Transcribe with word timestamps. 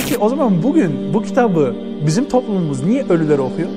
Peki 0.00 0.18
o 0.18 0.28
zaman 0.28 0.62
bugün 0.62 1.14
bu 1.14 1.22
kitabı 1.22 1.74
bizim 2.06 2.28
toplumumuz 2.28 2.84
niye 2.84 3.04
ölüleri 3.08 3.40
okuyor? 3.40 3.68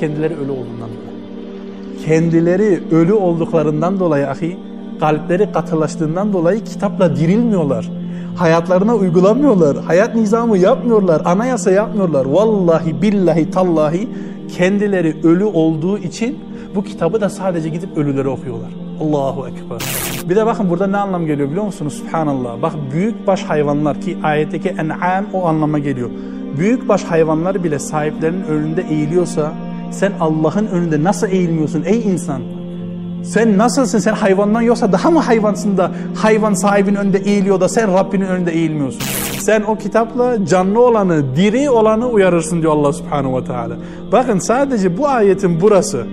Kendileri 0.00 0.34
ölü 0.34 0.50
olduğundan 0.50 0.90
dolayı. 0.90 2.04
Kendileri 2.06 2.82
ölü 2.90 3.12
olduklarından 3.12 4.00
dolayı 4.00 4.28
ahi, 4.28 4.56
kalpleri 5.00 5.52
katılaştığından 5.52 6.32
dolayı 6.32 6.64
kitapla 6.64 7.16
dirilmiyorlar. 7.16 7.90
Hayatlarına 8.36 8.94
uygulamıyorlar. 8.94 9.76
Hayat 9.76 10.14
nizamı 10.14 10.58
yapmıyorlar. 10.58 11.22
Anayasa 11.24 11.70
yapmıyorlar. 11.70 12.24
Vallahi 12.24 13.02
billahi 13.02 13.50
tallahi 13.50 14.08
kendileri 14.56 15.16
ölü 15.22 15.44
olduğu 15.44 15.98
için 15.98 16.38
bu 16.74 16.84
kitabı 16.84 17.20
da 17.20 17.30
sadece 17.30 17.68
gidip 17.68 17.96
ölülere 17.96 18.28
okuyorlar. 18.28 18.70
Allahu 19.00 19.48
Ekber. 19.48 19.97
Bir 20.28 20.36
de 20.36 20.46
bakın 20.46 20.70
burada 20.70 20.86
ne 20.86 20.96
anlam 20.96 21.26
geliyor 21.26 21.48
biliyor 21.50 21.64
musunuz? 21.64 22.02
Subhanallah. 22.04 22.62
Bak 22.62 22.72
büyük 22.92 23.26
baş 23.26 23.42
hayvanlar 23.42 24.00
ki 24.00 24.18
ayetteki 24.22 24.68
en'am 24.68 25.24
o 25.32 25.46
anlama 25.46 25.78
geliyor. 25.78 26.10
Büyük 26.58 26.88
baş 26.88 27.04
hayvanlar 27.04 27.64
bile 27.64 27.78
sahiplerinin 27.78 28.44
önünde 28.44 28.82
eğiliyorsa 28.82 29.52
sen 29.90 30.12
Allah'ın 30.20 30.66
önünde 30.66 31.04
nasıl 31.04 31.28
eğilmiyorsun 31.28 31.82
ey 31.86 32.02
insan? 32.02 32.42
Sen 33.24 33.58
nasılsın? 33.58 33.98
Sen 33.98 34.12
hayvandan 34.12 34.60
yoksa 34.60 34.92
daha 34.92 35.10
mı 35.10 35.18
hayvansın 35.18 35.76
da 35.76 35.90
hayvan 36.14 36.54
sahibinin 36.54 36.96
önünde 36.96 37.18
eğiliyor 37.18 37.60
da 37.60 37.68
sen 37.68 37.92
Rabbinin 37.94 38.26
önünde 38.26 38.52
eğilmiyorsun? 38.52 39.02
Sen 39.40 39.62
o 39.62 39.78
kitapla 39.78 40.46
canlı 40.46 40.80
olanı, 40.80 41.36
diri 41.36 41.70
olanı 41.70 42.08
uyarırsın 42.08 42.62
diyor 42.62 42.72
Allah 42.72 42.92
subhanahu 42.92 43.36
ve 43.36 43.44
teala. 43.44 43.76
Bakın 44.12 44.38
sadece 44.38 44.98
bu 44.98 45.08
ayetin 45.08 45.60
burası 45.60 46.06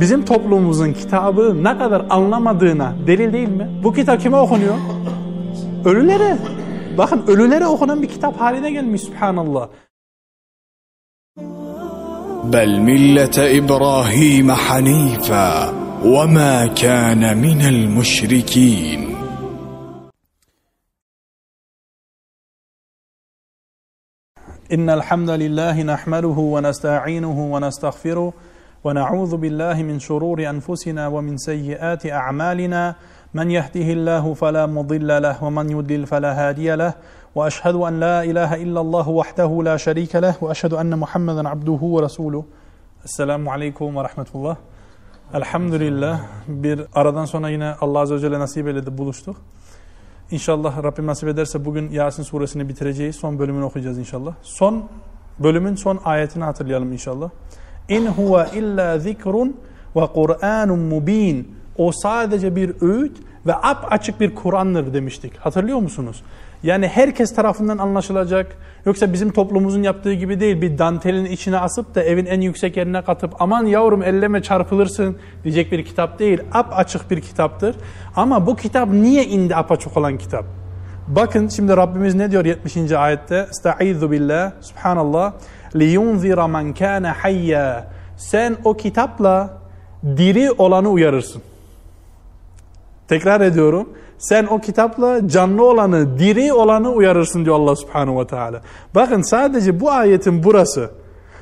bizim 0.00 0.24
toplumumuzun 0.24 0.92
kitabı 0.92 1.64
ne 1.64 1.78
kadar 1.78 2.02
anlamadığına 2.10 2.94
delil 3.06 3.32
değil 3.32 3.48
mi? 3.48 3.70
Bu 3.84 3.92
kitap 3.92 4.20
kime 4.20 4.36
okunuyor? 4.36 4.74
Ölülere. 5.84 6.36
Bakın 6.98 7.24
ölülere 7.26 7.66
okunan 7.66 8.02
bir 8.02 8.08
kitap 8.08 8.40
haline 8.40 8.70
gelmiş 8.70 9.02
subhanallah. 9.02 9.68
بل 12.44 12.80
مله 12.80 13.36
ابراهيم 13.60 14.48
حنيفا 14.52 15.50
وما 16.04 16.66
كان 16.66 17.22
من 17.38 17.60
المشركين 17.60 19.00
إن 24.72 24.90
الحمد 24.90 25.30
لله 25.30 25.82
نحمده 25.82 26.38
ونستعينه 26.54 27.38
ونستغفره 27.52 28.32
ونعوذ 28.85 29.37
بالله 29.37 29.83
من 29.83 29.97
شرور 29.99 30.37
أنفسنا 30.53 31.07
ومن 31.07 31.37
سيئات 31.37 32.05
أعمالنا 32.05 32.95
من 33.33 33.47
يهده 33.57 33.87
الله 33.97 34.33
فلا 34.33 34.65
مضل 34.65 35.09
له 35.25 35.43
ومن 35.43 35.69
يضلل 35.69 36.05
فلا 36.05 36.31
هادي 36.41 36.75
له 36.75 36.93
وأشهد 37.35 37.75
أن 37.75 37.99
لا 37.99 38.23
إله 38.23 38.51
إلا 38.63 38.81
الله 38.85 39.07
وحده 39.09 39.51
لا 39.69 39.75
شريك 39.77 40.13
له 40.15 40.33
وأشهد 40.41 40.73
أن 40.73 40.91
محمدا 41.03 41.49
عبده 41.49 41.81
ورسوله 41.95 42.43
Esselamu 43.05 43.51
Aleyküm 43.51 43.95
ve 43.95 44.03
Rahmetullah. 44.03 44.55
Elhamdülillah 45.33 46.19
bir 46.47 46.81
aradan 46.95 47.25
sonra 47.25 47.49
yine 47.49 47.75
Allah 47.81 47.99
Azze 47.99 48.15
ve 48.15 48.19
Celle 48.19 48.39
nasip 48.39 48.67
eyledi 48.67 48.97
buluştuk. 48.97 49.37
İnşallah 50.31 50.83
Rabbim 50.83 51.07
nasip 51.07 51.29
ederse 51.29 51.65
bugün 51.65 51.89
Yasin 51.91 52.23
suresini 52.23 52.69
bitireceğiz. 52.69 53.15
Son 53.15 53.39
bölümünü 53.39 53.63
okuyacağız 53.63 53.97
inşallah. 53.97 54.33
Son 54.41 54.89
bölümün 55.39 55.75
son 55.75 55.99
ayetini 56.05 56.43
hatırlayalım 56.43 56.93
inşallah. 56.93 57.29
İn 57.89 58.05
huve 58.05 58.45
illa 58.55 58.99
zikrun 58.99 59.57
ve 59.95 60.07
Kur'anun 60.13 60.79
mubin. 60.79 61.55
O 61.77 61.91
sadece 61.91 62.55
bir 62.55 62.71
öğüt 62.81 63.17
ve 63.45 63.53
ap 63.55 63.87
açık 63.91 64.19
bir 64.19 64.35
Kur'an'dır 64.35 64.93
demiştik. 64.93 65.37
Hatırlıyor 65.37 65.79
musunuz? 65.79 66.23
Yani 66.63 66.87
herkes 66.87 67.35
tarafından 67.35 67.77
anlaşılacak. 67.77 68.57
Yoksa 68.85 69.13
bizim 69.13 69.31
toplumumuzun 69.31 69.83
yaptığı 69.83 70.13
gibi 70.13 70.39
değil. 70.39 70.61
Bir 70.61 70.77
dantelin 70.77 71.25
içine 71.25 71.57
asıp 71.59 71.95
da 71.95 72.03
evin 72.03 72.25
en 72.25 72.41
yüksek 72.41 72.77
yerine 72.77 73.01
katıp 73.01 73.41
aman 73.41 73.65
yavrum 73.65 74.03
elleme 74.03 74.41
çarpılırsın 74.41 75.17
diyecek 75.43 75.71
bir 75.71 75.85
kitap 75.85 76.19
değil. 76.19 76.39
Ap 76.53 76.73
açık 76.75 77.11
bir 77.11 77.21
kitaptır. 77.21 77.75
Ama 78.15 78.47
bu 78.47 78.55
kitap 78.55 78.89
niye 78.89 79.25
indi 79.25 79.55
ap 79.55 79.71
açık 79.71 79.97
olan 79.97 80.17
kitap? 80.17 80.45
Bakın 81.07 81.47
şimdi 81.47 81.77
Rabbimiz 81.77 82.15
ne 82.15 82.31
diyor 82.31 82.45
70. 82.45 82.91
ayette? 82.91 83.47
Estaizu 83.49 84.11
billah. 84.11 84.51
Subhanallah. 84.61 85.33
Liyunzira 85.75 86.47
men 86.47 86.73
kana 86.73 87.13
hayya. 87.23 87.87
Sen 88.17 88.57
o 88.63 88.73
kitapla 88.73 89.57
diri 90.03 90.51
olanı 90.51 90.89
uyarırsın. 90.89 91.41
Tekrar 93.07 93.41
ediyorum. 93.41 93.89
Sen 94.17 94.45
o 94.45 94.59
kitapla 94.59 95.27
canlı 95.27 95.65
olanı, 95.65 96.19
diri 96.19 96.53
olanı 96.53 96.91
uyarırsın 96.91 97.45
diyor 97.45 97.55
Allah 97.55 97.75
subhanahu 97.75 98.19
ve 98.19 98.27
teala. 98.27 98.61
Bakın 98.95 99.21
sadece 99.21 99.79
bu 99.79 99.91
ayetin 99.91 100.43
burası 100.43 100.91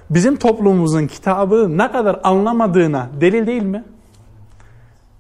bizim 0.10 0.36
toplumumuzun 0.36 1.08
kitabı 1.08 1.78
ne 1.78 1.92
kadar 1.92 2.20
anlamadığına 2.24 3.10
delil 3.22 3.48
değil 3.48 3.64
mi? 3.64 3.84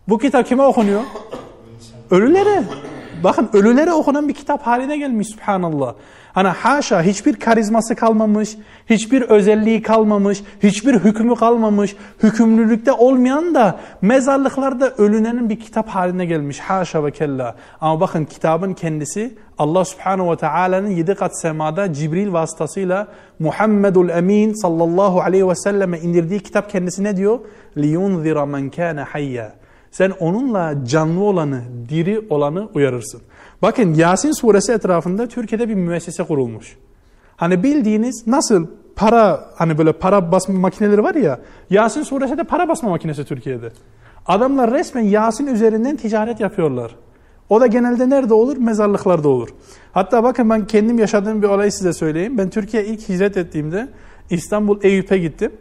Bu 0.07 0.17
kitap 0.17 0.47
kime 0.47 0.63
okunuyor? 0.63 1.01
Ölülere. 2.11 2.63
Bakın 3.23 3.49
ölülere 3.53 3.93
okunan 3.93 4.27
bir 4.27 4.33
kitap 4.33 4.67
haline 4.67 4.97
gelmiş 4.97 5.27
subhanallah. 5.27 5.93
Hani 6.32 6.48
haşa 6.48 7.02
hiçbir 7.02 7.36
karizması 7.36 7.94
kalmamış, 7.94 8.56
hiçbir 8.90 9.22
özelliği 9.22 9.82
kalmamış, 9.82 10.42
hiçbir 10.62 10.94
hükmü 10.94 11.34
kalmamış, 11.34 11.96
hükümlülükte 12.22 12.92
olmayan 12.92 13.54
da 13.54 13.80
mezarlıklarda 14.02 14.90
ölünenin 14.98 15.50
bir 15.50 15.60
kitap 15.60 15.88
haline 15.88 16.26
gelmiş. 16.26 16.60
Haşa 16.60 17.04
ve 17.04 17.10
kella. 17.10 17.56
Ama 17.80 18.00
bakın 18.00 18.24
kitabın 18.24 18.74
kendisi 18.74 19.34
Allah 19.58 19.84
subhanahu 19.84 20.32
ve 20.32 20.36
teala'nın 20.36 20.90
yedi 20.90 21.14
kat 21.14 21.40
semada 21.40 21.92
Cibril 21.92 22.32
vasıtasıyla 22.32 23.08
Muhammedul 23.38 24.08
Emin 24.08 24.52
sallallahu 24.52 25.20
aleyhi 25.20 25.48
ve 25.48 25.54
selleme 25.54 25.98
indirdiği 25.98 26.40
kitap 26.40 26.70
kendisi 26.70 27.04
ne 27.04 27.16
diyor? 27.16 27.38
لِيُنْذِرَ 27.76 28.34
مَنْ 28.34 28.70
كَانَ 28.70 29.04
حَيَّا 29.04 29.48
sen 29.90 30.10
onunla 30.10 30.74
canlı 30.84 31.24
olanı, 31.24 31.62
diri 31.88 32.26
olanı 32.30 32.68
uyarırsın. 32.74 33.22
Bakın 33.63 33.93
Yasin 33.93 34.31
suresi 34.31 34.71
etrafında 34.71 35.27
Türkiye'de 35.27 35.69
bir 35.69 35.75
müessese 35.75 36.23
kurulmuş. 36.23 36.77
Hani 37.35 37.63
bildiğiniz 37.63 38.27
nasıl 38.27 38.67
para 38.95 39.45
hani 39.55 39.77
böyle 39.77 39.93
para 39.93 40.31
basma 40.31 40.59
makineleri 40.59 41.03
var 41.03 41.15
ya 41.15 41.39
Yasin 41.69 42.03
suresi 42.03 42.37
de 42.37 42.43
para 42.43 42.69
basma 42.69 42.89
makinesi 42.89 43.25
Türkiye'de. 43.25 43.71
Adamlar 44.25 44.71
resmen 44.71 45.01
Yasin 45.01 45.47
üzerinden 45.47 45.95
ticaret 45.95 46.39
yapıyorlar. 46.39 46.95
O 47.49 47.61
da 47.61 47.67
genelde 47.67 48.09
nerede 48.09 48.33
olur? 48.33 48.57
Mezarlıklarda 48.57 49.29
olur. 49.29 49.49
Hatta 49.91 50.23
bakın 50.23 50.49
ben 50.49 50.67
kendim 50.67 50.99
yaşadığım 50.99 51.41
bir 51.41 51.47
olayı 51.47 51.71
size 51.71 51.93
söyleyeyim. 51.93 52.37
Ben 52.37 52.49
Türkiye'ye 52.49 52.89
ilk 52.89 53.09
hicret 53.09 53.37
ettiğimde 53.37 53.87
İstanbul 54.29 54.79
Eyüp'e 54.83 55.17
gittim. 55.17 55.51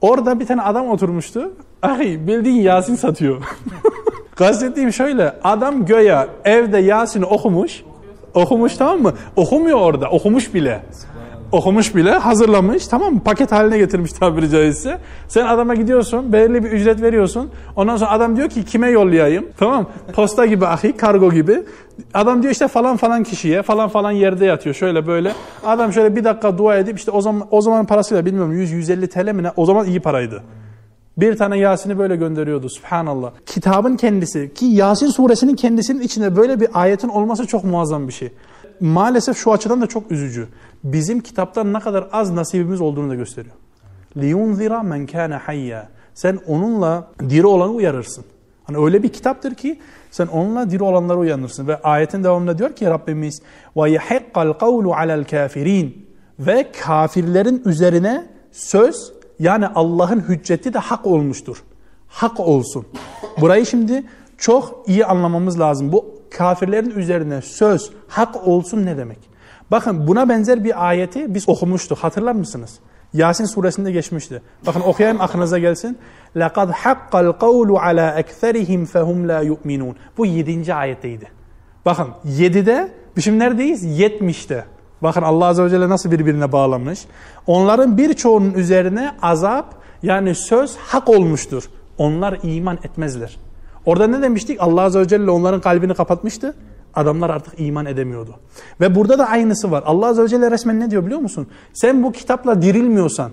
Orada 0.00 0.40
bir 0.40 0.46
tane 0.46 0.62
adam 0.62 0.88
oturmuştu. 0.88 1.52
Ahi 1.82 2.26
bildiğin 2.26 2.62
Yasin 2.62 2.94
satıyor. 2.94 3.42
Kastettiğim 4.34 4.92
şöyle. 4.92 5.32
Adam 5.44 5.86
göya 5.86 6.28
evde 6.44 6.78
Yasin'i 6.78 7.24
okumuş. 7.24 7.82
Okumuş 8.34 8.76
tamam 8.76 9.02
mı? 9.02 9.12
Okumuyor 9.36 9.78
orada. 9.78 10.10
Okumuş 10.10 10.54
bile. 10.54 10.82
Okumuş 11.52 11.94
bile 11.96 12.10
hazırlamış 12.10 12.88
tamam 12.88 13.14
mı? 13.14 13.20
Paket 13.24 13.52
haline 13.52 13.78
getirmiş 13.78 14.12
tabiri 14.12 14.50
caizse. 14.50 14.98
Sen 15.28 15.46
adama 15.46 15.74
gidiyorsun 15.74 16.32
belirli 16.32 16.64
bir 16.64 16.70
ücret 16.70 17.02
veriyorsun. 17.02 17.50
Ondan 17.76 17.96
sonra 17.96 18.10
adam 18.10 18.36
diyor 18.36 18.48
ki 18.48 18.64
kime 18.64 18.90
yollayayım? 18.90 19.46
Tamam 19.58 19.86
Posta 20.12 20.46
gibi 20.46 20.66
ahi 20.66 20.96
kargo 20.96 21.32
gibi. 21.32 21.62
Adam 22.14 22.42
diyor 22.42 22.52
işte 22.52 22.68
falan 22.68 22.96
falan 22.96 23.22
kişiye 23.22 23.62
falan 23.62 23.88
falan 23.88 24.10
yerde 24.10 24.46
yatıyor 24.46 24.74
şöyle 24.74 25.06
böyle. 25.06 25.32
Adam 25.64 25.92
şöyle 25.92 26.16
bir 26.16 26.24
dakika 26.24 26.58
dua 26.58 26.76
edip 26.76 26.98
işte 26.98 27.10
o 27.10 27.20
zaman 27.20 27.48
o 27.50 27.60
zaman 27.60 27.86
parasıyla 27.86 28.26
bilmiyorum 28.26 28.52
100-150 28.54 29.08
TL 29.08 29.32
mi 29.32 29.42
ne? 29.42 29.50
O 29.56 29.66
zaman 29.66 29.86
iyi 29.86 30.00
paraydı. 30.00 30.42
Bir 31.19 31.37
tane 31.37 31.57
Yasin'i 31.57 31.97
böyle 31.97 32.15
gönderiyordu. 32.15 32.69
Subhanallah. 32.69 33.31
Kitabın 33.45 33.97
kendisi 33.97 34.53
ki 34.53 34.65
Yasin 34.65 35.07
suresinin 35.07 35.55
kendisinin 35.55 36.01
içinde 36.01 36.35
böyle 36.35 36.59
bir 36.59 36.69
ayetin 36.73 37.07
olması 37.07 37.47
çok 37.47 37.63
muazzam 37.63 38.07
bir 38.07 38.13
şey. 38.13 38.33
Maalesef 38.79 39.37
şu 39.37 39.51
açıdan 39.51 39.81
da 39.81 39.87
çok 39.87 40.11
üzücü. 40.11 40.47
Bizim 40.83 41.21
kitaptan 41.21 41.73
ne 41.73 41.79
kadar 41.79 42.07
az 42.11 42.31
nasibimiz 42.31 42.81
olduğunu 42.81 43.09
da 43.09 43.15
gösteriyor. 43.15 43.55
لِيُنْذِرَ 44.17 44.69
مَنْ 44.69 45.07
كَانَ 45.07 45.39
حَيَّا 45.39 45.81
Sen 46.13 46.39
onunla 46.47 47.07
diri 47.29 47.47
olanı 47.47 47.71
uyarırsın. 47.71 48.25
Hani 48.63 48.77
öyle 48.77 49.03
bir 49.03 49.09
kitaptır 49.09 49.55
ki 49.55 49.79
sen 50.11 50.27
onunla 50.27 50.71
diri 50.71 50.83
olanları 50.83 51.17
uyanırsın. 51.17 51.67
Ve 51.67 51.81
ayetin 51.81 52.23
devamında 52.23 52.57
diyor 52.57 52.75
ki 52.75 52.85
Rabbimiz 52.85 53.41
وَيَحِقَّ 53.75 54.31
الْقَوْلُ 54.33 54.85
عَلَى 54.85 55.23
الْكَافِرِينَ 55.23 55.89
Ve 56.39 56.71
kafirlerin 56.83 57.61
üzerine 57.65 58.27
söz 58.51 59.13
yani 59.39 59.67
Allah'ın 59.67 60.19
hücceti 60.19 60.73
de 60.73 60.79
hak 60.79 61.05
olmuştur. 61.05 61.63
Hak 62.07 62.39
olsun. 62.39 62.85
Burayı 63.41 63.65
şimdi 63.65 64.03
çok 64.37 64.83
iyi 64.87 65.05
anlamamız 65.05 65.59
lazım. 65.59 65.91
Bu 65.91 66.05
kafirlerin 66.37 66.89
üzerine 66.89 67.41
söz, 67.41 67.91
hak 68.07 68.47
olsun 68.47 68.85
ne 68.85 68.97
demek? 68.97 69.19
Bakın 69.71 70.07
buna 70.07 70.29
benzer 70.29 70.63
bir 70.63 70.87
ayeti 70.87 71.35
biz 71.35 71.49
okumuştuk. 71.49 71.97
Hatırlar 71.97 72.33
mısınız? 72.33 72.79
Yasin 73.13 73.45
suresinde 73.45 73.91
geçmişti. 73.91 74.41
Bakın 74.65 74.81
okuyayım 74.81 75.21
aklınıza 75.21 75.59
gelsin. 75.59 75.97
لَقَدْ 76.35 76.71
حَقَّ 76.71 77.09
الْقَوْلُ 77.11 77.79
عَلَى 77.79 78.23
اَكْثَرِهِمْ 78.23 78.85
فَهُمْ 78.85 79.25
لَا 79.25 79.47
يُؤْمِنُونَ 79.47 79.93
Bu 80.17 80.25
yedinci 80.25 80.73
ayetteydi. 80.73 81.27
Bakın 81.85 82.07
yedide, 82.23 82.91
biz 83.17 83.23
şimdi 83.23 83.39
neredeyiz? 83.39 83.99
Yetmişte. 83.99 84.65
Bakın 85.02 85.22
Allah 85.22 85.46
Azze 85.46 85.64
ve 85.64 85.70
Celle 85.70 85.88
nasıl 85.88 86.10
birbirine 86.10 86.52
bağlamış. 86.52 87.00
Onların 87.46 87.98
birçoğunun 87.98 88.54
üzerine 88.54 89.14
azap 89.22 89.74
yani 90.02 90.34
söz 90.34 90.76
hak 90.76 91.08
olmuştur. 91.08 91.64
Onlar 91.98 92.38
iman 92.42 92.78
etmezler. 92.84 93.38
Orada 93.86 94.06
ne 94.06 94.22
demiştik? 94.22 94.60
Allah 94.60 94.82
Azze 94.82 95.00
ve 95.00 95.08
Celle 95.08 95.30
onların 95.30 95.60
kalbini 95.60 95.94
kapatmıştı. 95.94 96.54
Adamlar 96.94 97.30
artık 97.30 97.54
iman 97.60 97.86
edemiyordu. 97.86 98.34
Ve 98.80 98.94
burada 98.94 99.18
da 99.18 99.28
aynısı 99.28 99.70
var. 99.70 99.82
Allah 99.86 100.06
Azze 100.06 100.22
ve 100.22 100.28
Celle 100.28 100.50
resmen 100.50 100.80
ne 100.80 100.90
diyor 100.90 101.06
biliyor 101.06 101.20
musun? 101.20 101.46
Sen 101.72 102.02
bu 102.02 102.12
kitapla 102.12 102.62
dirilmiyorsan, 102.62 103.30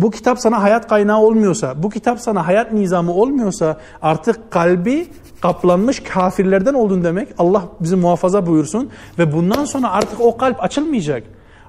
bu 0.00 0.10
kitap 0.10 0.38
sana 0.40 0.62
hayat 0.62 0.88
kaynağı 0.88 1.18
olmuyorsa, 1.18 1.82
bu 1.82 1.90
kitap 1.90 2.20
sana 2.20 2.46
hayat 2.46 2.72
nizamı 2.72 3.12
olmuyorsa 3.12 3.76
artık 4.02 4.50
kalbi 4.50 5.08
kaplanmış 5.40 6.00
kafirlerden 6.00 6.74
oldun 6.74 7.04
demek. 7.04 7.28
Allah 7.38 7.64
bizi 7.80 7.96
muhafaza 7.96 8.46
buyursun 8.46 8.90
ve 9.18 9.32
bundan 9.32 9.64
sonra 9.64 9.90
artık 9.90 10.20
o 10.20 10.36
kalp 10.36 10.64
açılmayacak. 10.64 11.22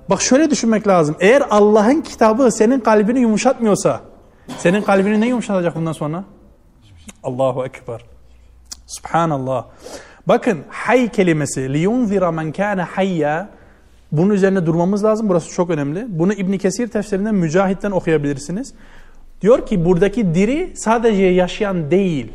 Bak 0.09 0.21
şöyle 0.21 0.51
düşünmek 0.51 0.87
lazım. 0.87 1.15
Eğer 1.19 1.43
Allah'ın 1.49 2.01
kitabı 2.01 2.51
senin 2.51 2.79
kalbini 2.79 3.19
yumuşatmıyorsa, 3.19 4.01
senin 4.57 4.81
kalbini 4.81 5.21
ne 5.21 5.27
yumuşatacak 5.27 5.75
bundan 5.75 5.93
sonra? 5.93 6.23
Allahu 7.23 7.65
Ekber. 7.65 8.01
Subhanallah. 8.87 9.65
Bakın 10.27 10.59
hay 10.69 11.07
kelimesi 11.07 11.73
liyunzira 11.73 12.31
men 12.31 12.51
kana 12.51 12.85
hayya 12.85 13.49
bunun 14.11 14.29
üzerine 14.29 14.65
durmamız 14.65 15.03
lazım. 15.03 15.29
Burası 15.29 15.49
çok 15.49 15.69
önemli. 15.69 16.05
Bunu 16.09 16.33
İbn 16.33 16.57
Kesir 16.57 16.87
tefsirinden 16.87 17.35
Mücahit'ten 17.35 17.91
okuyabilirsiniz. 17.91 18.73
Diyor 19.41 19.65
ki 19.65 19.85
buradaki 19.85 20.35
diri 20.35 20.71
sadece 20.75 21.23
yaşayan 21.23 21.91
değil. 21.91 22.31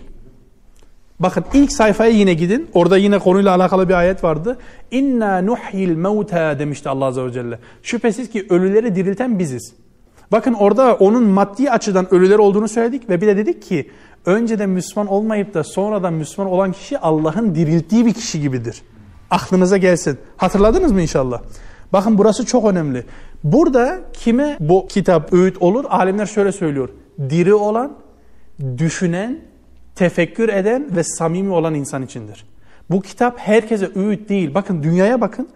Bakın 1.21 1.45
ilk 1.55 1.73
sayfaya 1.73 2.11
yine 2.11 2.35
gidin. 2.35 2.69
Orada 2.75 2.97
yine 2.97 3.19
konuyla 3.19 3.55
alakalı 3.57 3.89
bir 3.89 3.95
ayet 3.95 4.25
vardı. 4.25 4.59
İnna 4.91 5.43
nuhyil 5.43 5.97
mevta 5.97 6.59
demişti 6.59 6.89
Allah 6.89 7.05
Azze 7.05 7.25
ve 7.25 7.33
Celle. 7.33 7.59
Şüphesiz 7.83 8.31
ki 8.31 8.47
ölüleri 8.51 8.95
dirilten 8.95 9.39
biziz. 9.39 9.75
Bakın 10.33 10.55
orada 10.55 10.95
onun 10.95 11.25
maddi 11.25 11.71
açıdan 11.71 12.15
ölüler 12.15 12.39
olduğunu 12.39 12.69
söyledik 12.69 13.11
ve 13.11 13.21
bir 13.21 13.27
de 13.27 13.37
dedik 13.37 13.63
ki 13.63 13.91
önceden 14.27 14.71
Müslüman 14.71 15.07
olmayıp 15.07 15.55
da 15.55 15.65
sonradan 15.65 16.13
Müslüman 16.13 16.53
olan 16.53 16.73
kişi 16.73 16.99
Allah'ın 16.99 17.55
dirilttiği 17.55 18.07
bir 18.07 18.13
kişi 18.13 18.41
gibidir. 18.41 18.83
Aklınıza 19.31 19.77
gelsin. 19.77 20.19
Hatırladınız 20.37 20.93
mı 20.93 21.03
inşallah? 21.03 21.43
Bakın 21.93 22.19
burası 22.19 22.47
çok 22.47 22.65
önemli. 22.65 23.05
Burada 23.45 24.01
kime 24.13 24.57
bu 24.61 24.87
kitap 24.89 25.33
öğüt 25.33 25.63
olur? 25.63 25.85
Alimler 25.89 26.27
şöyle 26.27 26.53
söylüyor. 26.53 26.89
Diri 27.31 27.55
olan, 27.55 27.93
düşünen, 28.79 29.39
tefekkür 29.95 30.49
eden 30.49 30.97
ve 30.97 31.05
samimi 31.05 31.53
olan 31.53 31.75
insan 31.75 32.03
içindir. 32.03 32.47
Bu 32.91 33.03
kitap 33.03 33.39
herkese 33.39 33.91
öğüt 33.95 34.29
değil. 34.29 34.55
Bakın 34.55 34.83
dünyaya 34.83 35.21
bakın. 35.21 35.49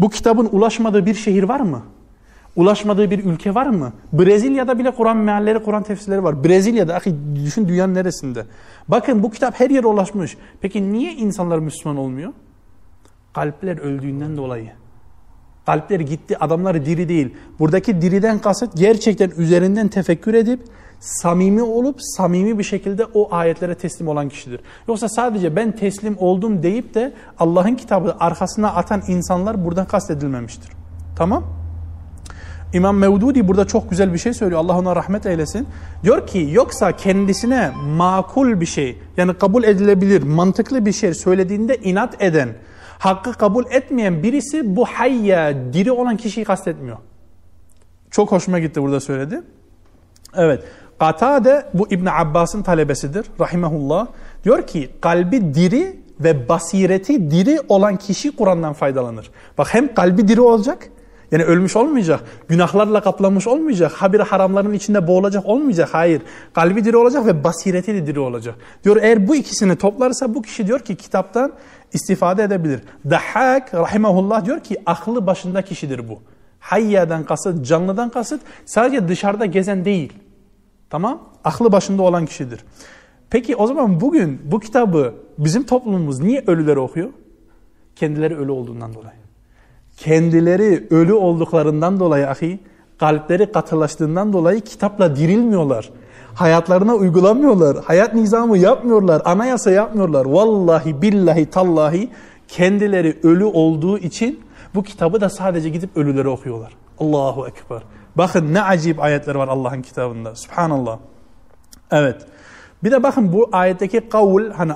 Bu 0.00 0.10
kitabın 0.10 0.48
ulaşmadığı 0.52 1.06
bir 1.06 1.14
şehir 1.14 1.42
var 1.42 1.60
mı? 1.60 1.82
Ulaşmadığı 2.56 3.10
bir 3.10 3.24
ülke 3.24 3.54
var 3.54 3.66
mı? 3.66 3.92
Brezilya'da 4.12 4.78
bile 4.78 4.90
Kur'an 4.90 5.16
mealleri, 5.16 5.62
Kur'an 5.62 5.82
tefsirleri 5.82 6.24
var. 6.24 6.44
Brezilya'da, 6.44 6.94
ahi, 6.94 7.14
düşün 7.34 7.68
dünyanın 7.68 7.94
neresinde? 7.94 8.46
Bakın 8.88 9.22
bu 9.22 9.30
kitap 9.30 9.60
her 9.60 9.70
yere 9.70 9.86
ulaşmış. 9.86 10.36
Peki 10.60 10.92
niye 10.92 11.12
insanlar 11.12 11.58
Müslüman 11.58 11.96
olmuyor? 11.96 12.32
Kalpler 13.32 13.78
öldüğünden 13.78 14.36
dolayı. 14.36 14.79
Kalpler 15.70 16.00
gitti, 16.00 16.38
adamlar 16.38 16.86
diri 16.86 17.08
değil. 17.08 17.34
Buradaki 17.58 18.02
diriden 18.02 18.38
kasıt 18.38 18.76
gerçekten 18.76 19.32
üzerinden 19.36 19.88
tefekkür 19.88 20.34
edip, 20.34 20.60
samimi 21.00 21.62
olup, 21.62 21.96
samimi 21.98 22.58
bir 22.58 22.64
şekilde 22.64 23.04
o 23.14 23.34
ayetlere 23.34 23.74
teslim 23.74 24.08
olan 24.08 24.28
kişidir. 24.28 24.60
Yoksa 24.88 25.08
sadece 25.08 25.56
ben 25.56 25.76
teslim 25.76 26.16
oldum 26.18 26.62
deyip 26.62 26.94
de 26.94 27.12
Allah'ın 27.38 27.74
kitabı 27.74 28.16
arkasına 28.20 28.74
atan 28.74 29.02
insanlar 29.08 29.64
buradan 29.64 29.86
kastedilmemiştir. 29.86 30.70
Tamam? 31.16 31.44
İmam 32.72 32.96
Mevdudi 32.96 33.48
burada 33.48 33.66
çok 33.66 33.90
güzel 33.90 34.12
bir 34.12 34.18
şey 34.18 34.34
söylüyor. 34.34 34.60
Allah 34.60 34.78
ona 34.78 34.96
rahmet 34.96 35.26
eylesin. 35.26 35.66
Diyor 36.02 36.26
ki 36.26 36.48
yoksa 36.52 36.96
kendisine 36.96 37.70
makul 37.96 38.60
bir 38.60 38.66
şey 38.66 38.98
yani 39.16 39.34
kabul 39.34 39.64
edilebilir 39.64 40.22
mantıklı 40.22 40.86
bir 40.86 40.92
şey 40.92 41.14
söylediğinde 41.14 41.76
inat 41.76 42.22
eden 42.22 42.48
hakkı 43.00 43.32
kabul 43.32 43.64
etmeyen 43.70 44.22
birisi 44.22 44.76
bu 44.76 44.84
hayya 44.84 45.72
diri 45.72 45.92
olan 45.92 46.16
kişiyi 46.16 46.44
kastetmiyor. 46.44 46.98
Çok 48.10 48.32
hoşuma 48.32 48.58
gitti 48.58 48.82
burada 48.82 49.00
söyledi. 49.00 49.42
Evet. 50.34 50.64
Katade 50.98 51.66
bu 51.74 51.88
İbn 51.90 52.06
Abbas'ın 52.06 52.62
talebesidir 52.62 53.26
rahimehullah. 53.40 54.06
Diyor 54.44 54.66
ki 54.66 54.90
kalbi 55.00 55.54
diri 55.54 56.00
ve 56.20 56.48
basireti 56.48 57.30
diri 57.30 57.58
olan 57.68 57.96
kişi 57.96 58.36
Kur'an'dan 58.36 58.72
faydalanır. 58.72 59.30
Bak 59.58 59.74
hem 59.74 59.94
kalbi 59.94 60.28
diri 60.28 60.40
olacak 60.40 60.88
yani 61.32 61.44
ölmüş 61.44 61.76
olmayacak, 61.76 62.20
günahlarla 62.48 63.00
kaplanmış 63.00 63.46
olmayacak, 63.46 63.92
habire 63.92 64.22
haramların 64.22 64.72
içinde 64.72 65.06
boğulacak 65.06 65.46
olmayacak. 65.46 65.88
Hayır, 65.92 66.22
kalbi 66.52 66.84
diri 66.84 66.96
olacak 66.96 67.26
ve 67.26 67.44
basireti 67.44 67.94
de 67.94 68.06
diri 68.06 68.20
olacak. 68.20 68.54
Diyor 68.84 68.96
eğer 69.02 69.28
bu 69.28 69.36
ikisini 69.36 69.76
toplarsa 69.76 70.34
bu 70.34 70.42
kişi 70.42 70.66
diyor 70.66 70.80
ki 70.80 70.96
kitaptan 70.96 71.52
istifade 71.92 72.42
edebilir. 72.42 72.80
Dahhak 73.10 73.74
rahimahullah 73.74 74.44
diyor 74.44 74.60
ki 74.60 74.76
aklı 74.86 75.26
başında 75.26 75.62
kişidir 75.62 76.08
bu. 76.08 76.18
Hayyadan 76.60 77.24
kasıt, 77.24 77.66
canlıdan 77.66 78.10
kasıt 78.10 78.40
sadece 78.64 79.08
dışarıda 79.08 79.46
gezen 79.46 79.84
değil. 79.84 80.12
Tamam? 80.90 81.22
Aklı 81.44 81.72
başında 81.72 82.02
olan 82.02 82.26
kişidir. 82.26 82.60
Peki 83.30 83.56
o 83.56 83.66
zaman 83.66 84.00
bugün 84.00 84.40
bu 84.44 84.60
kitabı 84.60 85.14
bizim 85.38 85.62
toplumumuz 85.62 86.20
niye 86.20 86.44
ölüleri 86.46 86.78
okuyor? 86.78 87.08
Kendileri 87.96 88.36
ölü 88.36 88.50
olduğundan 88.50 88.94
dolayı. 88.94 89.19
Kendileri 90.00 90.86
ölü 90.90 91.12
olduklarından 91.12 92.00
dolayı 92.00 92.28
ahi, 92.28 92.60
kalpleri 92.98 93.52
katılaştığından 93.52 94.32
dolayı 94.32 94.60
kitapla 94.60 95.16
dirilmiyorlar. 95.16 95.90
Hayatlarına 96.34 96.94
uygulamıyorlar. 96.94 97.76
Hayat 97.84 98.14
nizamı 98.14 98.58
yapmıyorlar. 98.58 99.22
Anayasa 99.24 99.70
yapmıyorlar. 99.70 100.24
Vallahi 100.24 101.02
billahi 101.02 101.46
tallahi 101.46 102.10
kendileri 102.48 103.18
ölü 103.22 103.44
olduğu 103.44 103.98
için 103.98 104.40
bu 104.74 104.82
kitabı 104.82 105.20
da 105.20 105.30
sadece 105.30 105.68
gidip 105.68 105.96
ölüleri 105.96 106.28
okuyorlar. 106.28 106.72
Allahu 106.98 107.48
Ekber. 107.48 107.82
Bakın 108.16 108.54
ne 108.54 108.62
acayip 108.62 109.02
ayetler 109.02 109.34
var 109.34 109.48
Allah'ın 109.48 109.82
kitabında. 109.82 110.34
Subhanallah. 110.34 110.98
Evet. 111.90 112.26
Bir 112.84 112.90
de 112.90 113.02
bakın 113.02 113.32
bu 113.32 113.48
ayetteki 113.52 114.08
kavul 114.08 114.50
hani 114.50 114.72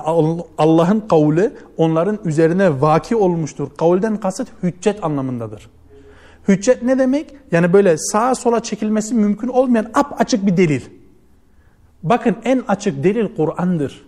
Allah'ın 0.57 0.99
kavli 0.99 1.53
onların 1.77 2.19
üzerine 2.25 2.81
vaki 2.81 3.15
olmuştur. 3.15 3.67
Kavulden 3.77 4.17
kasıt 4.17 4.47
hüccet 4.63 5.03
anlamındadır. 5.03 5.69
Hüccet 6.47 6.83
ne 6.83 6.99
demek? 6.99 7.35
Yani 7.51 7.73
böyle 7.73 7.97
sağa 7.97 8.35
sola 8.35 8.63
çekilmesi 8.63 9.15
mümkün 9.15 9.47
olmayan 9.47 9.87
ap 9.93 10.21
açık 10.21 10.45
bir 10.45 10.57
delil. 10.57 10.81
Bakın 12.03 12.35
en 12.43 12.63
açık 12.67 13.03
delil 13.03 13.35
Kur'an'dır. 13.35 14.05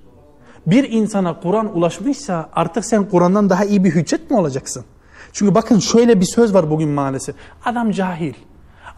Bir 0.68 0.92
insana 0.92 1.40
Kur'an 1.40 1.78
ulaşmışsa 1.78 2.50
artık 2.54 2.86
sen 2.86 3.10
Kur'an'dan 3.10 3.50
daha 3.50 3.66
iyi 3.66 3.84
bir 3.84 3.92
hüccet 3.96 4.32
mi 4.32 4.38
olacaksın? 4.38 4.86
Çünkü 5.34 5.56
bakın 5.56 5.80
şöyle 5.80 6.20
bir 6.20 6.26
söz 6.26 6.54
var 6.54 6.70
bugün 6.70 6.90
maalesef. 6.90 7.36
Adam 7.66 7.92
cahil. 7.92 8.34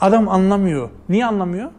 Adam 0.02 0.30
anlamıyor. 0.30 0.90
Niye 1.10 1.26
anlamıyor? 1.26 1.72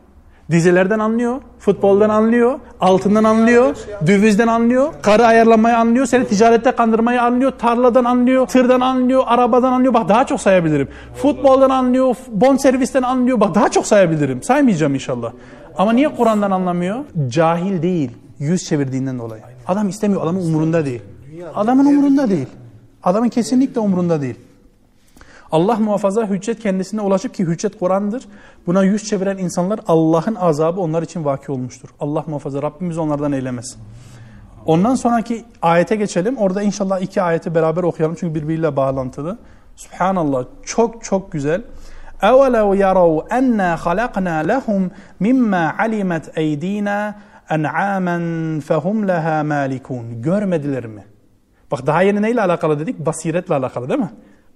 Dizilerden 0.50 0.98
anlıyor, 0.98 1.40
futboldan 1.58 2.08
anlıyor, 2.08 2.58
altından 2.80 3.24
anlıyor, 3.24 3.76
dövizden 4.06 4.46
anlıyor, 4.46 4.92
karı 5.02 5.26
ayarlamayı 5.26 5.76
anlıyor, 5.76 6.06
seni 6.06 6.26
ticarette 6.26 6.72
kandırmayı 6.72 7.22
anlıyor, 7.22 7.52
tarladan 7.58 8.04
anlıyor, 8.04 8.46
tırdan 8.46 8.80
anlıyor, 8.80 9.22
arabadan 9.26 9.72
anlıyor. 9.72 9.94
Bak 9.94 10.08
daha 10.08 10.26
çok 10.26 10.40
sayabilirim. 10.40 10.88
Futboldan 11.14 11.70
anlıyor, 11.70 12.16
bon 12.28 12.56
servisten 12.56 13.02
anlıyor. 13.02 13.40
Bak 13.40 13.54
daha 13.54 13.68
çok 13.68 13.86
sayabilirim. 13.86 14.42
Saymayacağım 14.42 14.94
inşallah. 14.94 15.32
Ama 15.78 15.92
niye 15.92 16.08
Kur'an'dan 16.16 16.50
anlamıyor? 16.50 17.04
Cahil 17.28 17.82
değil. 17.82 18.10
Yüz 18.38 18.64
çevirdiğinden 18.64 19.18
dolayı. 19.18 19.42
Adam 19.66 19.88
istemiyor. 19.88 20.22
Adamın 20.22 20.40
umurunda 20.40 20.84
değil. 20.84 21.02
Adamın 21.54 21.86
umurunda 21.86 22.30
değil. 22.30 22.46
Adamın 23.02 23.28
kesinlikle 23.28 23.80
umurunda 23.80 24.22
değil. 24.22 24.34
Allah 25.51 25.75
muhafaza 25.75 26.27
hüccet 26.27 26.59
kendisine 26.59 27.01
ulaşıp 27.01 27.33
ki 27.33 27.45
hüccet 27.45 27.79
Kur'an'dır. 27.79 28.27
Buna 28.67 28.83
yüz 28.83 29.03
çeviren 29.03 29.37
insanlar 29.37 29.79
Allah'ın 29.87 30.35
azabı 30.35 30.81
onlar 30.81 31.03
için 31.03 31.25
vaki 31.25 31.51
olmuştur. 31.51 31.89
Allah 31.99 32.23
muhafaza 32.27 32.61
Rabbimiz 32.61 32.97
onlardan 32.97 33.31
eylemesin. 33.31 33.81
Ondan 34.65 34.95
sonraki 34.95 35.45
ayete 35.61 35.95
geçelim. 35.95 36.37
Orada 36.37 36.61
inşallah 36.61 36.99
iki 36.99 37.21
ayeti 37.21 37.55
beraber 37.55 37.83
okuyalım 37.83 38.17
çünkü 38.19 38.35
birbiriyle 38.35 38.75
bağlantılı. 38.75 39.37
Subhanallah 39.75 40.45
çok 40.63 41.03
çok 41.03 41.31
güzel. 41.31 41.61
اَوَلَوْ 42.21 42.67
يَرَوْا 42.83 43.27
اَنَّا 43.39 43.75
خَلَقْنَا 43.85 44.35
لَهُمْ 44.51 44.89
مِمَّا 45.21 45.63
عَلِمَتْ 45.77 46.25
اَيْد۪ينَا 46.41 47.13
اَنْعَامًا 47.55 48.17
فَهُمْ 48.69 48.97
لَهَا 49.11 49.37
مَالِكُونَ 49.53 50.21
Görmediler 50.21 50.85
mi? 50.85 51.03
Bak 51.71 51.87
daha 51.87 52.01
yeni 52.01 52.21
neyle 52.21 52.41
alakalı 52.41 52.79
dedik? 52.79 52.99
Basiretle 52.99 53.55
alakalı 53.55 53.89
değil 53.89 53.99
mi? 53.99 54.09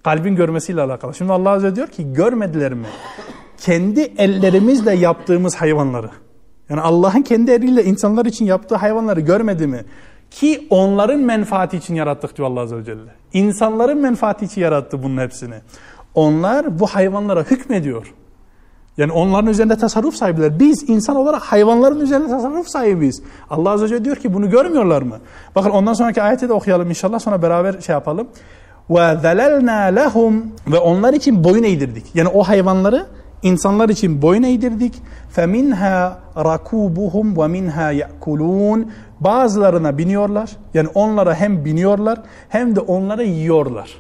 Kalbin 0.05 0.37
görmesiyle 0.37 0.83
alakalı. 0.83 1.15
Şimdi 1.15 1.33
Allah 1.33 1.51
Azze 1.51 1.77
diyor 1.77 1.89
ki 1.89 2.13
görmediler 2.13 2.75
mi? 2.75 2.87
Kendi 3.59 4.01
ellerimizle 4.01 4.95
yaptığımız 4.95 5.55
hayvanları. 5.55 6.11
Yani 6.69 6.81
Allah'ın 6.81 7.23
kendi 7.23 7.51
eliyle 7.51 7.85
insanlar 7.85 8.27
için 8.27 8.45
yaptığı 8.45 8.75
hayvanları 8.75 9.21
görmedi 9.21 9.67
mi? 9.67 9.85
Ki 10.31 10.67
onların 10.71 11.21
menfaati 11.21 11.77
için 11.77 11.95
yarattık 11.95 12.37
diyor 12.37 12.49
Allah 12.49 12.61
Azze 12.61 12.77
ve 12.77 12.85
Celle. 12.85 13.15
İnsanların 13.33 13.99
menfaati 13.99 14.45
için 14.45 14.61
yarattı 14.61 15.03
bunun 15.03 15.23
hepsini. 15.23 15.55
Onlar 16.15 16.79
bu 16.79 16.87
hayvanlara 16.87 17.43
hükmediyor. 17.43 18.15
Yani 18.97 19.13
onların 19.13 19.51
üzerinde 19.51 19.77
tasarruf 19.77 20.15
sahibiler. 20.15 20.61
Biz 20.61 20.89
insan 20.89 21.17
olarak 21.17 21.43
hayvanların 21.43 22.01
üzerinde 22.01 22.29
tasarruf 22.29 22.69
sahibiyiz. 22.69 23.23
Allah 23.51 23.71
Azze 23.71 23.85
ve 23.85 23.89
Celle 23.89 24.05
diyor 24.05 24.17
ki 24.17 24.35
bunu 24.35 24.51
görmüyorlar 24.51 25.03
mı? 25.03 25.19
Bakın 25.55 25.71
ondan 25.71 25.93
sonraki 25.93 26.23
ayeti 26.23 26.49
de 26.49 26.53
okuyalım 26.53 26.89
inşallah 26.89 27.19
sonra 27.19 27.43
beraber 27.43 27.81
şey 27.81 27.93
yapalım. 27.93 28.29
Ve 28.91 29.17
zelelna 29.23 29.73
lehum 29.73 30.53
ve 30.67 30.79
onlar 30.79 31.13
için 31.13 31.45
boyun 31.45 31.63
eğdirdik. 31.63 32.05
Yani 32.15 32.29
o 32.29 32.43
hayvanları 32.43 33.07
insanlar 33.43 33.89
için 33.89 34.23
boyun 34.23 34.43
eğdirdik. 34.43 35.03
Feminha 35.31 36.19
rakubuhum 36.37 37.37
ve 37.37 37.47
minha 37.47 37.93
yakulun. 37.93 38.93
Bazılarına 39.21 39.99
biniyorlar. 39.99 40.51
Yani 40.75 40.89
onlara 40.95 41.35
hem 41.35 41.65
biniyorlar 41.65 42.23
hem 42.49 42.77
de 42.77 42.81
onlara 42.81 43.23
yiyorlar. 43.23 43.91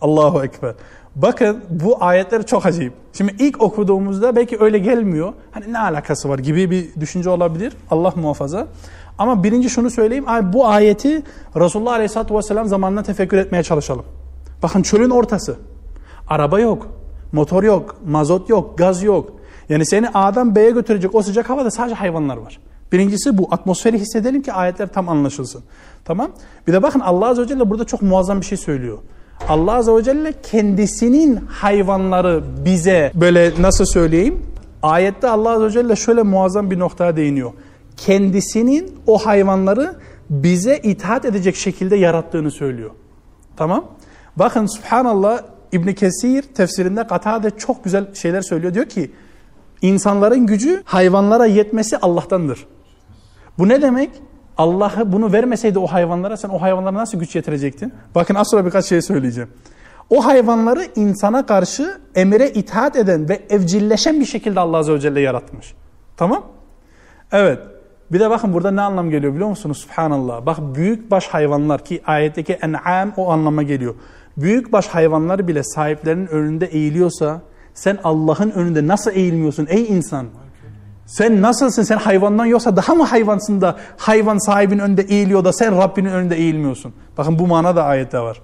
Allahu 0.00 0.44
ekber. 0.44 0.74
Bakın 1.16 1.64
bu 1.70 2.04
ayetler 2.04 2.46
çok 2.46 2.66
acayip. 2.66 2.92
Şimdi 3.12 3.34
ilk 3.38 3.62
okuduğumuzda 3.62 4.36
belki 4.36 4.56
öyle 4.60 4.78
gelmiyor. 4.78 5.32
Hani 5.50 5.72
ne 5.72 5.78
alakası 5.78 6.28
var 6.28 6.38
gibi 6.38 6.70
bir 6.70 7.00
düşünce 7.00 7.30
olabilir. 7.30 7.72
Allah 7.90 8.12
muhafaza. 8.16 8.66
Ama 9.18 9.44
birinci 9.44 9.70
şunu 9.70 9.90
söyleyeyim. 9.90 10.24
Bu 10.42 10.66
ayeti 10.66 11.22
Resulullah 11.56 11.92
Aleyhisselatü 11.92 12.34
Vesselam 12.34 12.68
zamanında 12.68 13.02
tefekkür 13.02 13.36
etmeye 13.36 13.62
çalışalım. 13.62 14.04
Bakın 14.62 14.82
çölün 14.82 15.10
ortası. 15.10 15.56
Araba 16.28 16.60
yok. 16.60 16.86
Motor 17.32 17.62
yok. 17.62 17.96
Mazot 18.06 18.48
yok. 18.48 18.78
Gaz 18.78 19.02
yok. 19.02 19.32
Yani 19.68 19.86
seni 19.86 20.08
A'dan 20.08 20.56
B'ye 20.56 20.70
götürecek 20.70 21.14
o 21.14 21.22
sıcak 21.22 21.50
havada 21.50 21.70
sadece 21.70 21.94
hayvanlar 21.94 22.36
var. 22.36 22.60
Birincisi 22.92 23.38
bu. 23.38 23.48
Atmosferi 23.50 23.98
hissedelim 23.98 24.42
ki 24.42 24.52
ayetler 24.52 24.88
tam 24.88 25.08
anlaşılsın. 25.08 25.62
Tamam. 26.04 26.30
Bir 26.66 26.72
de 26.72 26.82
bakın 26.82 27.00
Allah 27.00 27.26
Azze 27.28 27.42
ve 27.42 27.46
Celle 27.46 27.70
burada 27.70 27.84
çok 27.84 28.02
muazzam 28.02 28.40
bir 28.40 28.46
şey 28.46 28.58
söylüyor. 28.58 28.98
Allah 29.48 29.72
Azze 29.74 29.92
ve 29.92 30.02
Celle 30.02 30.34
kendisinin 30.42 31.36
hayvanları 31.48 32.42
bize 32.64 33.12
böyle 33.14 33.52
nasıl 33.60 33.84
söyleyeyim? 33.84 34.42
Ayette 34.82 35.28
Allah 35.28 35.50
Azze 35.50 35.64
ve 35.64 35.70
Celle 35.70 35.96
şöyle 35.96 36.22
muazzam 36.22 36.70
bir 36.70 36.78
noktaya 36.78 37.16
değiniyor. 37.16 37.52
Kendisinin 37.98 39.00
o 39.06 39.18
hayvanları 39.18 39.94
bize 40.30 40.76
itaat 40.76 41.24
edecek 41.24 41.56
şekilde 41.56 41.96
yarattığını 41.96 42.50
söylüyor. 42.50 42.90
Tamam? 43.56 43.84
Bakın 44.36 44.66
subhanallah 44.66 45.42
İbn 45.72 45.92
Kesir 45.92 46.42
tefsirinde 46.42 47.06
Katade 47.06 47.50
çok 47.50 47.84
güzel 47.84 48.14
şeyler 48.14 48.42
söylüyor. 48.42 48.74
Diyor 48.74 48.86
ki 48.86 49.10
insanların 49.82 50.46
gücü 50.46 50.82
hayvanlara 50.84 51.46
yetmesi 51.46 51.98
Allah'tandır. 51.98 52.66
Bu 53.58 53.68
ne 53.68 53.82
demek? 53.82 54.10
Allah 54.58 54.92
bunu 55.06 55.32
vermeseydi 55.32 55.78
o 55.78 55.86
hayvanlara 55.86 56.36
sen 56.36 56.48
o 56.48 56.62
hayvanlara 56.62 56.94
nasıl 56.94 57.18
güç 57.18 57.36
yetirecektin? 57.36 57.92
Bakın 58.14 58.34
az 58.34 58.50
sonra 58.50 58.66
birkaç 58.66 58.84
şey 58.84 59.02
söyleyeceğim. 59.02 59.50
O 60.10 60.24
hayvanları 60.24 60.86
insana 60.96 61.46
karşı 61.46 61.98
emire 62.14 62.50
itaat 62.50 62.96
eden 62.96 63.28
ve 63.28 63.42
evcilleşen 63.50 64.20
bir 64.20 64.24
şekilde 64.24 64.60
Allah 64.60 64.76
Azze 64.76 64.92
ve 64.92 65.00
Celle 65.00 65.20
yaratmış. 65.20 65.74
Tamam? 66.16 66.46
Evet. 67.32 67.58
Bir 68.12 68.20
de 68.20 68.30
bakın 68.30 68.52
burada 68.52 68.70
ne 68.70 68.80
anlam 68.80 69.10
geliyor 69.10 69.34
biliyor 69.34 69.48
musunuz? 69.48 69.78
Subhanallah. 69.78 70.46
Bak 70.46 70.58
büyük 70.74 71.10
baş 71.10 71.26
hayvanlar 71.28 71.84
ki 71.84 72.02
ayetteki 72.06 72.52
en'am 72.52 73.12
o 73.16 73.30
anlama 73.30 73.62
geliyor. 73.62 73.94
Büyük 74.36 74.72
baş 74.72 74.86
hayvanlar 74.86 75.48
bile 75.48 75.62
sahiplerinin 75.62 76.26
önünde 76.26 76.66
eğiliyorsa 76.66 77.40
sen 77.74 77.98
Allah'ın 78.04 78.50
önünde 78.50 78.86
nasıl 78.86 79.10
eğilmiyorsun 79.10 79.66
ey 79.70 79.86
insan? 79.86 80.26
Sen 81.06 81.42
nasılsın? 81.42 81.82
Sen 81.82 81.96
hayvandan 81.96 82.46
yoksa 82.46 82.76
daha 82.76 82.94
mı 82.94 83.04
hayvansın 83.04 83.60
da 83.60 83.76
hayvan 83.96 84.46
sahibinin 84.46 84.78
önünde 84.78 85.02
eğiliyor 85.02 85.44
da 85.44 85.52
sen 85.52 85.78
Rabbinin 85.78 86.10
önünde 86.10 86.36
eğilmiyorsun? 86.36 86.94
Bakın 87.18 87.38
bu 87.38 87.46
mana 87.46 87.76
da 87.76 87.84
ayette 87.84 88.18
var. 88.18 88.40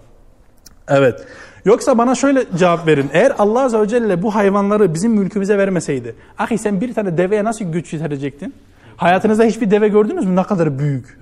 Evet. 0.89 1.27
Yoksa 1.65 1.99
bana 1.99 2.15
şöyle 2.15 2.45
cevap 2.59 2.87
verin. 2.87 3.11
Eğer 3.13 3.33
Allah 3.39 3.65
Azze 3.65 3.81
ve 3.81 3.89
Celle 3.89 4.23
bu 4.23 4.35
hayvanları 4.35 4.95
bizim 4.95 5.13
mülkümüze 5.13 5.59
vermeseydi. 5.59 6.15
Ahi 6.39 6.59
sen 6.59 6.81
bir 6.81 6.95
tane 6.95 7.19
deveye 7.19 7.45
nasıl 7.45 7.65
güç 7.65 7.93
yetirecektin? 7.93 8.55
Hayatınızda 8.97 9.45
hiçbir 9.45 9.71
deve 9.71 9.89
gördünüz 9.89 10.27
mü? 10.27 10.37
Ne 10.37 10.43
kadar 10.43 10.79
büyük. 10.79 11.19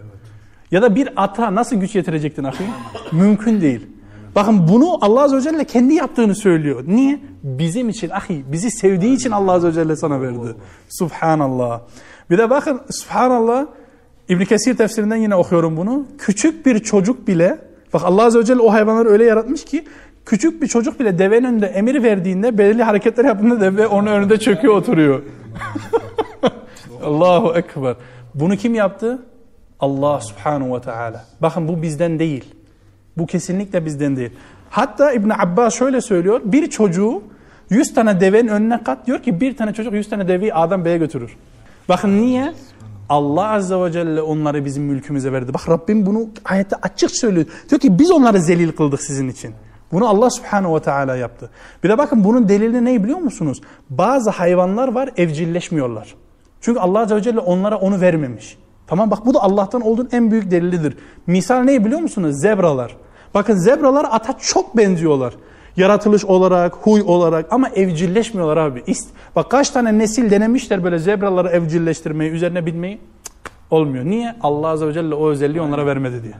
Ya 0.71 0.83
da 0.83 0.95
bir 0.95 1.09
ata 1.17 1.55
nasıl 1.55 1.76
güç 1.76 1.95
yetirecektin 1.95 2.45
ahi? 2.45 2.64
Mümkün 3.12 3.61
değil. 3.61 3.87
Bakın 4.35 4.69
bunu 4.69 4.99
Allah 5.05 5.23
Azze 5.23 5.37
ve 5.37 5.41
Celle 5.41 5.64
kendi 5.64 5.95
yaptığını 5.95 6.35
söylüyor. 6.35 6.85
Niye? 6.87 7.21
Bizim 7.43 7.88
için 7.88 8.11
ahi, 8.11 8.45
bizi 8.47 8.71
sevdiği 8.71 9.17
için 9.17 9.31
Allah 9.31 9.52
Azze 9.52 9.69
ve 9.69 9.73
Celle 9.73 9.97
sana 9.97 10.21
verdi. 10.21 10.55
Subhanallah. 10.88 11.81
Bir 12.31 12.38
de 12.38 12.50
bakın 12.50 12.81
Subhanallah 12.91 13.67
İbn 14.29 14.45
Kesir 14.45 14.76
tefsirinden 14.76 15.17
yine 15.17 15.35
okuyorum 15.35 15.76
bunu. 15.76 16.07
Küçük 16.19 16.67
bir 16.67 16.79
çocuk 16.79 17.29
bile 17.29 17.59
bak 17.93 18.02
Allah 18.05 18.23
Azze 18.23 18.38
ve 18.38 18.45
Celle 18.45 18.61
o 18.61 18.73
hayvanları 18.73 19.09
öyle 19.09 19.25
yaratmış 19.25 19.64
ki 19.64 19.85
küçük 20.26 20.62
bir 20.62 20.67
çocuk 20.67 21.00
bile 21.00 21.19
devenin 21.19 21.45
önünde 21.45 21.67
emir 21.67 22.02
verdiğinde 22.02 22.59
belirli 22.59 22.83
hareketler 22.83 23.25
yaptığında 23.25 23.61
deve 23.61 23.87
onun 23.87 24.07
önünde 24.07 24.38
çöküyor 24.38 24.75
oturuyor. 24.75 25.23
Allahu 27.02 27.54
Ekber. 27.59 27.97
Bunu 28.35 28.56
kim 28.56 28.75
yaptı? 28.75 29.23
Allah 29.80 30.21
Subhanahu 30.21 30.76
ve 30.76 30.80
Teala. 30.80 31.25
Bakın 31.40 31.68
bu 31.68 31.82
bizden 31.82 32.18
değil. 32.18 32.44
Bu 33.18 33.26
kesinlikle 33.26 33.85
bizden 33.85 34.16
değil. 34.16 34.30
Hatta 34.71 35.12
İbn 35.12 35.30
Abbas 35.30 35.75
şöyle 35.75 36.00
söylüyor. 36.00 36.40
Bir 36.44 36.71
çocuğu 36.71 37.23
100 37.71 37.94
tane 37.94 38.21
devenin 38.21 38.49
önüne 38.49 38.82
kat 38.82 39.06
diyor 39.06 39.23
ki 39.23 39.40
bir 39.40 39.56
tane 39.56 39.73
çocuk 39.73 39.92
100 39.92 40.11
tane 40.11 40.28
deveyi 40.28 40.54
A'dan 40.54 40.85
B'ye 40.85 40.99
götürür. 40.99 41.37
Bakın 41.88 42.23
niye? 42.23 42.52
Allah 43.09 43.49
Azze 43.50 43.76
ve 43.76 43.92
Celle 43.92 44.23
onları 44.23 44.64
bizim 44.64 44.82
mülkümüze 44.82 45.32
verdi. 45.32 45.54
Bak 45.54 45.68
Rabbim 45.68 46.06
bunu 46.06 46.28
ayette 46.44 46.76
açık 46.82 47.11
söylüyor. 47.11 47.47
Diyor 47.71 47.80
ki 47.80 47.99
biz 47.99 48.11
onları 48.11 48.40
zelil 48.40 48.73
kıldık 48.73 49.02
sizin 49.02 49.28
için. 49.28 49.54
Bunu 49.92 50.09
Allah 50.09 50.30
Subhanahu 50.30 50.76
ve 50.76 50.80
Teala 50.80 51.16
yaptı. 51.16 51.50
Bir 51.85 51.88
de 51.88 51.99
bakın 51.99 52.25
bunun 52.25 52.49
delili 52.49 52.85
ne 52.85 53.04
biliyor 53.04 53.18
musunuz? 53.18 53.61
Bazı 53.90 54.30
hayvanlar 54.30 54.88
var 54.92 55.11
evcilleşmiyorlar. 55.16 56.14
Çünkü 56.62 56.81
Allah 56.81 57.00
Azze 57.00 57.16
ve 57.16 57.23
Celle 57.23 57.40
onlara 57.40 57.76
onu 57.76 58.00
vermemiş. 58.00 58.59
Tamam 58.87 59.11
bak 59.11 59.26
bu 59.26 59.35
da 59.35 59.42
Allah'tan 59.42 59.81
olduğun 59.81 60.09
en 60.12 60.31
büyük 60.31 60.50
delilidir. 60.50 60.97
Misal 61.26 61.61
ne 61.62 61.85
biliyor 61.85 62.00
musunuz? 62.00 62.40
Zebralar. 62.40 62.97
Bakın 63.35 63.54
zebralar 63.54 64.07
ata 64.11 64.38
çok 64.38 64.76
benziyorlar. 64.76 65.35
Yaratılış 65.76 66.25
olarak, 66.25 66.75
huy 66.75 67.02
olarak 67.02 67.47
ama 67.52 67.69
evcilleşmiyorlar 67.69 68.57
abi. 68.57 68.83
Bak 69.37 69.50
kaç 69.50 69.71
tane 69.71 69.99
nesil 69.99 70.31
denemişler 70.31 70.85
böyle 70.85 70.99
zebraları 70.99 71.49
evcilleştirmeyi, 71.49 72.31
üzerine 72.31 72.66
binmeyi. 72.66 73.00
Cık, 73.25 73.52
olmuyor. 73.71 74.04
Niye? 74.04 74.35
Allah 74.42 74.69
Azze 74.69 74.87
ve 74.87 74.92
Celle 74.92 75.14
o 75.14 75.28
özelliği 75.28 75.61
onlara 75.61 75.87
vermedi 75.87 76.23
diye. 76.23 76.35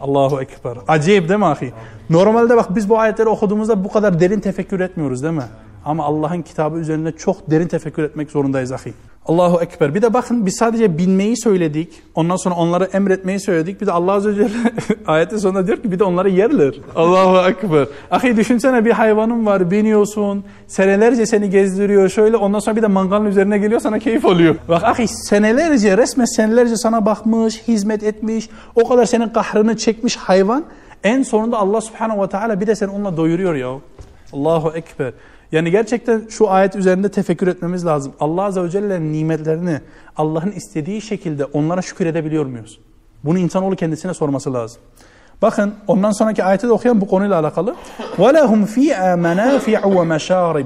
Allahu 0.00 0.42
Ekber. 0.42 0.76
Acayip 0.88 1.28
değil 1.28 1.40
mi 1.40 1.46
ahi? 1.46 1.72
Normalde 2.10 2.56
bak 2.56 2.76
biz 2.76 2.88
bu 2.88 2.98
ayetleri 2.98 3.28
okuduğumuzda 3.28 3.84
bu 3.84 3.92
kadar 3.92 4.20
derin 4.20 4.40
tefekkür 4.40 4.80
etmiyoruz 4.80 5.22
değil 5.22 5.34
mi? 5.34 5.42
Ama 5.84 6.04
Allah'ın 6.04 6.42
kitabı 6.42 6.78
üzerinde 6.78 7.12
çok 7.12 7.50
derin 7.50 7.68
tefekkür 7.68 8.02
etmek 8.02 8.30
zorundayız 8.30 8.72
ahi. 8.72 8.92
Allahu 9.26 9.62
Ekber. 9.62 9.94
Bir 9.94 10.02
de 10.02 10.14
bakın 10.14 10.46
biz 10.46 10.56
sadece 10.56 10.98
binmeyi 10.98 11.36
söyledik. 11.36 11.92
Ondan 12.14 12.36
sonra 12.36 12.54
onları 12.54 12.84
emretmeyi 12.84 13.40
söyledik. 13.40 13.80
Bir 13.80 13.86
de 13.86 13.92
Allah 13.92 14.12
Azze 14.12 14.28
ve 14.28 14.34
Celle 14.34 14.48
ayetin 15.06 15.36
sonunda 15.36 15.66
diyor 15.66 15.82
ki 15.82 15.92
bir 15.92 15.98
de 15.98 16.04
onları 16.04 16.30
yerler. 16.30 16.74
Allahu 16.96 17.48
Ekber. 17.48 17.86
Ahi 18.10 18.36
düşünsene 18.36 18.84
bir 18.84 18.90
hayvanın 18.90 19.46
var 19.46 19.70
biniyorsun. 19.70 20.44
Senelerce 20.66 21.26
seni 21.26 21.50
gezdiriyor 21.50 22.08
şöyle. 22.08 22.36
Ondan 22.36 22.58
sonra 22.58 22.76
bir 22.76 22.82
de 22.82 22.86
mangalın 22.86 23.24
üzerine 23.24 23.58
geliyor 23.58 23.80
sana 23.80 23.98
keyif 23.98 24.24
oluyor. 24.24 24.54
Bak 24.68 24.84
ahi 24.84 25.08
senelerce 25.08 25.96
resmen 25.96 26.24
senelerce 26.24 26.76
sana 26.76 27.06
bakmış, 27.06 27.62
hizmet 27.68 28.02
etmiş. 28.02 28.48
O 28.74 28.88
kadar 28.88 29.06
senin 29.06 29.28
kahrını 29.28 29.76
çekmiş 29.76 30.16
hayvan. 30.16 30.64
En 31.04 31.22
sonunda 31.22 31.58
Allah 31.58 31.80
Subhanahu 31.80 32.22
ve 32.22 32.28
Teala 32.28 32.60
bir 32.60 32.66
de 32.66 32.74
seni 32.74 32.90
onunla 32.90 33.16
doyuruyor 33.16 33.54
ya. 33.54 33.68
Allahu 34.32 34.72
Ekber. 34.74 35.12
Yani 35.53 35.71
gerçekten 35.71 36.27
şu 36.29 36.49
ayet 36.49 36.75
üzerinde 36.75 37.11
tefekkür 37.11 37.47
etmemiz 37.47 37.85
lazım. 37.85 38.13
Allah 38.19 38.43
Azze 38.43 38.63
ve 38.63 38.69
Celle'nin 38.69 39.13
nimetlerini 39.13 39.81
Allah'ın 40.17 40.51
istediği 40.51 41.01
şekilde 41.01 41.45
onlara 41.45 41.81
şükür 41.81 42.05
edebiliyor 42.05 42.45
muyuz? 42.45 42.79
Bunu 43.23 43.37
insanoğlu 43.37 43.75
kendisine 43.75 44.13
sorması 44.13 44.53
lazım. 44.53 44.81
Bakın 45.41 45.73
ondan 45.87 46.11
sonraki 46.11 46.43
ayeti 46.43 46.67
de 46.67 46.71
okuyan 46.71 47.01
bu 47.01 47.07
konuyla 47.07 47.39
alakalı. 47.39 47.75
وَلَهُمْ 48.17 48.65
فِيهَا 48.65 49.21
مَنَافِعُ 49.21 49.81
وَمَشَارِبْ 49.81 50.65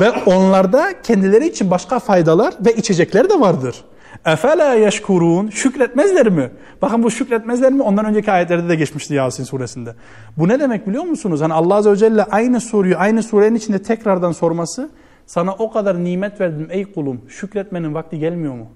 Ve 0.00 0.10
onlarda 0.10 1.02
kendileri 1.02 1.46
için 1.46 1.70
başka 1.70 1.98
faydalar 1.98 2.54
ve 2.66 2.72
içecekler 2.72 3.30
de 3.30 3.40
vardır. 3.40 3.84
Efela 4.25 4.73
yeşkurun 4.73 5.49
şükretmezler 5.49 6.29
mi? 6.29 6.49
Bakın 6.81 7.03
bu 7.03 7.11
şükretmezler 7.11 7.71
mi? 7.71 7.83
Ondan 7.83 8.05
önceki 8.05 8.31
ayetlerde 8.31 8.69
de 8.69 8.75
geçmişti 8.75 9.13
Yasin 9.13 9.43
suresinde. 9.43 9.95
Bu 10.37 10.47
ne 10.47 10.59
demek 10.59 10.87
biliyor 10.87 11.03
musunuz? 11.03 11.41
Hani 11.41 11.53
Allah 11.53 11.75
Azze 11.75 11.91
ve 11.91 11.95
Celle 11.95 12.23
aynı 12.23 12.61
soruyu 12.61 12.95
aynı 12.97 13.23
surenin 13.23 13.55
içinde 13.55 13.81
tekrardan 13.81 14.31
sorması 14.31 14.89
sana 15.25 15.53
o 15.53 15.71
kadar 15.71 16.03
nimet 16.03 16.41
verdim 16.41 16.67
ey 16.71 16.93
kulum 16.93 17.21
şükretmenin 17.27 17.93
vakti 17.93 18.19
gelmiyor 18.19 18.53
mu? 18.53 18.67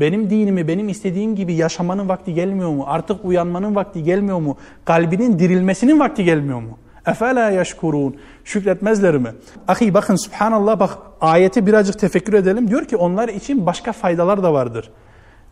Benim 0.00 0.30
dinimi 0.30 0.68
benim 0.68 0.88
istediğim 0.88 1.36
gibi 1.36 1.54
yaşamanın 1.54 2.08
vakti 2.08 2.34
gelmiyor 2.34 2.70
mu? 2.70 2.84
Artık 2.86 3.24
uyanmanın 3.24 3.74
vakti 3.74 4.02
gelmiyor 4.02 4.40
mu? 4.40 4.56
Kalbinin 4.84 5.38
dirilmesinin 5.38 6.00
vakti 6.00 6.24
gelmiyor 6.24 6.60
mu? 6.60 6.78
Efela 7.06 7.50
yeşkurun. 7.50 8.16
Şükretmezler 8.44 9.16
mi? 9.16 9.32
Ahi 9.68 9.94
bakın 9.94 10.16
subhanallah 10.16 10.80
bak 10.80 10.98
ayeti 11.20 11.66
birazcık 11.66 11.98
tefekkür 11.98 12.32
edelim. 12.32 12.68
Diyor 12.68 12.84
ki 12.84 12.96
onlar 12.96 13.28
için 13.28 13.66
başka 13.66 13.92
faydalar 13.92 14.42
da 14.42 14.52
vardır. 14.52 14.90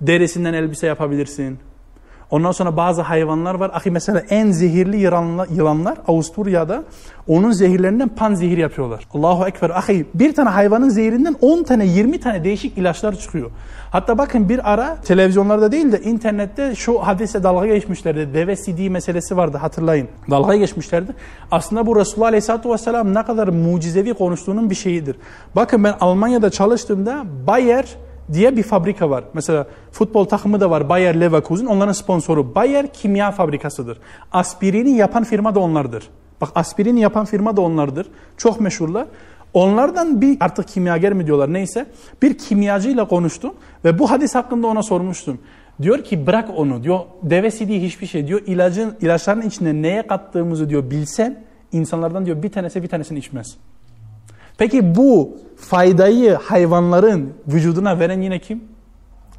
Derisinden 0.00 0.54
elbise 0.54 0.86
yapabilirsin. 0.86 1.58
Ondan 2.32 2.52
sonra 2.52 2.76
bazı 2.76 3.02
hayvanlar 3.02 3.54
var. 3.54 3.70
Ahi 3.74 3.90
mesela 3.90 4.22
en 4.30 4.50
zehirli 4.50 4.96
yılanlar, 4.96 5.48
yılanlar 5.48 5.98
Avusturya'da 6.08 6.84
onun 7.28 7.50
zehirlerinden 7.50 8.08
pan 8.08 8.34
zehir 8.34 8.58
yapıyorlar. 8.58 9.06
Allahu 9.14 9.46
Ekber. 9.46 9.70
Ahi 9.70 10.06
bir 10.14 10.34
tane 10.34 10.48
hayvanın 10.48 10.88
zehirinden 10.88 11.36
10 11.40 11.62
tane 11.62 11.86
20 11.86 12.20
tane 12.20 12.44
değişik 12.44 12.78
ilaçlar 12.78 13.18
çıkıyor. 13.18 13.50
Hatta 13.90 14.18
bakın 14.18 14.48
bir 14.48 14.72
ara 14.72 14.96
televizyonlarda 14.96 15.72
değil 15.72 15.92
de 15.92 16.00
internette 16.00 16.74
şu 16.74 16.98
hadise 16.98 17.42
dalga 17.42 17.66
geçmişlerdi. 17.66 18.34
Deve 18.34 18.56
sidiği 18.56 18.90
meselesi 18.90 19.36
vardı 19.36 19.56
hatırlayın. 19.56 20.08
Dalga 20.30 20.56
geçmişlerdi. 20.56 21.12
Aslında 21.50 21.86
bu 21.86 21.96
Resulullah 21.96 22.28
Aleyhisselatü 22.28 22.70
Vesselam 22.70 23.14
ne 23.14 23.22
kadar 23.22 23.48
mucizevi 23.48 24.14
konuştuğunun 24.14 24.70
bir 24.70 24.74
şeyidir. 24.74 25.16
Bakın 25.56 25.84
ben 25.84 25.94
Almanya'da 26.00 26.50
çalıştığımda 26.50 27.24
Bayer 27.46 27.96
diye 28.32 28.56
bir 28.56 28.62
fabrika 28.62 29.10
var. 29.10 29.24
Mesela 29.34 29.66
futbol 29.92 30.24
takımı 30.24 30.60
da 30.60 30.70
var 30.70 30.88
Bayer 30.88 31.20
Leverkusen. 31.20 31.66
Onların 31.66 31.92
sponsoru 31.92 32.54
Bayer 32.54 32.92
kimya 32.92 33.30
fabrikasıdır. 33.30 33.98
Aspirini 34.32 34.90
yapan 34.90 35.24
firma 35.24 35.54
da 35.54 35.60
onlardır. 35.60 36.08
Bak 36.40 36.48
aspirini 36.54 37.00
yapan 37.00 37.24
firma 37.24 37.56
da 37.56 37.60
onlardır. 37.60 38.06
Çok 38.36 38.60
meşhurlar. 38.60 39.06
Onlardan 39.54 40.20
bir 40.20 40.36
artık 40.40 40.68
kimyager 40.68 41.12
mi 41.12 41.26
diyorlar 41.26 41.52
neyse 41.52 41.86
bir 42.22 42.38
kimyacıyla 42.38 43.08
konuştum 43.08 43.54
ve 43.84 43.98
bu 43.98 44.10
hadis 44.10 44.34
hakkında 44.34 44.66
ona 44.66 44.82
sormuştum. 44.82 45.38
Diyor 45.82 46.04
ki 46.04 46.26
bırak 46.26 46.50
onu 46.56 46.82
diyor 46.82 47.00
devesi 47.22 47.68
değil 47.68 47.82
hiçbir 47.82 48.06
şey 48.06 48.26
diyor 48.26 48.40
ilacın 48.46 48.96
ilaçların 49.00 49.42
içine 49.42 49.82
neye 49.82 50.06
kattığımızı 50.06 50.68
diyor 50.70 50.90
bilsen 50.90 51.44
insanlardan 51.72 52.26
diyor 52.26 52.42
bir 52.42 52.52
tanesi 52.52 52.82
bir 52.82 52.88
tanesini 52.88 53.18
içmez. 53.18 53.56
Peki 54.57 54.95
bu 54.95 55.37
faydayı 55.57 56.33
hayvanların 56.33 57.33
vücuduna 57.47 57.99
veren 57.99 58.21
yine 58.21 58.39
kim? 58.39 58.63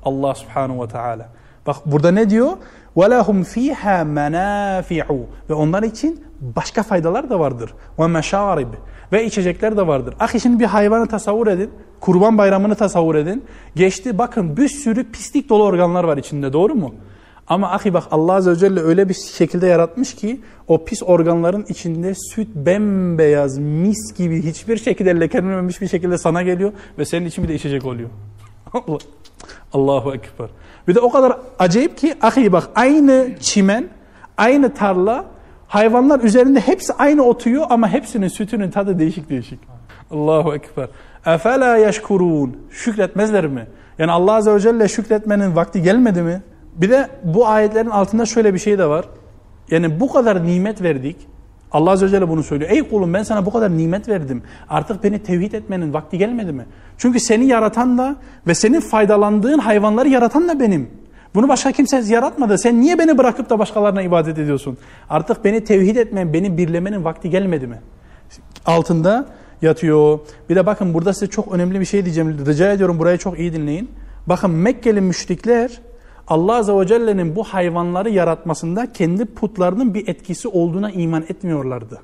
Allah 0.04 0.34
subhanahu 0.34 0.82
ve 0.82 0.88
teala. 0.88 1.28
Bak 1.66 1.76
burada 1.86 2.10
ne 2.10 2.30
diyor? 2.30 2.52
وَلَهُمْ 2.96 3.44
ف۪يهَا 3.44 4.14
مَنَافِعُ 4.14 5.18
Ve 5.50 5.54
onlar 5.54 5.82
için 5.82 6.24
başka 6.40 6.82
faydalar 6.82 7.30
da 7.30 7.40
vardır. 7.40 7.74
وَمَشَارِبِ 7.98 8.66
Ve 9.12 9.24
içecekler 9.24 9.76
de 9.76 9.86
vardır. 9.86 10.14
Ahi 10.20 10.40
şimdi 10.40 10.60
bir 10.60 10.64
hayvanı 10.64 11.06
tasavvur 11.06 11.46
edin. 11.46 11.70
Kurban 12.00 12.38
bayramını 12.38 12.74
tasavvur 12.74 13.14
edin. 13.14 13.44
Geçti 13.76 14.18
bakın 14.18 14.56
bir 14.56 14.68
sürü 14.68 15.10
pislik 15.10 15.48
dolu 15.48 15.64
organlar 15.64 16.04
var 16.04 16.16
içinde 16.16 16.52
doğru 16.52 16.74
mu? 16.74 16.94
Ama 17.53 17.71
ahi 17.71 17.93
bak 17.93 18.03
Allah 18.11 18.33
Azze 18.33 18.51
ve 18.51 18.55
Celle 18.55 18.79
öyle 18.79 19.09
bir 19.09 19.13
şekilde 19.13 19.67
yaratmış 19.67 20.15
ki 20.15 20.41
o 20.67 20.85
pis 20.85 21.03
organların 21.03 21.65
içinde 21.69 22.13
süt 22.15 22.47
bembeyaz, 22.55 23.57
mis 23.57 24.17
gibi 24.17 24.43
hiçbir 24.43 24.77
şekilde 24.77 25.19
lekelenmemiş 25.19 25.81
bir 25.81 25.87
şekilde 25.87 26.17
sana 26.17 26.41
geliyor 26.41 26.73
ve 26.97 27.05
senin 27.05 27.25
için 27.25 27.43
bir 27.43 27.49
de 27.49 27.55
içecek 27.55 27.85
oluyor. 27.85 28.09
Allah. 28.73 28.97
Allahu 29.73 30.13
Ekber. 30.13 30.47
Bir 30.87 30.95
de 30.95 30.99
o 30.99 31.09
kadar 31.09 31.37
acayip 31.59 31.97
ki 31.97 32.15
ahi 32.21 32.51
bak 32.51 32.69
aynı 32.75 33.29
çimen, 33.39 33.89
aynı 34.37 34.73
tarla, 34.73 35.25
hayvanlar 35.67 36.19
üzerinde 36.19 36.59
hepsi 36.59 36.93
aynı 36.93 37.23
otuyor 37.23 37.65
ama 37.69 37.89
hepsinin 37.89 38.27
sütünün 38.27 38.71
tadı 38.71 38.99
değişik 38.99 39.29
değişik. 39.29 39.59
Allahu 40.11 40.55
Ekber. 40.55 40.87
Efela 41.25 41.77
yeşkurun. 41.77 42.57
Şükretmezler 42.69 43.47
mi? 43.47 43.67
Yani 43.99 44.11
Allah 44.11 44.33
Azze 44.33 44.53
ve 44.55 44.59
Celle 44.59 44.87
şükretmenin 44.87 45.55
vakti 45.55 45.81
gelmedi 45.81 46.21
mi? 46.21 46.41
Bir 46.77 46.89
de 46.89 47.09
bu 47.23 47.47
ayetlerin 47.47 47.89
altında 47.89 48.25
şöyle 48.25 48.53
bir 48.53 48.59
şey 48.59 48.77
de 48.77 48.85
var. 48.85 49.05
Yani 49.71 49.99
bu 49.99 50.11
kadar 50.11 50.45
nimet 50.45 50.81
verdik. 50.81 51.15
Allah 51.71 51.91
Azze 51.91 52.05
ve 52.05 52.09
Celle 52.09 52.29
bunu 52.29 52.43
söylüyor. 52.43 52.71
Ey 52.71 52.89
kulum 52.89 53.13
ben 53.13 53.23
sana 53.23 53.45
bu 53.45 53.53
kadar 53.53 53.77
nimet 53.77 54.09
verdim. 54.09 54.43
Artık 54.69 55.03
beni 55.03 55.19
tevhid 55.19 55.53
etmenin 55.53 55.93
vakti 55.93 56.17
gelmedi 56.17 56.51
mi? 56.51 56.65
Çünkü 56.97 57.19
seni 57.19 57.45
yaratan 57.45 57.97
da 57.97 58.15
ve 58.47 58.55
senin 58.55 58.79
faydalandığın 58.79 59.59
hayvanları 59.59 60.09
yaratan 60.09 60.49
da 60.49 60.59
benim. 60.59 60.89
Bunu 61.35 61.47
başka 61.47 61.71
kimse 61.71 62.03
yaratmadı. 62.07 62.57
Sen 62.57 62.81
niye 62.81 62.99
beni 62.99 63.17
bırakıp 63.17 63.49
da 63.49 63.59
başkalarına 63.59 64.01
ibadet 64.01 64.37
ediyorsun? 64.39 64.77
Artık 65.09 65.43
beni 65.43 65.63
tevhid 65.63 65.95
etmenin, 65.95 66.33
beni 66.33 66.57
birlemenin 66.57 67.03
vakti 67.03 67.29
gelmedi 67.29 67.67
mi? 67.67 67.81
Altında 68.65 69.25
yatıyor. 69.61 70.19
Bir 70.49 70.55
de 70.55 70.65
bakın 70.65 70.93
burada 70.93 71.13
size 71.13 71.27
çok 71.27 71.51
önemli 71.53 71.79
bir 71.79 71.85
şey 71.85 72.05
diyeceğim. 72.05 72.45
Rica 72.45 72.71
ediyorum 72.71 72.99
burayı 72.99 73.17
çok 73.17 73.39
iyi 73.39 73.53
dinleyin. 73.53 73.91
Bakın 74.27 74.51
Mekkeli 74.51 75.01
müşrikler 75.01 75.81
Allah 76.27 76.55
Azze 76.55 76.73
ve 76.73 76.87
Celle'nin 76.87 77.35
bu 77.35 77.43
hayvanları 77.43 78.09
yaratmasında 78.09 78.91
kendi 78.91 79.25
putlarının 79.25 79.93
bir 79.93 80.07
etkisi 80.07 80.47
olduğuna 80.47 80.91
iman 80.91 81.21
etmiyorlardı. 81.21 82.01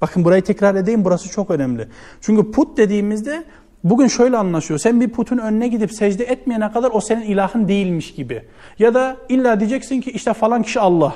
Bakın 0.00 0.24
burayı 0.24 0.42
tekrar 0.42 0.74
edeyim 0.74 1.04
burası 1.04 1.30
çok 1.30 1.50
önemli. 1.50 1.88
Çünkü 2.20 2.50
put 2.50 2.76
dediğimizde 2.76 3.44
bugün 3.84 4.06
şöyle 4.06 4.36
anlaşıyor. 4.36 4.80
Sen 4.80 5.00
bir 5.00 5.08
putun 5.08 5.38
önüne 5.38 5.68
gidip 5.68 5.92
secde 5.92 6.24
etmeyene 6.24 6.72
kadar 6.72 6.90
o 6.94 7.00
senin 7.00 7.22
ilahın 7.22 7.68
değilmiş 7.68 8.14
gibi. 8.14 8.42
Ya 8.78 8.94
da 8.94 9.16
illa 9.28 9.60
diyeceksin 9.60 10.00
ki 10.00 10.10
işte 10.10 10.32
falan 10.32 10.62
kişi 10.62 10.80
Allah. 10.80 11.14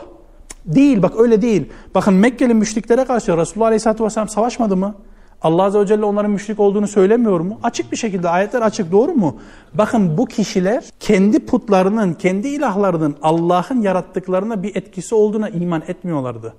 Değil 0.66 1.02
bak 1.02 1.12
öyle 1.20 1.42
değil. 1.42 1.66
Bakın 1.94 2.14
Mekkeli 2.14 2.54
müşriklere 2.54 3.04
karşı 3.04 3.36
Resulullah 3.36 3.66
Aleyhisselatü 3.66 4.04
Vesselam 4.04 4.28
savaşmadı 4.28 4.76
mı? 4.76 4.94
Allah 5.42 5.62
Azze 5.62 5.80
ve 5.80 5.86
Celle 5.86 6.04
onların 6.04 6.30
müşrik 6.30 6.60
olduğunu 6.60 6.88
söylemiyor 6.88 7.40
mu? 7.40 7.58
Açık 7.62 7.92
bir 7.92 7.96
şekilde 7.96 8.28
ayetler 8.28 8.62
açık 8.62 8.92
doğru 8.92 9.12
mu? 9.12 9.36
Bakın 9.74 10.18
bu 10.18 10.26
kişiler 10.26 10.84
kendi 11.00 11.46
putlarının, 11.46 12.14
kendi 12.14 12.48
ilahlarının 12.48 13.16
Allah'ın 13.22 13.80
yarattıklarına 13.80 14.62
bir 14.62 14.76
etkisi 14.76 15.14
olduğuna 15.14 15.48
iman 15.48 15.82
etmiyorlardı. 15.88 16.54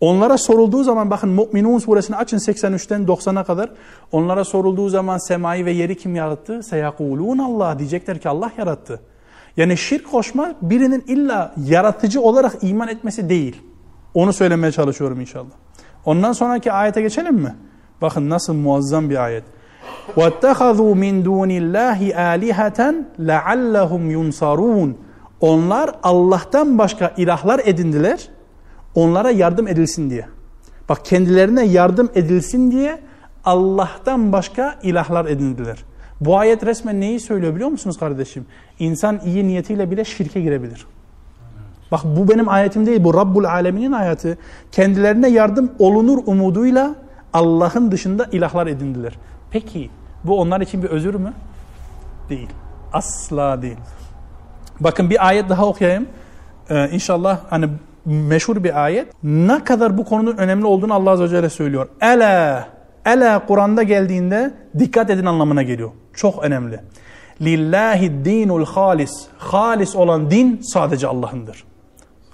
Onlara 0.00 0.38
sorulduğu 0.38 0.84
zaman 0.84 1.10
bakın 1.10 1.30
Mu'minun 1.30 1.78
suresini 1.78 2.16
açın 2.16 2.38
83'ten 2.38 3.02
90'a 3.02 3.44
kadar. 3.44 3.70
Onlara 4.12 4.44
sorulduğu 4.44 4.88
zaman 4.88 5.18
semayı 5.18 5.64
ve 5.64 5.70
yeri 5.70 5.96
kim 5.96 6.16
yarattı? 6.16 6.62
Seyakulun 6.62 7.38
Allah 7.38 7.78
diyecekler 7.78 8.18
ki 8.18 8.28
Allah 8.28 8.52
yarattı. 8.58 9.00
Yani 9.56 9.76
şirk 9.76 10.10
koşma 10.10 10.54
birinin 10.62 11.04
illa 11.06 11.54
yaratıcı 11.66 12.20
olarak 12.20 12.56
iman 12.62 12.88
etmesi 12.88 13.28
değil. 13.28 13.62
Onu 14.14 14.32
söylemeye 14.32 14.72
çalışıyorum 14.72 15.20
inşallah. 15.20 15.50
Ondan 16.04 16.32
sonraki 16.32 16.72
ayete 16.72 17.02
geçelim 17.02 17.34
mi? 17.34 17.54
Bakın 18.02 18.30
nasıl 18.30 18.54
muazzam 18.54 19.10
bir 19.10 19.24
ayet. 19.24 19.44
وَاتَّخَذُوا 20.16 20.94
مِنْ 21.04 21.24
دُونِ 21.24 21.50
اللّٰهِ 21.62 22.00
آلِهَةً 22.34 22.94
لَعَلَّهُمْ 23.18 24.02
يُنْصَرُونَ 24.12 24.92
Onlar 25.40 25.94
Allah'tan 26.02 26.78
başka 26.78 27.14
ilahlar 27.16 27.60
edindiler. 27.64 28.28
Onlara 28.94 29.30
yardım 29.30 29.68
edilsin 29.68 30.10
diye. 30.10 30.26
Bak 30.88 31.04
kendilerine 31.04 31.64
yardım 31.66 32.10
edilsin 32.14 32.70
diye 32.70 32.98
Allah'tan 33.44 34.32
başka 34.32 34.78
ilahlar 34.82 35.26
edindiler. 35.26 35.84
Bu 36.20 36.38
ayet 36.38 36.66
resmen 36.66 37.00
neyi 37.00 37.20
söylüyor 37.20 37.54
biliyor 37.54 37.70
musunuz 37.70 37.98
kardeşim? 37.98 38.46
İnsan 38.78 39.20
iyi 39.24 39.48
niyetiyle 39.48 39.90
bile 39.90 40.04
şirke 40.04 40.40
girebilir. 40.40 40.86
Bak 41.92 42.00
bu 42.04 42.28
benim 42.28 42.48
ayetim 42.48 42.86
değil. 42.86 43.04
Bu 43.04 43.14
Rabbul 43.14 43.44
Alemin'in 43.44 43.92
ayeti. 43.92 44.38
Kendilerine 44.72 45.28
yardım 45.28 45.72
olunur 45.78 46.18
umuduyla 46.26 46.94
Allah'ın 47.32 47.90
dışında 47.90 48.26
ilahlar 48.32 48.66
edindiler. 48.66 49.12
Peki 49.50 49.90
bu 50.24 50.40
onlar 50.40 50.60
için 50.60 50.82
bir 50.82 50.88
özür 50.88 51.14
mü? 51.14 51.32
Değil. 52.28 52.48
Asla 52.92 53.62
değil. 53.62 53.76
Bakın 54.80 55.10
bir 55.10 55.26
ayet 55.26 55.48
daha 55.48 55.66
okuyayım. 55.66 56.06
Ee, 56.70 56.90
inşallah 56.90 57.38
hani 57.50 57.68
meşhur 58.04 58.64
bir 58.64 58.84
ayet. 58.84 59.12
Ne 59.22 59.64
kadar 59.64 59.98
bu 59.98 60.04
konunun 60.04 60.36
önemli 60.36 60.66
olduğunu 60.66 60.94
Allah 60.94 61.10
Azze 61.10 61.24
ve 61.24 61.28
Celle 61.28 61.50
söylüyor. 61.50 61.88
Ela, 62.00 62.68
ela 63.04 63.46
Kur'an'da 63.46 63.82
geldiğinde 63.82 64.54
dikkat 64.78 65.10
edin 65.10 65.26
anlamına 65.26 65.62
geliyor. 65.62 65.90
Çok 66.14 66.44
önemli. 66.44 66.80
Lillahi 67.40 68.24
dinul 68.24 68.64
halis. 68.64 69.26
Halis 69.38 69.96
olan 69.96 70.30
din 70.30 70.60
sadece 70.62 71.06
Allah'ındır 71.06 71.64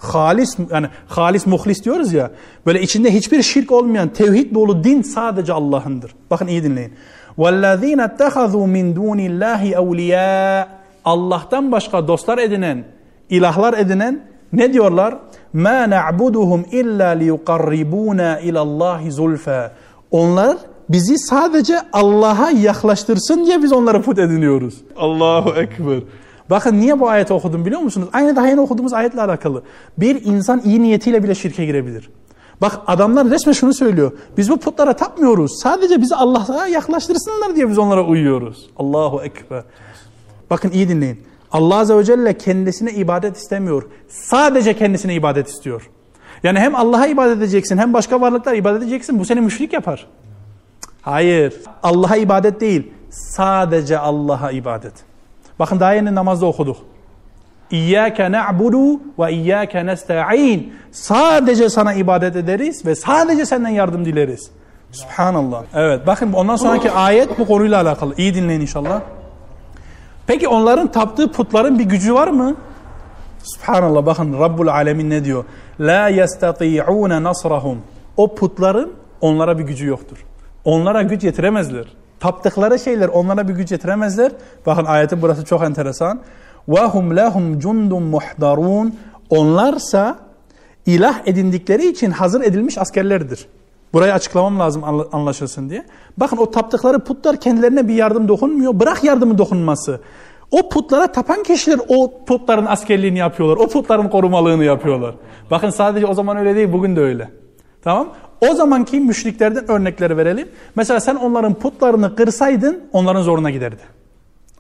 halis 0.04 0.58
yani 0.72 0.88
halis 1.08 1.46
muhlis 1.46 1.84
diyoruz 1.84 2.14
ya 2.14 2.32
böyle 2.66 2.82
içinde 2.82 3.14
hiçbir 3.14 3.44
şirk 3.44 3.72
olmayan 3.72 4.10
tevhid 4.10 4.56
dolu 4.56 4.84
din 4.84 5.02
sadece 5.02 5.54
Allah'ındır. 5.54 6.12
Bakın 6.32 6.48
iyi 6.48 6.64
dinleyin. 6.64 6.94
وَالَّذ۪ينَ 7.38 8.02
اتَّخَذُوا 8.10 8.68
مِنْ 8.78 8.96
دُونِ 8.96 9.20
اللّٰهِ 9.20 9.76
اَوْلِيَاءَ 9.76 10.66
Allah'tan 11.06 11.72
başka 11.72 12.08
dostlar 12.08 12.38
edinen, 12.38 12.84
ilahlar 13.30 13.74
edinen 13.74 14.22
ne 14.54 14.74
diyorlar? 14.74 15.16
مَا 15.56 15.90
نَعْبُدُهُمْ 15.96 16.64
اِلَّا 16.64 17.10
لِيُقَرِّبُونَ 17.22 18.20
اِلَى 18.20 18.60
اللّٰهِ 18.60 19.10
زُلْفَى 19.10 19.70
Onlar 20.12 20.58
bizi 20.90 21.18
sadece 21.18 21.78
Allah'a 21.94 22.52
yaklaştırsın 22.52 23.46
diye 23.46 23.64
biz 23.64 23.74
onları 23.74 24.02
put 24.02 24.20
ediniyoruz. 24.20 24.74
Allahu 24.98 25.50
Ekber. 25.50 26.00
Bakın 26.51 26.81
niye 26.81 27.01
bu 27.01 27.09
ayeti 27.09 27.33
okudum 27.33 27.65
biliyor 27.65 27.81
musunuz? 27.81 28.09
Aynı 28.13 28.37
daha 28.37 28.49
yeni 28.49 28.61
okuduğumuz 28.61 28.93
ayetle 28.93 29.23
alakalı. 29.23 29.63
Bir 29.99 30.25
insan 30.25 30.61
iyi 30.65 30.83
niyetiyle 30.83 31.23
bile 31.23 31.35
şirke 31.35 31.65
girebilir. 31.65 32.11
Bak 32.61 32.81
adamlar 32.87 33.31
resmen 33.31 33.53
şunu 33.53 33.75
söylüyor. 33.75 34.13
Biz 34.37 34.51
bu 34.51 34.57
putlara 34.57 34.97
tapmıyoruz. 34.97 35.53
Sadece 35.63 36.01
bizi 36.01 36.15
Allah'a 36.15 36.67
yaklaştırsınlar 36.67 37.57
diye 37.57 37.69
biz 37.69 37.79
onlara 37.79 38.05
uyuyoruz. 38.05 38.71
Allahu 38.77 39.23
Ekber. 39.23 39.63
Bakın 40.51 40.71
iyi 40.71 40.89
dinleyin. 40.89 41.23
Allah 41.53 41.77
Azze 41.77 41.97
ve 41.97 42.05
Celle 42.05 42.39
kendisine 42.39 42.93
ibadet 42.93 43.37
istemiyor. 43.37 43.83
Sadece 44.09 44.77
kendisine 44.77 45.15
ibadet 45.15 45.49
istiyor. 45.49 45.91
Yani 46.43 46.59
hem 46.59 46.75
Allah'a 46.75 47.07
ibadet 47.07 47.39
edeceksin 47.39 47.79
hem 47.79 47.93
başka 47.93 48.21
varlıklara 48.21 48.57
ibadet 48.57 48.83
edeceksin. 48.83 49.19
Bu 49.19 49.25
seni 49.25 49.41
müşrik 49.41 49.73
yapar. 49.73 50.07
Hayır. 51.03 51.55
Allah'a 51.83 52.17
ibadet 52.17 52.61
değil. 52.61 52.93
Sadece 53.11 53.99
Allah'a 53.99 54.51
ibadet. 54.51 54.95
Bakın 55.59 55.81
daha 55.81 55.93
yeni 55.95 56.15
namazda 56.15 56.47
okuduk. 56.47 56.77
İyyâke 57.71 58.33
na'budu 58.33 59.01
ve 59.19 59.33
iyyâke 59.33 59.87
nesta'in. 59.87 60.75
Sadece 60.93 61.69
sana 61.69 61.95
ibadet 61.95 62.37
ederiz 62.37 62.87
ve 62.87 62.95
sadece 62.95 63.47
senden 63.47 63.69
yardım 63.69 64.05
dileriz. 64.05 64.51
Subhanallah. 64.93 65.63
Evet 65.75 66.07
bakın 66.07 66.33
ondan 66.33 66.57
sonraki 66.57 66.91
ayet 66.91 67.39
bu 67.39 67.47
konuyla 67.47 67.81
alakalı. 67.83 68.15
İyi 68.17 68.35
dinleyin 68.35 68.61
inşallah. 68.61 69.01
Peki 70.27 70.49
onların 70.49 70.93
taptığı 70.93 71.33
putların 71.33 71.79
bir 71.79 71.85
gücü 71.85 72.15
var 72.15 72.29
mı? 72.29 72.57
Subhanallah 73.43 74.07
bakın 74.07 74.41
Rabbul 74.41 74.67
Alemin 74.67 75.11
ne 75.11 75.25
diyor? 75.25 75.45
La 75.81 76.09
yestati'une 76.09 77.23
nasrahum. 77.23 77.79
O 78.17 78.35
putların 78.35 78.93
onlara 79.21 79.59
bir 79.59 79.65
gücü 79.65 79.87
yoktur. 79.87 80.25
Onlara 80.65 81.03
güç 81.03 81.25
yetiremezler. 81.25 81.85
Taptıkları 82.24 82.80
şeyler 82.80 83.08
onlara 83.08 83.48
bir 83.48 83.54
güç 83.54 83.72
yetiremezler. 83.72 84.32
Bakın 84.66 84.86
ayetin 84.86 85.22
burası 85.22 85.46
çok 85.46 85.64
enteresan. 85.64 86.20
وَهُمْ 86.70 87.20
لَهُمْ 87.20 87.62
جُنْدٌ 87.62 88.18
مُحْضَرُونَ 88.18 88.92
Onlarsa 89.30 90.20
ilah 90.86 91.20
edindikleri 91.26 91.88
için 91.88 92.12
hazır 92.12 92.42
edilmiş 92.42 92.78
askerlerdir. 92.78 93.46
Burayı 93.94 94.14
açıklamam 94.14 94.60
lazım 94.60 94.84
anlaşılsın 95.12 95.70
diye. 95.70 95.86
Bakın 96.18 96.38
o 96.38 96.52
taptıkları 96.52 97.00
putlar 97.00 97.40
kendilerine 97.40 97.88
bir 97.88 97.94
yardım 97.94 98.28
dokunmuyor. 98.28 98.80
Bırak 98.80 99.04
yardımı 99.04 99.38
dokunması. 99.38 100.02
O 100.52 100.70
putlara 100.70 101.12
tapan 101.12 101.44
kişiler 101.44 101.80
o 101.88 102.26
putların 102.26 102.66
askerliğini 102.66 103.18
yapıyorlar. 103.18 103.58
O 103.58 103.68
putların 103.68 104.10
korumalığını 104.10 104.64
yapıyorlar. 104.64 105.16
Bakın 105.52 105.70
sadece 105.70 106.06
o 106.06 106.14
zaman 106.14 106.38
öyle 106.38 106.56
değil, 106.56 106.74
bugün 106.74 106.96
de 106.96 107.00
öyle. 107.02 107.30
Tamam? 107.85 108.09
O 108.41 108.55
zamanki 108.55 109.01
müşriklerden 109.01 109.71
örnekleri 109.71 110.17
verelim. 110.17 110.49
Mesela 110.77 111.01
sen 111.01 111.15
onların 111.15 111.55
putlarını 111.55 112.17
kırsaydın 112.17 112.85
onların 112.93 113.23
zoruna 113.23 113.51
giderdi. 113.51 113.83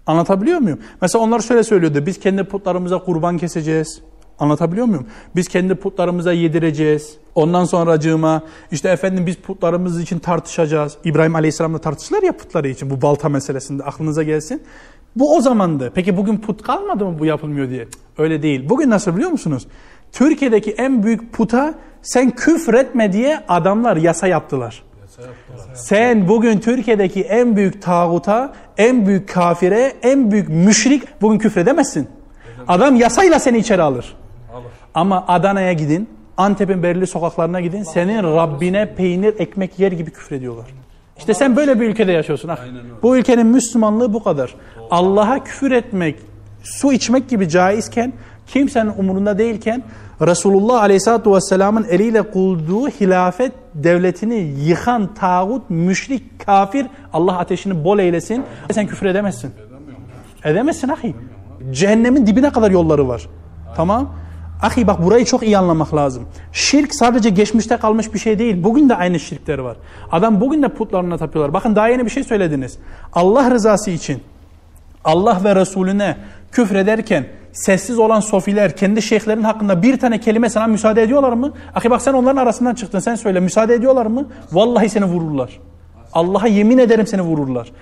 Anlatabiliyor 0.06 0.58
muyum? 0.58 0.78
Mesela 1.02 1.24
onlar 1.24 1.40
şöyle 1.40 1.62
söylüyordu. 1.62 2.06
Biz 2.06 2.20
kendi 2.20 2.44
putlarımıza 2.44 2.98
kurban 2.98 3.38
keseceğiz. 3.38 4.00
Anlatabiliyor 4.38 4.86
muyum? 4.86 5.06
Biz 5.36 5.48
kendi 5.48 5.74
putlarımıza 5.74 6.32
yedireceğiz. 6.32 7.16
Ondan 7.34 7.64
sonra 7.64 8.00
cığıma 8.00 8.42
işte 8.72 8.88
efendim 8.88 9.26
biz 9.26 9.36
putlarımız 9.36 10.00
için 10.00 10.18
tartışacağız. 10.18 10.96
İbrahim 11.04 11.34
Aleyhisselam'la 11.34 11.78
tartıştılar 11.78 12.22
ya 12.22 12.36
putları 12.36 12.68
için 12.68 12.90
bu 12.90 13.02
balta 13.02 13.28
meselesinde 13.28 13.82
aklınıza 13.82 14.22
gelsin. 14.22 14.62
Bu 15.16 15.36
o 15.36 15.40
zamandı. 15.40 15.92
Peki 15.94 16.16
bugün 16.16 16.36
put 16.36 16.62
kalmadı 16.62 17.04
mı 17.04 17.18
bu 17.18 17.24
yapılmıyor 17.24 17.70
diye? 17.70 17.88
Öyle 18.18 18.42
değil. 18.42 18.68
Bugün 18.68 18.90
nasıl 18.90 19.16
biliyor 19.16 19.30
musunuz? 19.30 19.66
Türkiye'deki 20.12 20.70
en 20.70 21.02
büyük 21.02 21.32
puta 21.32 21.74
sen 22.04 22.30
küfretme 22.30 23.12
diye 23.12 23.40
adamlar 23.48 23.96
yasa 23.96 24.26
yaptılar. 24.26 24.82
Sen 25.74 26.28
bugün 26.28 26.58
Türkiye'deki 26.58 27.22
en 27.22 27.56
büyük 27.56 27.82
tağuta, 27.82 28.52
en 28.78 29.06
büyük 29.06 29.28
kafire, 29.28 29.92
en 30.02 30.30
büyük 30.30 30.48
müşrik 30.48 31.20
bugün 31.22 31.38
küfredemezsin. 31.38 32.08
Adam 32.68 32.96
yasayla 32.96 33.38
seni 33.38 33.58
içeri 33.58 33.82
alır. 33.82 34.16
Ama 34.94 35.24
Adana'ya 35.28 35.72
gidin, 35.72 36.08
Antep'in 36.36 36.82
belirli 36.82 37.06
sokaklarına 37.06 37.60
gidin, 37.60 37.82
senin 37.82 38.22
Rabbine 38.22 38.94
peynir, 38.94 39.34
ekmek 39.38 39.78
yer 39.78 39.92
gibi 39.92 40.10
küfrediyorlar. 40.10 40.66
İşte 41.18 41.34
sen 41.34 41.56
böyle 41.56 41.80
bir 41.80 41.88
ülkede 41.88 42.12
yaşıyorsun. 42.12 42.48
Ah. 42.48 42.58
Bu 43.02 43.16
ülkenin 43.16 43.46
Müslümanlığı 43.46 44.12
bu 44.12 44.22
kadar. 44.22 44.54
Allah'a 44.90 45.44
küfür 45.44 45.70
etmek, 45.70 46.16
su 46.62 46.92
içmek 46.92 47.28
gibi 47.28 47.48
caizken, 47.48 48.12
kimsenin 48.46 48.92
umurunda 48.98 49.38
değilken, 49.38 49.82
Resulullah 50.20 50.82
Aleyhisselatü 50.82 51.32
Vesselam'ın 51.32 51.84
eliyle 51.84 52.22
kurduğu 52.22 52.88
hilafet 52.88 53.52
devletini 53.74 54.34
yıkan 54.64 55.14
tağut, 55.14 55.70
müşrik, 55.70 56.46
kafir, 56.46 56.86
Allah 57.12 57.38
ateşini 57.38 57.84
bol 57.84 57.98
eylesin. 57.98 58.42
Sen 58.72 58.86
küfür 58.86 59.06
edemezsin. 59.06 59.50
Edemezsin 60.44 60.88
ahi. 60.88 61.14
Cehennemin 61.70 62.26
dibine 62.26 62.50
kadar 62.50 62.70
yolları 62.70 63.08
var. 63.08 63.28
Tamam. 63.76 64.14
Ahi 64.62 64.86
bak 64.86 65.04
burayı 65.04 65.24
çok 65.24 65.42
iyi 65.42 65.58
anlamak 65.58 65.94
lazım. 65.94 66.24
Şirk 66.52 66.94
sadece 66.94 67.30
geçmişte 67.30 67.76
kalmış 67.76 68.14
bir 68.14 68.18
şey 68.18 68.38
değil. 68.38 68.64
Bugün 68.64 68.88
de 68.88 68.96
aynı 68.96 69.20
şirkler 69.20 69.58
var. 69.58 69.76
Adam 70.12 70.40
bugün 70.40 70.62
de 70.62 70.68
putlarına 70.68 71.18
tapıyorlar. 71.18 71.54
Bakın 71.54 71.76
daha 71.76 71.88
yeni 71.88 72.04
bir 72.04 72.10
şey 72.10 72.24
söylediniz. 72.24 72.78
Allah 73.12 73.50
rızası 73.50 73.90
için 73.90 74.22
Allah 75.04 75.40
ve 75.44 75.56
Resulüne 75.56 76.16
küfrederken 76.52 77.26
sessiz 77.54 77.98
olan 77.98 78.20
sofiler 78.20 78.76
kendi 78.76 79.02
şeyhlerin 79.02 79.42
hakkında 79.42 79.82
bir 79.82 79.98
tane 79.98 80.20
kelime 80.20 80.50
sana 80.50 80.66
müsaade 80.66 81.02
ediyorlar 81.02 81.32
mı? 81.32 81.52
Ahi 81.74 81.90
bak 81.90 82.02
sen 82.02 82.12
onların 82.12 82.36
arasından 82.36 82.74
çıktın 82.74 82.98
sen 82.98 83.14
söyle 83.14 83.40
müsaade 83.40 83.74
ediyorlar 83.74 84.06
mı? 84.06 84.28
Vallahi 84.52 84.88
seni 84.88 85.04
vururlar. 85.04 85.60
Allah'a 86.12 86.46
yemin 86.46 86.78
ederim 86.78 87.06
seni 87.06 87.22
vururlar. 87.22 87.72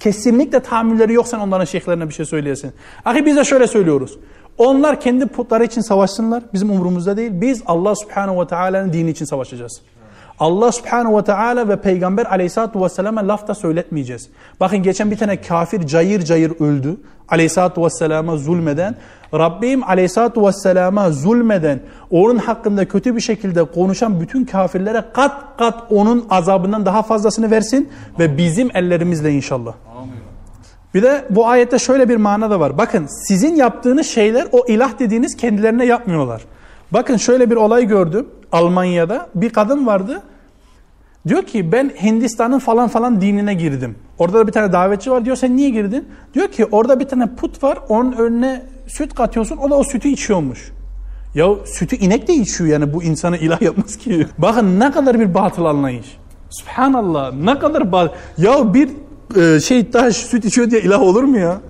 Kesinlikle 0.00 0.60
tahammülleri 0.60 1.12
yok 1.12 1.26
onların 1.34 1.64
şeyhlerine 1.64 2.08
bir 2.08 2.14
şey 2.14 2.26
söyleyesin. 2.26 2.72
Ahi 3.04 3.26
biz 3.26 3.36
de 3.36 3.44
şöyle 3.44 3.66
söylüyoruz. 3.66 4.18
Onlar 4.58 5.00
kendi 5.00 5.26
putları 5.26 5.64
için 5.64 5.80
savaşsınlar. 5.80 6.42
Bizim 6.54 6.70
umurumuzda 6.70 7.16
değil. 7.16 7.30
Biz 7.34 7.62
Allah 7.66 7.94
subhanahu 7.94 8.40
ve 8.40 8.46
teala'nın 8.46 8.92
dini 8.92 9.10
için 9.10 9.24
savaşacağız. 9.24 9.82
Allah 10.38 10.72
subhanahu 10.72 11.18
ve 11.18 11.24
teala 11.24 11.68
ve 11.68 11.76
peygamber 11.76 12.26
aleyhissalatu 12.26 12.84
vesselam'a 12.84 13.28
laf 13.28 13.48
da 13.48 13.54
söyletmeyeceğiz. 13.54 14.28
Bakın 14.60 14.82
geçen 14.82 15.10
bir 15.10 15.16
tane 15.16 15.40
kafir 15.40 15.86
cayır 15.86 16.22
cayır 16.22 16.60
öldü. 16.60 16.96
Aleyhissalatu 17.32 17.84
vesselama 17.84 18.36
zulmeden. 18.36 18.96
Rabbim 19.34 19.84
aleyhissalatu 19.84 20.46
vesselama 20.46 21.10
zulmeden 21.10 21.80
onun 22.10 22.36
hakkında 22.36 22.88
kötü 22.88 23.16
bir 23.16 23.20
şekilde 23.20 23.64
konuşan 23.64 24.20
bütün 24.20 24.44
kafirlere 24.44 25.04
kat 25.12 25.32
kat 25.58 25.82
onun 25.90 26.26
azabından 26.30 26.86
daha 26.86 27.02
fazlasını 27.02 27.50
versin. 27.50 27.88
Ve 28.18 28.38
bizim 28.38 28.70
ellerimizle 28.76 29.32
inşallah. 29.32 29.72
Bir 30.94 31.02
de 31.02 31.24
bu 31.30 31.46
ayette 31.48 31.78
şöyle 31.78 32.08
bir 32.08 32.16
mana 32.16 32.50
da 32.50 32.60
var. 32.60 32.78
Bakın 32.78 33.06
sizin 33.28 33.56
yaptığınız 33.56 34.06
şeyler 34.06 34.46
o 34.52 34.64
ilah 34.68 34.98
dediğiniz 34.98 35.36
kendilerine 35.36 35.86
yapmıyorlar. 35.86 36.42
Bakın 36.90 37.16
şöyle 37.16 37.50
bir 37.50 37.56
olay 37.56 37.86
gördüm 37.86 38.26
Almanya'da. 38.52 39.28
Bir 39.34 39.50
kadın 39.50 39.86
vardı. 39.86 40.22
Diyor 41.28 41.42
ki 41.42 41.72
ben 41.72 41.92
Hindistan'ın 42.02 42.58
falan 42.58 42.88
falan 42.88 43.20
dinine 43.20 43.54
girdim. 43.54 43.96
Orada 44.18 44.38
da 44.38 44.46
bir 44.46 44.52
tane 44.52 44.72
davetçi 44.72 45.10
var. 45.10 45.24
Diyor 45.24 45.36
sen 45.36 45.56
niye 45.56 45.70
girdin? 45.70 46.08
Diyor 46.34 46.48
ki 46.48 46.64
orada 46.64 47.00
bir 47.00 47.04
tane 47.04 47.34
put 47.34 47.62
var. 47.62 47.78
Onun 47.88 48.12
önüne 48.12 48.62
süt 48.86 49.14
katıyorsun. 49.14 49.56
O 49.56 49.70
da 49.70 49.74
o 49.74 49.84
sütü 49.84 50.08
içiyormuş. 50.08 50.72
Ya 51.34 51.46
sütü 51.64 51.96
inek 51.96 52.28
de 52.28 52.34
içiyor 52.34 52.70
yani 52.70 52.92
bu 52.92 53.02
insanı 53.02 53.36
ilah 53.36 53.62
yapmaz 53.62 53.96
ki. 53.96 54.26
Bakın 54.38 54.80
ne 54.80 54.90
kadar 54.90 55.20
bir 55.20 55.34
batıl 55.34 55.64
anlayış. 55.64 56.18
Subhanallah 56.50 57.32
ne 57.32 57.58
kadar 57.58 57.92
batıl. 57.92 58.14
Ya 58.38 58.74
bir 58.74 58.90
e, 59.36 59.60
şey 59.60 59.90
taş 59.90 60.16
süt 60.16 60.44
içiyor 60.44 60.70
diye 60.70 60.80
ilah 60.80 61.00
olur 61.00 61.22
mu 61.22 61.38
ya? 61.38 61.60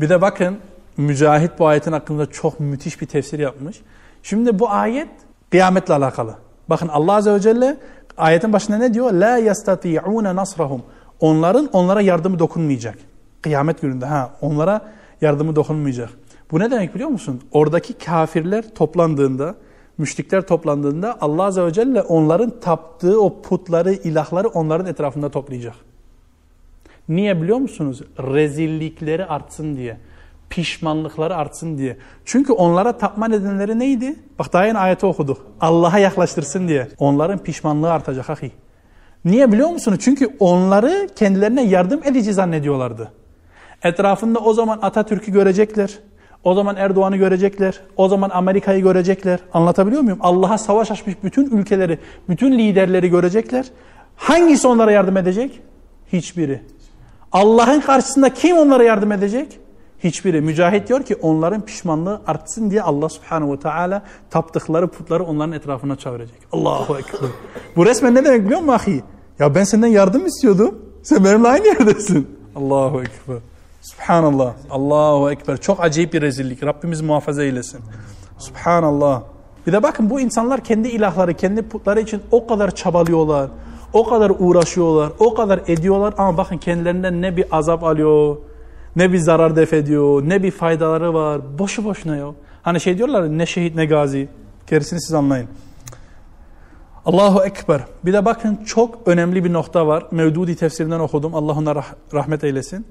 Bir 0.00 0.08
de 0.08 0.20
bakın 0.20 0.58
Mücahit 0.96 1.50
bu 1.58 1.66
ayetin 1.66 1.92
hakkında 1.92 2.26
çok 2.26 2.60
müthiş 2.60 3.00
bir 3.00 3.06
tefsir 3.06 3.38
yapmış. 3.38 3.80
Şimdi 4.22 4.58
bu 4.58 4.70
ayet 4.70 5.08
kıyametle 5.50 5.94
alakalı. 5.94 6.34
Bakın 6.68 6.88
Allah 6.88 7.12
Azze 7.12 7.32
ve 7.32 7.40
Celle 7.40 7.76
ayetin 8.18 8.52
başında 8.52 8.78
ne 8.78 8.94
diyor? 8.94 9.12
La 9.12 9.38
yastati'une 9.38 10.36
nasrahum. 10.36 10.82
Onların 11.20 11.68
onlara 11.72 12.00
yardımı 12.00 12.38
dokunmayacak. 12.38 12.98
Kıyamet 13.42 13.80
gününde 13.80 14.06
ha 14.06 14.30
onlara 14.40 14.80
yardımı 15.20 15.56
dokunmayacak. 15.56 16.10
Bu 16.50 16.58
ne 16.58 16.70
demek 16.70 16.94
biliyor 16.94 17.10
musun? 17.10 17.40
Oradaki 17.52 17.92
kafirler 17.92 18.74
toplandığında, 18.74 19.54
müşrikler 19.98 20.46
toplandığında 20.46 21.18
Allah 21.20 21.42
Azze 21.44 21.64
ve 21.64 21.72
Celle 21.72 22.02
onların 22.02 22.60
taptığı 22.60 23.20
o 23.22 23.42
putları, 23.42 23.92
ilahları 23.92 24.48
onların 24.48 24.86
etrafında 24.86 25.28
toplayacak. 25.28 25.74
Niye 27.08 27.42
biliyor 27.42 27.58
musunuz? 27.58 28.02
Rezillikleri 28.18 29.26
artsın 29.26 29.76
diye. 29.76 29.96
Pişmanlıkları 30.50 31.36
artsın 31.36 31.78
diye. 31.78 31.96
Çünkü 32.24 32.52
onlara 32.52 32.98
tapma 32.98 33.28
nedenleri 33.28 33.78
neydi? 33.78 34.16
Bak 34.38 34.52
daha 34.52 34.64
yeni 34.64 34.78
ayeti 34.78 35.06
okuduk. 35.06 35.46
Allah'a 35.60 35.98
yaklaştırsın 35.98 36.68
diye. 36.68 36.88
Onların 36.98 37.38
pişmanlığı 37.38 37.92
artacak 37.92 38.30
ahi. 38.30 38.52
Niye 39.24 39.52
biliyor 39.52 39.68
musunuz? 39.68 39.98
Çünkü 40.02 40.36
onları 40.38 41.08
kendilerine 41.16 41.64
yardım 41.64 42.00
edici 42.04 42.32
zannediyorlardı. 42.32 43.12
Etrafında 43.82 44.38
o 44.38 44.52
zaman 44.52 44.78
Atatürk'ü 44.82 45.32
görecekler. 45.32 45.98
O 46.44 46.54
zaman 46.54 46.76
Erdoğan'ı 46.76 47.16
görecekler. 47.16 47.80
O 47.96 48.08
zaman 48.08 48.30
Amerika'yı 48.30 48.82
görecekler. 48.82 49.40
Anlatabiliyor 49.52 50.02
muyum? 50.02 50.18
Allah'a 50.22 50.58
savaş 50.58 50.90
açmış 50.90 51.14
bütün 51.24 51.50
ülkeleri, 51.50 51.98
bütün 52.28 52.58
liderleri 52.58 53.10
görecekler. 53.10 53.66
Hangisi 54.16 54.68
onlara 54.68 54.92
yardım 54.92 55.16
edecek? 55.16 55.60
Hiçbiri. 56.12 56.62
Allah'ın 57.32 57.80
karşısında 57.80 58.34
kim 58.34 58.56
onlara 58.56 58.84
yardım 58.84 59.12
edecek? 59.12 59.60
Hiçbiri. 60.04 60.40
Mücahit 60.40 60.88
diyor 60.88 61.02
ki 61.02 61.16
onların 61.22 61.60
pişmanlığı 61.60 62.20
artsın 62.26 62.70
diye 62.70 62.82
Allah 62.82 63.08
subhanehu 63.08 63.52
ve 63.52 63.58
teala 63.58 64.02
taptıkları 64.30 64.88
putları 64.88 65.24
onların 65.24 65.52
etrafına 65.52 65.96
çevirecek. 65.96 66.38
Allahu 66.52 66.98
ekber. 66.98 67.30
Bu 67.76 67.86
resmen 67.86 68.14
ne 68.14 68.24
demek 68.24 68.44
biliyor 68.44 68.60
musun 68.60 68.72
ahi? 68.72 69.02
Ya 69.38 69.54
ben 69.54 69.64
senden 69.64 69.88
yardım 69.88 70.26
istiyordum. 70.26 70.78
Sen 71.02 71.24
benimle 71.24 71.48
aynı 71.48 71.66
yerdesin. 71.66 72.38
Allahu 72.56 73.00
ekber. 73.00 73.36
Subhanallah. 73.82 74.54
Allahu 74.70 75.30
ekber. 75.30 75.56
Çok 75.56 75.80
acayip 75.80 76.12
bir 76.12 76.22
rezillik. 76.22 76.64
Rabbimiz 76.64 77.00
muhafaza 77.00 77.42
eylesin. 77.42 77.80
Subhanallah. 78.38 79.22
Bir 79.66 79.72
de 79.72 79.82
bakın 79.82 80.10
bu 80.10 80.20
insanlar 80.20 80.64
kendi 80.64 80.88
ilahları, 80.88 81.34
kendi 81.34 81.62
putları 81.62 82.00
için 82.00 82.22
o 82.30 82.46
kadar 82.46 82.74
çabalıyorlar. 82.74 83.50
O 83.92 84.08
kadar 84.08 84.32
uğraşıyorlar, 84.38 85.12
o 85.18 85.34
kadar 85.34 85.60
ediyorlar 85.66 86.14
ama 86.18 86.36
bakın 86.36 86.58
kendilerinden 86.58 87.22
ne 87.22 87.36
bir 87.36 87.44
azap 87.50 87.84
alıyor, 87.84 88.36
Ne 88.96 89.12
bir 89.12 89.18
zarar 89.18 89.56
def 89.56 89.72
ediyor, 89.72 90.22
ne 90.28 90.42
bir 90.42 90.50
faydaları 90.50 91.14
var. 91.14 91.58
Boşu 91.58 91.84
boşuna 91.84 92.16
ya. 92.16 92.34
Hani 92.62 92.80
şey 92.80 92.98
diyorlar 92.98 93.38
ne 93.38 93.46
şehit 93.46 93.74
ne 93.74 93.86
gazi. 93.86 94.28
Gerisini 94.66 95.00
siz 95.00 95.14
anlayın. 95.14 95.48
Allahu 97.04 97.44
Ekber. 97.44 97.84
Bir 98.04 98.12
de 98.12 98.24
bakın 98.24 98.56
çok 98.56 99.08
önemli 99.08 99.44
bir 99.44 99.52
nokta 99.52 99.86
var. 99.86 100.06
Mevdudi 100.10 100.56
tefsirinden 100.56 101.00
okudum. 101.00 101.34
Allah 101.34 101.52
ona 101.52 101.74
rah 101.74 101.86
rahmet 102.14 102.44
eylesin. 102.44 102.86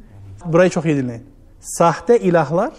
Burayı 0.46 0.70
çok 0.70 0.86
iyi 0.86 0.98
dinleyin. 0.98 1.24
Sahte 1.60 2.20
ilahlar 2.20 2.72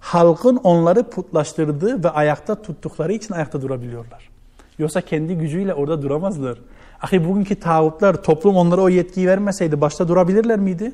halkın 0.00 0.56
onları 0.56 1.10
putlaştırdığı 1.10 2.04
ve 2.04 2.10
ayakta 2.10 2.62
tuttukları 2.62 3.12
için 3.12 3.34
ayakta 3.34 3.62
durabiliyorlar. 3.62 4.30
Yoksa 4.78 5.00
kendi 5.00 5.34
gücüyle 5.34 5.74
orada 5.74 6.02
duramazlar. 6.02 6.58
Ahi 7.02 7.28
bugünkü 7.28 7.54
tağutlar 7.54 8.22
toplum 8.22 8.56
onlara 8.56 8.80
o 8.80 8.88
yetkiyi 8.88 9.28
vermeseydi 9.28 9.80
başta 9.80 10.08
durabilirler 10.08 10.58
miydi? 10.58 10.92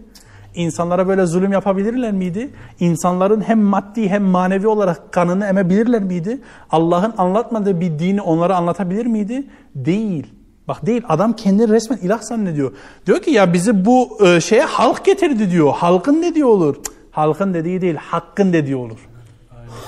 İnsanlara 0.55 1.09
böyle 1.09 1.27
zulüm 1.27 1.53
yapabilirler 1.53 2.13
miydi? 2.13 2.51
İnsanların 2.81 3.41
hem 3.41 3.61
maddi 3.61 4.09
hem 4.09 4.23
manevi 4.23 4.67
olarak 4.67 5.13
kanını 5.13 5.47
emebilirler 5.47 6.03
miydi? 6.03 6.41
Allah'ın 6.71 7.15
anlatmadığı 7.19 7.81
bir 7.81 7.99
dini 7.99 8.23
onlara 8.23 8.57
anlatabilir 8.57 9.07
miydi? 9.07 9.47
Değil. 9.75 10.27
Bak 10.69 10.87
değil 10.87 11.03
adam 11.09 11.33
kendini 11.33 11.69
resmen 11.69 11.99
ilah 11.99 12.23
zannediyor. 12.23 12.73
Diyor 13.07 13.23
ki 13.23 13.31
ya 13.31 13.53
bizi 13.53 13.85
bu 13.85 14.19
e, 14.27 14.41
şeye 14.41 14.65
halk 14.65 15.05
getirdi 15.05 15.51
diyor. 15.51 15.73
Halkın 15.73 16.23
dediği 16.23 16.45
olur. 16.45 16.75
Cık, 16.75 16.95
halkın 17.11 17.55
dediği 17.55 17.81
değil 17.81 17.97
hakkın 17.97 18.53
dediği 18.53 18.77
olur. 18.77 19.09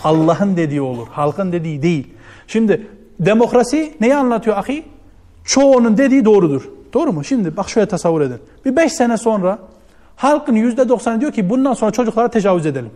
Allah'ın 0.05 0.57
dediği 0.57 0.81
olur. 0.81 1.07
Halkın 1.11 1.53
dediği 1.53 1.83
değil. 1.83 2.07
Şimdi 2.47 2.87
demokrasi 3.21 3.93
neyi 4.01 4.15
anlatıyor 4.15 4.57
ahi? 4.57 4.85
Çoğunun 5.45 5.99
dediği 5.99 6.25
doğrudur. 6.25 6.69
Doğru 6.95 7.13
mu? 7.13 7.25
Şimdi 7.25 7.57
bak 7.57 7.69
şöyle 7.69 7.87
tasavvur 7.87 8.21
edin. 8.21 8.39
Bir 8.65 8.77
beş 8.77 8.93
sene 8.93 9.17
sonra 9.17 9.59
halkın 10.17 10.55
yüzde 10.55 10.89
doksanı 10.89 11.21
diyor 11.21 11.33
ki 11.33 11.51
bundan 11.51 11.75
sonra 11.75 11.91
çocuklara 11.91 12.31
tecavüz 12.31 12.67
edelim. 12.67 12.91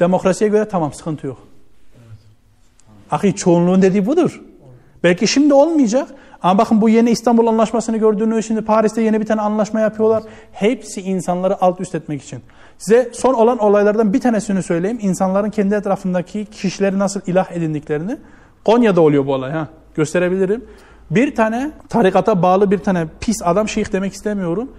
Demokrasiye 0.00 0.50
göre 0.50 0.68
tamam 0.68 0.92
sıkıntı 0.92 1.26
yok. 1.26 1.38
Ahi 3.10 3.34
çoğunluğun 3.34 3.82
dediği 3.82 4.06
budur. 4.06 4.40
Belki 5.04 5.28
şimdi 5.28 5.54
olmayacak 5.54 6.08
ama 6.42 6.58
bakın 6.58 6.80
bu 6.80 6.88
yeni 6.88 7.10
İstanbul 7.10 7.46
Anlaşması'nı 7.46 7.96
gördüğünüz 7.96 8.46
şimdi 8.46 8.60
Paris'te 8.60 9.02
yeni 9.02 9.20
bir 9.20 9.26
tane 9.26 9.40
anlaşma 9.40 9.80
yapıyorlar. 9.80 10.22
Hepsi 10.52 11.00
insanları 11.00 11.62
alt 11.62 11.80
üst 11.80 11.94
etmek 11.94 12.22
için. 12.22 12.40
Size 12.78 13.10
son 13.12 13.34
olan 13.34 13.58
olaylardan 13.58 14.12
bir 14.12 14.20
tanesini 14.20 14.62
söyleyeyim. 14.62 14.98
İnsanların 15.02 15.50
kendi 15.50 15.74
etrafındaki 15.74 16.44
kişileri 16.44 16.98
nasıl 16.98 17.20
ilah 17.26 17.52
edindiklerini. 17.52 18.16
Konya'da 18.64 19.00
oluyor 19.00 19.26
bu 19.26 19.34
olay 19.34 19.52
ha. 19.52 19.68
Gösterebilirim. 19.94 20.64
Bir 21.10 21.34
tane 21.34 21.70
tarikata 21.88 22.42
bağlı 22.42 22.70
bir 22.70 22.78
tane 22.78 23.06
pis 23.20 23.42
adam 23.44 23.68
şeyh 23.68 23.92
demek 23.92 24.12
istemiyorum. 24.12 24.70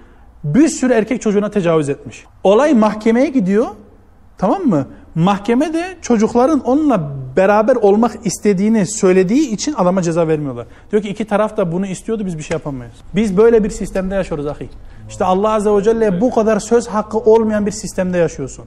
Bir 0.44 0.68
sürü 0.68 0.92
erkek 0.92 1.22
çocuğuna 1.22 1.50
tecavüz 1.50 1.88
etmiş. 1.88 2.24
Olay 2.44 2.74
mahkemeye 2.74 3.26
gidiyor. 3.26 3.66
Tamam 4.38 4.62
mı? 4.62 4.86
Mahkeme 5.14 5.74
de 5.74 5.96
çocukların 6.02 6.60
onunla 6.60 7.10
beraber 7.36 7.76
olmak 7.76 8.12
istediğini 8.24 8.86
söylediği 8.86 9.50
için 9.50 9.74
adama 9.76 10.02
ceza 10.02 10.28
vermiyorlar. 10.28 10.66
Diyor 10.90 11.02
ki 11.02 11.08
iki 11.08 11.24
taraf 11.24 11.56
da 11.56 11.72
bunu 11.72 11.86
istiyordu 11.86 12.26
biz 12.26 12.38
bir 12.38 12.42
şey 12.42 12.54
yapamayız. 12.54 12.94
Biz 13.14 13.36
böyle 13.36 13.64
bir 13.64 13.70
sistemde 13.70 14.14
yaşıyoruz 14.14 14.46
ahi. 14.46 14.68
İşte 15.08 15.24
Allah 15.24 15.50
Azze 15.50 15.70
ve 15.70 15.82
Celle 15.82 16.20
bu 16.20 16.30
kadar 16.30 16.58
söz 16.58 16.88
hakkı 16.88 17.18
olmayan 17.18 17.66
bir 17.66 17.70
sistemde 17.70 18.18
yaşıyorsun. 18.18 18.64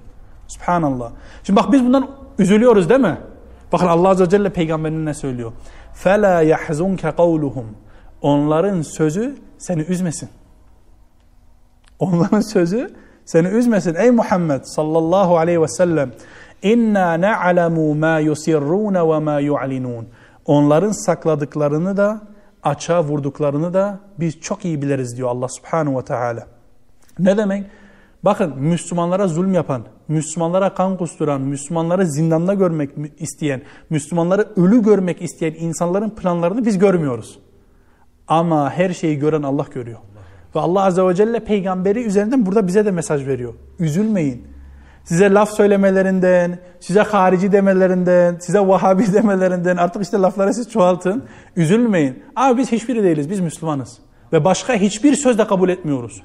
Subhanallah. 0.48 1.12
Şimdi 1.44 1.60
bak 1.60 1.72
biz 1.72 1.86
bundan 1.86 2.10
üzülüyoruz 2.40 2.90
değil 2.90 3.02
mi? 3.02 3.18
Bakın 3.72 3.88
Allah 3.88 4.10
Azze 4.10 4.24
ve 4.24 4.30
Celle 4.30 4.50
peygamberine 4.50 5.06
ne 5.06 5.14
söylüyor? 5.14 5.52
فَلَا 6.04 6.54
يَحْزُنْكَ 6.56 7.02
قَوْلُهُمْ 7.02 7.66
Onların 8.22 8.82
sözü 8.82 9.36
seni 9.58 9.82
üzmesin. 9.82 10.30
Onların 12.03 12.41
sözü 12.41 12.91
seni 13.25 13.49
üzmesin. 13.49 13.95
Ey 13.95 14.11
Muhammed 14.11 14.61
sallallahu 14.65 15.39
aleyhi 15.39 15.63
ve 15.63 15.69
sellem 15.69 16.13
İnna 16.63 17.21
na'lemu 17.21 17.95
ma 17.95 18.19
yusirrun 18.19 18.95
ve 18.95 19.19
ma 19.19 19.41
yu'linun. 19.41 20.09
Onların 20.47 21.05
sakladıklarını 21.07 21.97
da 21.97 22.21
açığa 22.63 23.05
vurduklarını 23.05 23.75
da 23.75 23.99
biz 24.21 24.41
çok 24.41 24.65
iyi 24.65 24.83
biliriz 24.83 25.17
diyor 25.17 25.29
Allah 25.29 25.49
Subhanahu 25.49 25.99
ve 25.99 26.05
Teala. 26.05 26.47
Ne 27.19 27.37
demek? 27.37 27.67
Bakın 28.23 28.59
Müslümanlara 28.59 29.29
zulüm 29.29 29.55
yapan, 29.55 29.83
Müslümanlara 30.09 30.75
kan 30.75 30.97
kusturan, 30.97 31.41
Müslümanları 31.41 32.07
zindanda 32.07 32.55
görmek 32.55 32.91
isteyen, 33.19 33.63
Müslümanları 33.91 34.49
ölü 34.57 34.83
görmek 34.83 35.23
isteyen 35.23 35.55
insanların 35.59 36.11
planlarını 36.11 36.65
biz 36.67 36.79
görmüyoruz. 36.79 37.39
Ama 38.29 38.71
her 38.71 38.91
şeyi 38.91 39.19
gören 39.19 39.43
Allah 39.43 39.67
görüyor. 39.75 39.99
Ve 40.55 40.61
Allah 40.61 40.85
Azze 40.85 41.03
ve 41.03 41.15
Celle 41.15 41.41
peygamberi 41.41 42.05
üzerinden 42.05 42.47
burada 42.47 42.67
bize 42.67 42.85
de 42.85 42.91
mesaj 42.91 43.27
veriyor. 43.27 43.55
Üzülmeyin. 43.79 44.47
Size 45.05 45.35
laf 45.35 45.51
söylemelerinden, 45.51 46.59
size 46.81 47.01
harici 47.01 47.53
demelerinden, 47.53 48.37
size 48.41 48.61
Vahabi 48.61 49.13
demelerinden 49.13 49.77
artık 49.77 50.03
işte 50.03 50.19
lafları 50.19 50.55
siz 50.55 50.71
çoğaltın. 50.71 51.25
Üzülmeyin. 51.57 52.23
Abi 52.37 52.59
biz 52.59 52.73
hiçbiri 52.73 53.03
değiliz. 53.03 53.31
Biz 53.31 53.41
Müslümanız. 53.41 53.99
Ve 54.33 54.45
başka 54.45 54.75
hiçbir 54.75 55.15
söz 55.15 55.39
de 55.39 55.47
kabul 55.47 55.69
etmiyoruz. 55.69 56.23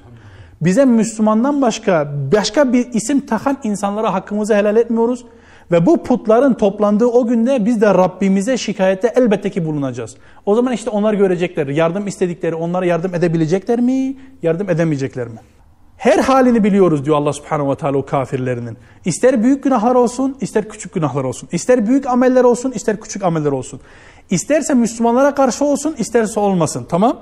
Bize 0.60 0.84
Müslümandan 0.84 1.62
başka 1.62 2.12
başka 2.32 2.72
bir 2.72 2.92
isim 2.92 3.26
takan 3.26 3.58
insanlara 3.62 4.14
hakkımızı 4.14 4.54
helal 4.54 4.76
etmiyoruz. 4.76 5.24
Ve 5.72 5.86
bu 5.86 6.02
putların 6.02 6.54
toplandığı 6.54 7.06
o 7.06 7.26
günde 7.26 7.64
biz 7.64 7.80
de 7.80 7.86
Rabbimize 7.94 8.56
şikayette 8.56 9.12
elbette 9.16 9.50
ki 9.50 9.64
bulunacağız. 9.64 10.16
O 10.46 10.54
zaman 10.54 10.72
işte 10.72 10.90
onlar 10.90 11.14
görecekler. 11.14 11.66
Yardım 11.66 12.06
istedikleri 12.06 12.54
onlara 12.54 12.84
yardım 12.84 13.14
edebilecekler 13.14 13.80
mi? 13.80 14.16
Yardım 14.42 14.70
edemeyecekler 14.70 15.28
mi? 15.28 15.38
Her 15.96 16.18
halini 16.18 16.64
biliyoruz 16.64 17.04
diyor 17.04 17.16
Allah 17.16 17.32
subhanahu 17.32 17.70
ve 17.70 17.74
teala 17.74 17.96
o 17.96 18.06
kafirlerinin. 18.06 18.76
İster 19.04 19.42
büyük 19.42 19.64
günahlar 19.64 19.94
olsun, 19.94 20.36
ister 20.40 20.68
küçük 20.68 20.94
günahlar 20.94 21.24
olsun. 21.24 21.48
İster 21.52 21.86
büyük 21.86 22.06
ameller 22.06 22.44
olsun, 22.44 22.72
ister 22.72 23.00
küçük 23.00 23.24
ameller 23.24 23.52
olsun. 23.52 23.80
İsterse 24.30 24.74
Müslümanlara 24.74 25.34
karşı 25.34 25.64
olsun, 25.64 25.94
isterse 25.98 26.40
olmasın. 26.40 26.86
Tamam? 26.88 27.18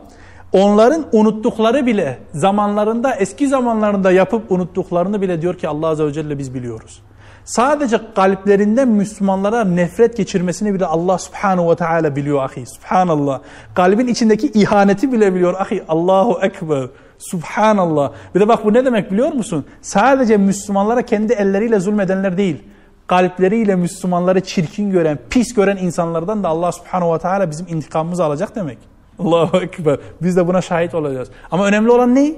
Onların 0.53 1.07
unuttukları 1.13 1.87
bile 1.87 2.19
zamanlarında, 2.35 3.15
eski 3.15 3.49
zamanlarında 3.49 4.13
yapıp 4.13 4.53
unuttuklarını 4.53 5.21
bile 5.23 5.43
diyor 5.43 5.55
ki 5.55 5.69
Allah 5.69 5.89
Azze 5.89 6.05
ve 6.07 6.13
Celle 6.13 6.39
biz 6.39 6.55
biliyoruz. 6.55 7.03
Sadece 7.47 8.01
kalplerinden 8.15 8.89
Müslümanlara 8.89 9.65
nefret 9.65 10.17
geçirmesini 10.17 10.75
bile 10.75 10.87
Allah 10.87 11.19
Subhanahu 11.19 11.71
ve 11.71 11.77
Teala 11.77 12.17
biliyor 12.17 12.43
ahi. 12.43 12.65
Subhanallah. 12.67 13.41
Kalbin 13.75 14.07
içindeki 14.07 14.47
ihaneti 14.47 15.13
bile 15.13 15.35
biliyor 15.35 15.55
ahi. 15.55 15.85
Allahu 15.89 16.39
Ekber. 16.43 16.89
Subhanallah. 17.19 18.13
Bir 18.35 18.41
de 18.41 18.49
bak 18.49 18.65
bu 18.65 18.73
ne 18.73 18.85
demek 18.85 19.13
biliyor 19.13 19.33
musun? 19.33 19.65
Sadece 19.83 20.37
Müslümanlara 20.37 21.03
kendi 21.03 21.33
elleriyle 21.33 21.81
zulmedenler 21.81 22.39
değil. 22.39 22.63
Kalpleriyle 23.07 23.77
Müslümanları 23.77 24.41
çirkin 24.41 24.91
gören, 24.91 25.19
pis 25.31 25.55
gören 25.55 25.77
insanlardan 25.77 26.43
da 26.43 26.49
Allah 26.49 26.73
Subhanahu 26.73 27.15
ve 27.15 27.19
Teala 27.19 27.51
bizim 27.51 27.67
intikamımızı 27.69 28.25
alacak 28.25 28.57
demek. 28.57 28.79
Allahu 29.19 29.57
Ekber. 29.57 29.99
Biz 30.23 30.37
de 30.37 30.47
buna 30.47 30.63
şahit 30.63 30.95
olacağız. 30.95 31.29
Ama 31.51 31.67
önemli 31.67 31.91
olan 31.91 32.15
ne? 32.15 32.35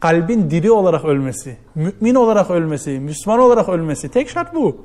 Kalbin 0.00 0.50
diri 0.50 0.70
olarak 0.70 1.04
ölmesi, 1.04 1.56
mümin 1.74 2.14
olarak 2.14 2.50
ölmesi, 2.50 2.90
Müslüman 2.90 3.40
olarak 3.40 3.68
ölmesi. 3.68 4.08
Tek 4.08 4.30
şart 4.30 4.54
bu. 4.54 4.76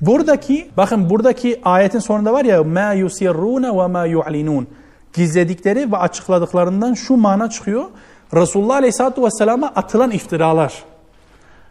Buradaki, 0.00 0.70
bakın 0.76 1.10
buradaki 1.10 1.60
ayetin 1.64 1.98
sonunda 1.98 2.32
var 2.32 2.44
ya 2.44 2.64
ma 2.64 2.92
yusirruna 2.92 3.78
ve 3.78 3.86
ma 3.86 4.04
yu'linun. 4.04 4.66
Gizledikleri 5.12 5.92
ve 5.92 5.96
açıkladıklarından 5.96 6.94
şu 6.94 7.16
mana 7.16 7.50
çıkıyor. 7.50 7.84
Resulullah 8.34 8.76
Aleyhisselatü 8.76 9.22
Vesselam'a 9.22 9.66
atılan 9.66 10.10
iftiralar. 10.10 10.84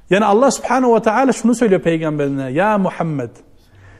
Yani 0.09 0.25
Allah 0.25 0.51
Subhanahu 0.51 0.95
ve 0.95 1.01
Teala 1.01 1.33
şunu 1.33 1.55
söylüyor 1.55 1.81
peygamberine. 1.81 2.51
Ya 2.51 2.77
Muhammed 2.77 3.29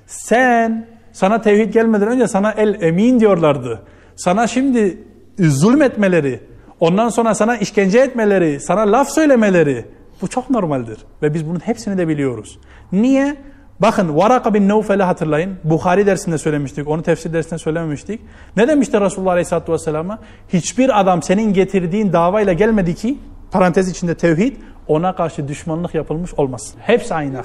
sen 0.08 0.88
sana 1.14 1.42
tevhid 1.42 1.74
gelmeden 1.74 2.08
önce 2.08 2.28
sana 2.28 2.52
el 2.52 2.82
emin 2.82 3.20
diyorlardı. 3.20 3.82
Sana 4.16 4.48
şimdi 4.48 5.04
zulmetmeleri, 5.40 6.40
ondan 6.80 7.10
sonra 7.10 7.36
sana 7.36 7.58
işkence 7.58 8.00
etmeleri, 8.00 8.60
sana 8.60 8.92
laf 8.92 9.10
söylemeleri 9.10 9.86
bu 10.22 10.28
çok 10.28 10.50
normaldir. 10.50 10.98
Ve 11.22 11.34
biz 11.34 11.50
bunun 11.50 11.60
hepsini 11.60 11.98
de 11.98 12.08
biliyoruz. 12.08 12.60
Niye? 12.92 13.36
Bakın 13.80 14.16
Varaka 14.16 14.54
bin 14.54 14.70
Nevfel'i 14.70 15.04
hatırlayın. 15.04 15.58
Bukhari 15.64 16.06
dersinde 16.06 16.38
söylemiştik. 16.38 16.88
Onu 16.88 17.04
tefsir 17.04 17.34
dersinde 17.34 17.58
söylememiştik. 17.58 18.22
Ne 18.58 18.68
demişti 18.68 19.02
Resulullah 19.02 19.32
Aleyhisselatü 19.32 19.72
Vesselam'a? 19.72 20.20
Hiçbir 20.54 21.00
adam 21.00 21.24
senin 21.24 21.54
getirdiğin 21.54 22.14
davayla 22.14 22.54
gelmedi 22.54 22.96
ki 22.96 23.18
parantez 23.52 23.90
içinde 23.90 24.16
tevhid 24.16 24.56
ona 24.88 25.16
karşı 25.16 25.48
düşmanlık 25.48 25.96
yapılmış 25.96 26.34
olmasın. 26.34 26.80
Hepsi 26.82 27.14
aynı. 27.14 27.42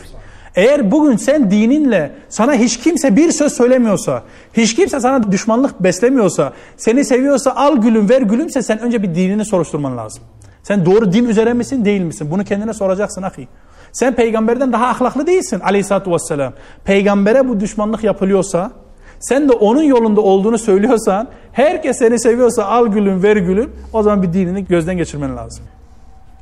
Eğer 0.55 0.91
bugün 0.91 1.17
sen 1.17 1.51
dininle 1.51 2.13
sana 2.29 2.55
hiç 2.55 2.79
kimse 2.79 3.17
bir 3.17 3.33
söz 3.33 3.53
söylemiyorsa, 3.53 4.23
hiç 4.53 4.75
kimse 4.75 5.01
sana 5.01 5.33
düşmanlık 5.33 5.83
beslemiyorsa, 5.83 6.53
seni 6.77 7.05
seviyorsa 7.05 7.53
al 7.57 7.77
gülüm 7.77 8.09
ver 8.09 8.23
gülümse 8.23 8.63
sen 8.63 8.79
önce 8.79 9.03
bir 9.03 9.15
dinini 9.15 9.45
soruşturman 9.45 9.97
lazım. 9.97 10.23
Sen 10.63 10.87
doğru 10.87 11.13
din 11.13 11.25
üzere 11.25 11.53
misin 11.53 11.85
değil 11.85 12.01
misin? 12.01 12.29
Bunu 12.31 12.45
kendine 12.45 12.73
soracaksın 12.73 13.23
ahi. 13.23 13.49
Sen 13.93 14.15
peygamberden 14.15 14.73
daha 14.73 14.87
ahlaklı 14.87 15.27
değilsin 15.27 15.61
aleyhissalatü 15.61 16.11
vesselam. 16.11 16.53
Peygambere 16.85 17.49
bu 17.49 17.61
düşmanlık 17.61 18.05
yapılıyorsa, 18.05 18.71
sen 19.21 19.49
de 19.49 19.53
onun 19.53 19.83
yolunda 19.83 20.21
olduğunu 20.21 20.59
söylüyorsan, 20.59 21.29
herkes 21.53 21.99
seni 21.99 22.21
seviyorsa 22.21 22.65
al 22.65 22.87
gülüm 22.87 23.23
ver 23.23 23.37
gülüm, 23.37 23.73
o 23.93 24.03
zaman 24.03 24.23
bir 24.23 24.33
dinini 24.33 24.67
gözden 24.67 24.97
geçirmen 24.97 25.37
lazım. 25.37 25.65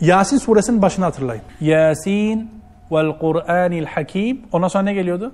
Yasin 0.01 0.39
suresinin 0.39 0.83
başını 0.83 1.05
hatırlayın. 1.05 1.43
Yasin 1.61 2.51
vel 2.93 3.19
Kur'anil 3.19 3.87
hakim. 3.87 4.41
Ondan 4.53 4.69
sonra 4.69 4.85
ne 4.85 4.95
geliyordu? 4.95 5.33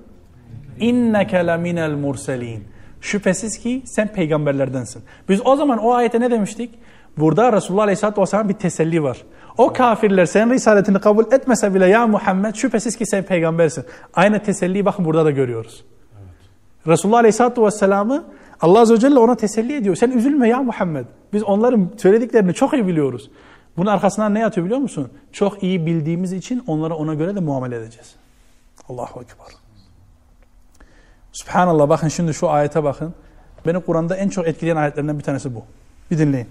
İnneke 0.81 1.47
leminel 1.47 1.90
murselin. 1.90 2.64
Şüphesiz 3.01 3.59
ki 3.59 3.83
sen 3.85 4.09
peygamberlerdensin. 4.09 5.03
Biz 5.29 5.47
o 5.47 5.57
zaman 5.57 5.79
o 5.79 5.93
ayete 5.93 6.21
ne 6.21 6.31
demiştik? 6.31 6.71
Burada 7.19 7.53
Resulullah 7.53 7.83
Aleyhisselatü 7.83 8.21
Vesselam 8.21 8.49
bir 8.49 8.55
teselli 8.55 9.03
var. 9.03 9.23
O 9.59 9.73
kafirler 9.73 10.27
senin 10.27 10.51
risaletini 10.51 11.01
kabul 11.01 11.25
etmese 11.33 11.75
bile 11.75 11.87
ya 11.87 12.07
Muhammed 12.07 12.55
şüphesiz 12.55 12.97
ki 12.97 13.07
sen 13.07 13.23
peygambersin. 13.23 13.85
Aynı 14.14 14.43
teselliyi 14.43 14.85
bakın 14.85 15.05
burada 15.05 15.25
da 15.25 15.31
görüyoruz. 15.31 15.85
Evet. 16.19 16.29
Resulullah 16.87 17.19
Aleyhisselatü 17.19 17.62
Vesselam'ı 17.62 18.25
Allah 18.61 18.81
Azze 18.81 18.95
ve 18.95 18.99
Celle 18.99 19.19
ona 19.19 19.35
teselli 19.35 19.77
ediyor. 19.77 19.97
Sen 19.97 20.11
üzülme 20.11 20.49
ya 20.49 20.62
Muhammed. 20.62 21.05
Biz 21.33 21.43
onların 21.43 21.90
söylediklerini 21.97 22.55
çok 22.55 22.73
iyi 22.73 22.87
biliyoruz. 22.87 23.31
Bunun 23.78 23.91
arkasından 23.91 24.34
ne 24.34 24.39
yatıyor 24.39 24.65
biliyor 24.65 24.80
musun? 24.80 25.12
Çok 25.32 25.63
iyi 25.63 25.86
bildiğimiz 25.86 26.34
için 26.34 26.63
onlara 26.67 26.95
ona 26.95 27.13
göre 27.13 27.36
de 27.36 27.39
muamele 27.39 27.76
edeceğiz. 27.76 28.15
Allahu 28.89 29.22
Ekber. 29.22 29.48
Subhanallah 31.32 31.89
bakın 31.89 32.08
şimdi 32.08 32.34
şu 32.34 32.50
ayete 32.50 32.84
bakın. 32.84 33.13
Beni 33.65 33.80
Kur'an'da 33.80 34.15
en 34.15 34.30
çok 34.30 34.48
etkileyen 34.48 34.76
ayetlerinden 34.76 35.19
bir 35.19 35.24
tanesi 35.24 35.56
bu. 35.56 35.63
Bir 36.12 36.17
dinleyin. 36.17 36.48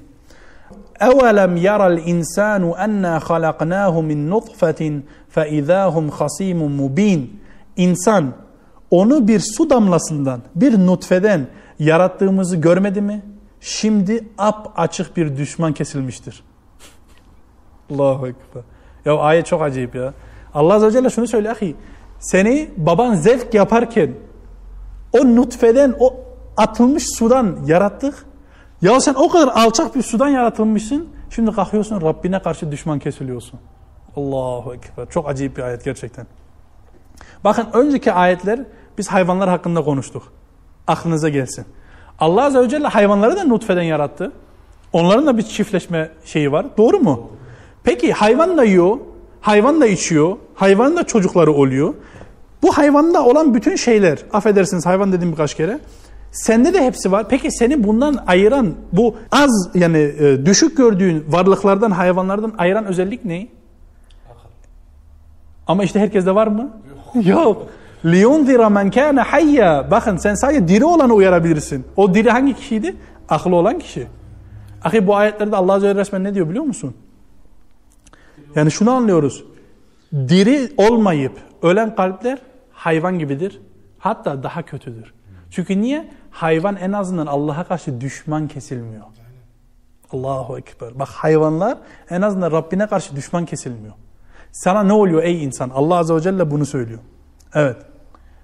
اَوَلَمْ 1.01 1.59
يَرَ 1.59 1.81
الْاِنْسَانُ 1.92 2.62
اَنَّا 2.87 3.18
خَلَقْنَاهُ 3.18 3.94
مِنْ 4.11 4.31
نُطْفَةٍ 4.31 5.01
فَاِذَا 5.35 5.81
هُمْ 5.94 6.11
خَصِيمٌ 6.11 6.61
مُب۪ينٌ 6.81 7.27
İnsan 7.77 8.33
onu 8.90 9.29
bir 9.29 9.40
su 9.40 9.71
damlasından, 9.71 10.40
bir 10.55 10.79
nutfeden 10.79 11.47
yarattığımızı 11.79 12.57
görmedi 12.57 13.01
mi? 13.01 13.23
Şimdi 13.61 14.29
ap 14.38 14.73
açık 14.77 15.16
bir 15.16 15.37
düşman 15.37 15.73
kesilmiştir. 15.73 16.42
Allahu 17.91 18.28
Ekber. 18.28 18.62
Ya 19.06 19.17
ayet 19.17 19.46
çok 19.46 19.62
acayip 19.62 19.96
ya. 19.96 20.13
Allah 20.54 20.74
Azze 20.74 20.88
ve 20.88 20.91
Celle 20.91 21.10
şunu 21.10 21.28
söylüyor. 21.28 21.56
Ahi, 21.62 21.76
seni 22.19 22.69
baban 22.78 23.15
zevk 23.15 23.54
yaparken 23.54 24.12
o 25.13 25.36
nutfeden, 25.36 25.96
o 26.00 26.15
atılmış 26.58 27.04
sudan 27.17 27.58
yarattık. 27.65 28.26
Ya 28.82 29.00
sen 29.00 29.13
o 29.13 29.30
kadar 29.30 29.48
alçak 29.48 29.96
bir 29.96 30.02
sudan 30.02 30.28
yaratılmışsın. 30.28 31.10
Şimdi 31.30 31.52
kalkıyorsun 31.52 32.02
Rabbine 32.02 32.41
karşı 32.41 32.72
düşman 32.72 33.00
kesiliyorsun. 33.00 33.60
Allahu 34.15 34.74
Ekber. 34.74 35.10
Çok 35.10 35.30
acayip 35.30 35.58
bir 35.58 35.63
ayet 35.63 35.86
gerçekten. 35.86 36.28
Bakın 37.43 37.67
önceki 37.74 38.13
ayetler 38.13 38.60
biz 38.98 39.08
hayvanlar 39.08 39.50
hakkında 39.50 39.84
konuştuk. 39.84 40.24
Aklınıza 40.88 41.30
gelsin. 41.30 41.65
Allah 42.19 42.43
Azze 42.43 42.60
ve 42.60 42.69
Celle 42.69 42.88
hayvanları 42.88 43.36
da 43.36 43.43
nutfeden 43.43 43.84
yarattı. 43.84 44.32
Onların 44.93 45.28
da 45.28 45.38
bir 45.38 45.43
çiftleşme 45.43 46.10
şeyi 46.26 46.52
var. 46.52 46.65
Doğru 46.78 47.00
mu? 47.00 47.30
Peki 47.85 48.12
hayvan 48.12 48.59
da 48.59 48.64
yiyor, 48.64 48.99
hayvan 49.40 49.81
da 49.81 49.87
içiyor, 49.87 50.37
hayvanın 50.55 50.97
da 50.97 51.03
çocukları 51.03 51.53
oluyor. 51.53 51.94
Bu 52.62 52.79
hayvanda 52.79 53.25
olan 53.25 53.55
bütün 53.55 53.77
şeyler, 53.77 54.18
affedersiniz 54.33 54.87
hayvan 54.87 55.12
dedim 55.12 55.33
birkaç 55.33 55.55
kere. 55.55 55.79
Sende 56.33 56.75
de 56.75 56.85
hepsi 56.85 57.12
var. 57.12 57.29
Peki 57.29 57.51
seni 57.51 57.85
bundan 57.85 58.25
ayıran, 58.27 58.75
bu 58.92 59.16
az 59.33 59.71
yani 59.75 59.99
e, 59.99 60.47
düşük 60.47 60.77
gördüğün 60.77 61.25
varlıklardan, 61.29 61.90
hayvanlardan 61.90 62.55
ayıran 62.59 62.85
özellik 62.85 63.25
ne? 63.25 63.49
Ama 65.66 65.85
işte 65.85 66.01
herkeste 66.01 66.35
var 66.35 66.47
mı? 66.47 66.71
Yok. 67.14 67.27
Yok. 67.27 67.66
لِيُنْذِرَ 68.05 68.57
مَنْ 68.57 68.90
كَانَ 68.90 69.21
hayya. 69.21 69.90
Bakın 69.90 70.16
sen 70.16 70.35
sadece 70.35 70.68
diri 70.68 70.85
olanı 70.85 71.14
uyarabilirsin. 71.14 71.85
O 71.97 72.14
diri 72.14 72.31
hangi 72.31 72.55
kişiydi? 72.55 72.97
Aklı 73.29 73.57
olan 73.57 73.79
kişi. 73.79 74.07
Ahi 74.85 75.07
bu 75.07 75.16
ayetlerde 75.16 75.57
Allah 75.57 75.73
Azze 75.73 75.88
ve 75.88 75.94
resmen 75.94 76.25
ne 76.25 76.35
diyor 76.35 76.49
biliyor 76.49 76.64
musun? 76.64 76.94
Yani 78.56 78.72
şunu 78.72 78.92
anlıyoruz. 78.92 79.44
Diri 80.13 80.72
olmayıp 80.78 81.32
ölen 81.62 81.96
kalpler 81.96 82.39
hayvan 82.72 83.20
gibidir. 83.20 83.62
Hatta 84.00 84.44
daha 84.44 84.62
kötüdür. 84.62 85.13
Çünkü 85.52 85.82
niye? 85.82 86.10
Hayvan 86.32 86.76
en 86.76 86.92
azından 86.92 87.28
Allah'a 87.28 87.63
karşı 87.63 88.02
düşman 88.02 88.48
kesilmiyor. 88.48 89.04
Allahu 90.12 90.58
Ekber. 90.58 91.00
Bak 91.00 91.08
hayvanlar 91.08 91.78
en 92.10 92.22
azından 92.22 92.52
Rabbine 92.52 92.88
karşı 92.88 93.16
düşman 93.16 93.46
kesilmiyor. 93.46 93.94
Sana 94.52 94.84
ne 94.84 94.94
oluyor 94.94 95.24
ey 95.24 95.44
insan? 95.44 95.70
Allah 95.70 95.96
Azze 95.96 96.16
ve 96.16 96.22
Celle 96.22 96.52
bunu 96.52 96.66
söylüyor. 96.66 97.00
Evet. 97.54 97.78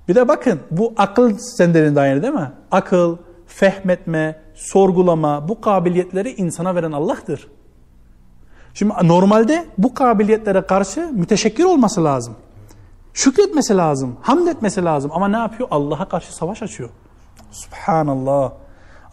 Bir 0.08 0.16
de 0.16 0.28
bakın 0.28 0.60
bu 0.72 0.94
akıl 0.98 1.38
senderin 1.38 1.96
dayanır 1.96 2.22
değil 2.22 2.34
mi? 2.34 2.52
Akıl, 2.72 3.18
fehmetme, 3.48 4.40
sorgulama 4.54 5.50
bu 5.50 5.62
kabiliyetleri 5.62 6.34
insana 6.34 6.76
veren 6.76 6.92
Allah'tır. 6.92 7.48
Şimdi 8.80 8.94
normalde 9.04 9.66
bu 9.78 9.94
kabiliyetlere 9.94 10.62
karşı 10.62 11.10
müteşekkir 11.14 11.64
olması 11.64 12.04
lazım. 12.04 12.36
Şükretmesi 13.14 13.78
lazım, 13.78 14.18
hamd 14.22 14.48
etmesi 14.48 14.84
lazım 14.84 15.12
ama 15.14 15.28
ne 15.28 15.38
yapıyor? 15.38 15.70
Allah'a 15.72 16.10
karşı 16.10 16.36
savaş 16.36 16.62
açıyor. 16.62 16.90
Subhanallah. 17.52 18.52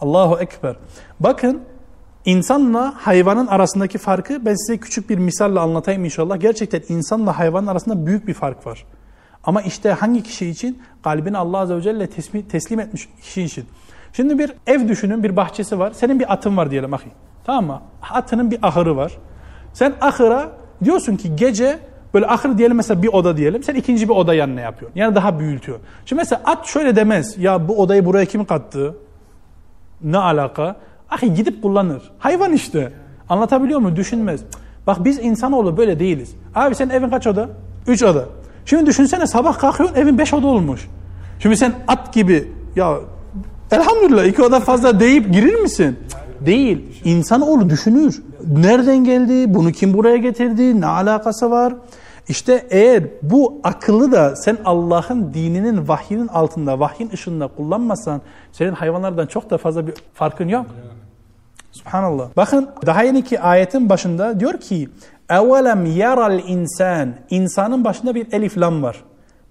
Allahu 0.01 0.39
Ekber. 0.39 0.77
Bakın 1.21 1.63
insanla 2.25 2.95
hayvanın 2.97 3.47
arasındaki 3.47 3.99
farkı 3.99 4.47
ben 4.47 4.55
size 4.55 4.79
küçük 4.79 5.11
bir 5.11 5.19
misalle 5.19 5.61
anlatayım 5.61 6.05
inşallah. 6.05 6.41
Gerçekten 6.41 6.83
insanla 6.89 7.39
hayvanın 7.39 7.67
arasında 7.67 8.07
büyük 8.07 8.29
bir 8.29 8.35
fark 8.35 8.67
var. 8.67 8.87
Ama 9.45 9.63
işte 9.63 9.91
hangi 9.91 10.23
kişi 10.23 10.47
için? 10.47 10.83
Kalbini 11.05 11.39
Allah 11.39 11.59
Azze 11.59 11.77
ve 11.77 11.83
Celle 11.83 12.11
teslim, 12.49 12.81
etmiş 12.81 13.09
kişi 13.23 13.43
için. 13.43 13.65
Şimdi 14.13 14.39
bir 14.39 14.53
ev 14.67 14.89
düşünün, 14.89 15.23
bir 15.23 15.37
bahçesi 15.37 15.79
var. 15.79 15.93
Senin 15.93 16.21
bir 16.21 16.33
atın 16.33 16.57
var 16.57 16.71
diyelim 16.71 16.95
ahi. 16.95 17.11
Tamam 17.45 17.67
mı? 17.67 17.83
Atının 18.11 18.51
bir 18.51 18.59
ahırı 18.63 18.97
var. 18.97 19.13
Sen 19.77 19.95
ahıra 20.01 20.53
diyorsun 20.85 21.17
ki 21.17 21.37
gece 21.37 21.79
böyle 22.15 22.27
ahır 22.27 22.59
diyelim 22.59 22.77
mesela 22.77 23.03
bir 23.03 23.09
oda 23.09 23.37
diyelim. 23.37 23.63
Sen 23.63 23.75
ikinci 23.75 24.09
bir 24.09 24.15
oda 24.15 24.35
yanına 24.35 24.61
yapıyorsun. 24.61 25.01
Yani 25.01 25.15
daha 25.15 25.39
büyütüyor. 25.39 25.79
Şimdi 26.07 26.21
mesela 26.21 26.43
at 26.45 26.67
şöyle 26.67 26.97
demez. 26.97 27.39
Ya 27.39 27.69
bu 27.69 27.83
odayı 27.83 28.05
buraya 28.05 28.25
kim 28.25 28.45
kattı? 28.45 28.95
Ne 30.03 30.19
alaka? 30.19 30.77
Ahi 31.11 31.35
gidip 31.35 31.63
kullanır. 31.63 32.03
Hayvan 32.19 32.53
işte. 32.53 32.93
Anlatabiliyor 33.29 33.81
muyum? 33.81 33.97
Düşünmez. 33.97 34.41
Bak 34.87 35.05
biz 35.05 35.19
insanoğlu 35.19 35.77
böyle 35.77 35.99
değiliz. 35.99 36.35
Abi 36.55 36.75
senin 36.75 36.91
evin 36.91 37.11
kaç 37.11 37.27
oda? 37.27 37.49
Üç 37.87 38.03
oda. 38.03 38.25
Şimdi 38.65 38.87
düşünsene 38.87 39.27
sabah 39.27 39.59
kalkıyorsun 39.59 39.97
evin 39.97 40.19
beş 40.19 40.35
oda 40.35 40.47
olmuş. 40.47 40.89
Şimdi 41.39 41.57
sen 41.57 41.73
at 41.89 42.13
gibi 42.15 42.53
ya 42.77 42.99
elhamdülillah 43.71 44.25
iki 44.25 44.43
oda 44.43 44.61
fazla 44.61 45.01
deyip 45.01 45.33
girir 45.33 45.55
misin? 45.55 45.99
Değil. 46.46 47.02
İnsanoğlu 47.04 47.70
düşünür. 47.70 48.24
Nereden 48.48 49.04
geldi? 49.04 49.54
Bunu 49.54 49.72
kim 49.72 49.94
buraya 49.94 50.18
getirdi? 50.18 50.82
Ne 50.82 50.86
alakası 50.86 51.52
var? 51.52 51.74
İşte 52.28 52.68
eğer 52.70 53.04
bu 53.22 53.62
akıllı 53.64 54.12
da 54.12 54.36
sen 54.36 54.58
Allah'ın 54.66 55.34
dininin 55.34 55.88
vahyinin 55.88 56.28
altında, 56.28 56.80
vahyin 56.80 57.10
ışığında 57.14 57.48
kullanmasan 57.48 58.22
senin 58.52 58.72
hayvanlardan 58.72 59.28
çok 59.28 59.50
da 59.50 59.58
fazla 59.58 59.88
bir 59.88 59.94
farkın 60.14 60.48
yok. 60.48 60.66
Subhanallah. 61.72 62.30
Bakın 62.38 62.70
daha 62.86 63.04
yeniki 63.04 63.40
ayetin 63.40 63.90
başında 63.90 64.40
diyor 64.40 64.60
ki 64.60 64.90
اَوَلَمْ 65.30 65.88
يَرَ 65.88 66.42
insan 66.48 67.14
İnsanın 67.30 67.86
başında 67.86 68.16
bir 68.16 68.34
elif 68.34 68.58
lam 68.58 68.84
var. 68.84 69.04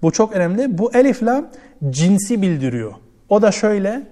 Bu 0.02 0.10
çok 0.10 0.32
önemli. 0.32 0.78
Bu 0.78 0.92
elif 0.92 1.22
lam 1.22 1.46
cinsi 1.90 2.42
bildiriyor. 2.42 2.92
O 3.28 3.42
da 3.42 3.52
şöyle 3.52 4.06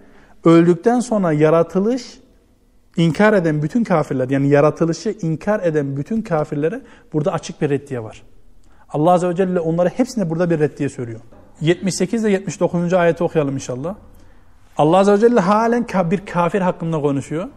öldükten 0.45 1.01
sonra 1.01 1.33
yaratılış 1.33 2.19
inkar 2.98 3.34
eden 3.34 3.62
bütün 3.62 3.84
kafirler 3.84 4.30
yani 4.30 4.50
yaratılışı 4.50 5.16
inkar 5.22 5.60
eden 5.60 5.98
bütün 5.98 6.22
kafirlere 6.22 6.82
burada 7.14 7.34
açık 7.34 7.62
bir 7.62 7.70
reddiye 7.70 8.04
var. 8.04 8.24
Allah 8.90 9.12
Azze 9.12 9.30
ve 9.30 9.36
Celle 9.36 9.60
onlara 9.60 9.90
hepsine 9.90 10.30
burada 10.30 10.50
bir 10.50 10.60
reddiye 10.60 10.90
söylüyor. 10.90 11.20
78 11.62 12.24
ile 12.24 12.32
79. 12.32 12.94
ayeti 12.94 13.24
okuyalım 13.24 13.54
inşallah. 13.54 13.96
Allah 14.78 14.98
Azze 14.98 15.14
ve 15.14 15.18
Celle 15.18 15.40
halen 15.40 15.86
bir 16.12 16.26
kafir 16.26 16.62
hakkında 16.62 17.02
konuşuyor. 17.02 17.48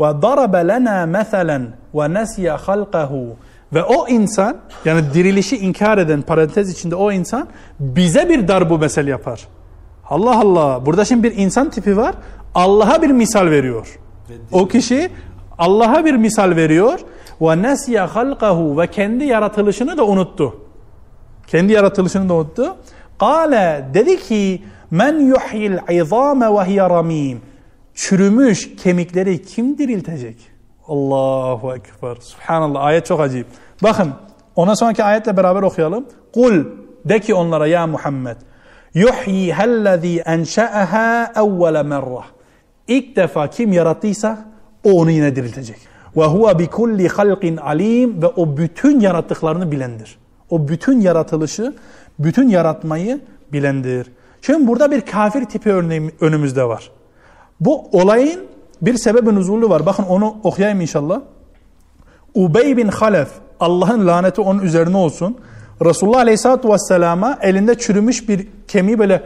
Ve 0.00 0.22
darabe 0.22 0.68
lena 0.68 1.06
meselen 1.06 1.68
ve 1.94 2.14
nesiye 2.14 2.50
halqahu 2.50 3.36
ve 3.72 3.82
o 3.82 4.08
insan 4.08 4.56
yani 4.84 5.02
dirilişi 5.14 5.56
inkar 5.56 5.98
eden 5.98 6.22
parantez 6.22 6.70
içinde 6.70 6.94
o 6.94 7.12
insan 7.12 7.48
bize 7.80 8.28
bir 8.28 8.48
darbu 8.48 8.78
mesel 8.78 9.06
yapar. 9.06 9.48
Allah 10.08 10.40
Allah. 10.40 10.86
Burada 10.86 11.04
şimdi 11.04 11.22
bir 11.22 11.36
insan 11.36 11.70
tipi 11.70 11.96
var. 11.96 12.14
Allah'a 12.54 13.02
bir 13.02 13.10
misal 13.10 13.46
veriyor. 13.46 13.98
O 14.52 14.68
kişi 14.68 15.10
Allah'a 15.58 16.04
bir 16.04 16.14
misal 16.14 16.56
veriyor. 16.56 17.00
Ve 17.40 17.62
nesiye 17.62 18.00
halqahu 18.00 18.78
ve 18.78 18.86
kendi 18.86 19.24
yaratılışını 19.24 19.96
da 19.96 20.06
unuttu. 20.06 20.60
Kendi 21.46 21.72
yaratılışını 21.72 22.28
da 22.28 22.34
unuttu. 22.34 22.76
Kale 23.18 23.88
dedi 23.94 24.20
ki 24.20 24.62
men 24.90 25.18
yuhyil 25.18 25.78
izame 25.90 26.54
ve 26.54 26.64
hiye 26.64 26.90
ramim. 26.90 27.40
Çürümüş 27.94 28.76
kemikleri 28.76 29.42
kim 29.42 29.78
diriltecek? 29.78 30.36
Allahu 30.88 31.74
Ekber. 31.74 32.16
Subhanallah. 32.20 32.84
Ayet 32.84 33.06
çok 33.06 33.20
acayip. 33.20 33.46
Bakın 33.82 34.12
ona 34.56 34.76
sonraki 34.76 35.04
ayetle 35.04 35.36
beraber 35.36 35.62
okuyalım. 35.62 36.06
Kul 36.34 36.64
de 37.04 37.20
ki 37.20 37.34
onlara 37.34 37.66
ya 37.66 37.86
Muhammed. 37.86 38.36
Yuhyi 38.94 39.54
hellezî 39.54 40.20
enşe'eha 40.20 41.32
evvele 41.36 41.82
merrah. 41.82 42.33
İlk 42.88 43.16
defa 43.16 43.50
kim 43.50 43.72
yarattıysa 43.72 44.44
o 44.84 44.92
onu 44.92 45.10
yine 45.10 45.36
diriltecek. 45.36 45.76
Ve 46.16 46.24
huve 46.24 46.58
bi 46.58 46.66
kulli 46.66 47.08
halqin 47.08 47.56
alim 47.56 48.22
ve 48.22 48.26
o 48.26 48.56
bütün 48.56 49.00
yarattıklarını 49.00 49.72
bilendir. 49.72 50.18
O 50.50 50.68
bütün 50.68 51.00
yaratılışı, 51.00 51.74
bütün 52.18 52.48
yaratmayı 52.48 53.20
bilendir. 53.52 54.12
Şimdi 54.42 54.68
burada 54.68 54.90
bir 54.90 55.00
kafir 55.00 55.44
tipi 55.44 55.72
örneği 55.72 56.10
önümüzde 56.20 56.64
var. 56.64 56.90
Bu 57.60 57.88
olayın 57.92 58.40
bir 58.82 58.96
sebebi 58.96 59.34
nuzulü 59.34 59.68
var. 59.68 59.86
Bakın 59.86 60.02
onu 60.02 60.36
okuyayım 60.42 60.80
inşallah. 60.80 61.20
Ubey 62.34 62.76
bin 62.76 62.88
Halef, 62.88 63.28
Allah'ın 63.60 64.06
laneti 64.06 64.40
onun 64.40 64.62
üzerine 64.62 64.96
olsun. 64.96 65.38
Resulullah 65.84 66.18
Aleyhisselatü 66.18 66.68
Vesselam'a 66.68 67.38
elinde 67.42 67.78
çürümüş 67.78 68.28
bir 68.28 68.48
kemiği 68.68 68.98
böyle 68.98 69.22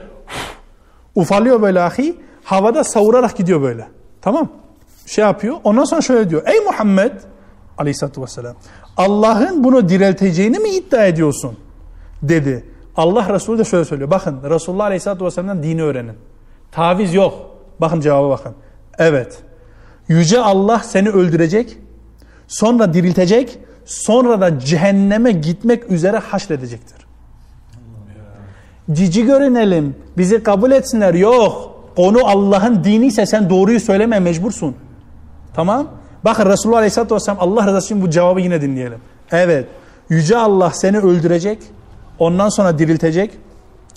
ufalıyor 1.14 1.62
böyle 1.62 1.80
ahi. 1.80 2.16
Havada 2.48 2.84
savurarak 2.84 3.36
gidiyor 3.36 3.62
böyle. 3.62 3.88
Tamam. 4.22 4.48
Şey 5.06 5.24
yapıyor. 5.24 5.56
Ondan 5.64 5.84
sonra 5.84 6.00
şöyle 6.00 6.30
diyor. 6.30 6.42
Ey 6.46 6.60
Muhammed 6.60 7.12
Aleyhisselatü 7.78 8.22
Vesselam. 8.22 8.56
Allah'ın 8.96 9.64
bunu 9.64 9.88
dirilteceğini 9.88 10.58
mi 10.58 10.68
iddia 10.70 11.06
ediyorsun? 11.06 11.56
Dedi. 12.22 12.64
Allah 12.96 13.34
Resulü 13.34 13.58
de 13.58 13.64
şöyle 13.64 13.84
söylüyor. 13.84 14.10
Bakın 14.10 14.40
Resulullah 14.50 14.84
Aleyhisselatü 14.84 15.24
Vesselam'dan 15.24 15.62
dini 15.62 15.82
öğrenin. 15.82 16.12
Taviz 16.72 17.14
yok. 17.14 17.34
Bakın 17.80 18.00
cevaba 18.00 18.30
bakın. 18.30 18.54
Evet. 18.98 19.38
Yüce 20.08 20.40
Allah 20.40 20.78
seni 20.78 21.08
öldürecek. 21.08 21.78
Sonra 22.48 22.94
diriltecek. 22.94 23.58
Sonra 23.84 24.40
da 24.40 24.58
cehenneme 24.60 25.32
gitmek 25.32 25.90
üzere 25.90 26.18
haşredecektir. 26.18 27.06
Cici 28.92 29.26
görünelim. 29.26 29.96
Bizi 30.18 30.42
kabul 30.42 30.70
etsinler. 30.70 31.14
Yok. 31.14 31.77
Konu 31.98 32.26
Allah'ın 32.26 32.84
dini 32.84 33.06
ise 33.06 33.26
sen 33.26 33.50
doğruyu 33.50 33.80
söyleme 33.80 34.20
mecbursun. 34.20 34.76
Tamam. 35.54 35.86
Bakın 36.24 36.50
Resulullah 36.50 36.78
Aleyhisselatü 36.78 37.14
Vesselam 37.14 37.38
Allah 37.40 37.66
rızası 37.66 37.86
için 37.86 38.02
bu 38.02 38.10
cevabı 38.10 38.40
yine 38.40 38.62
dinleyelim. 38.62 38.98
Evet. 39.30 39.66
Yüce 40.08 40.36
Allah 40.36 40.70
seni 40.70 40.98
öldürecek. 40.98 41.58
Ondan 42.18 42.48
sonra 42.48 42.78
diriltecek. 42.78 43.30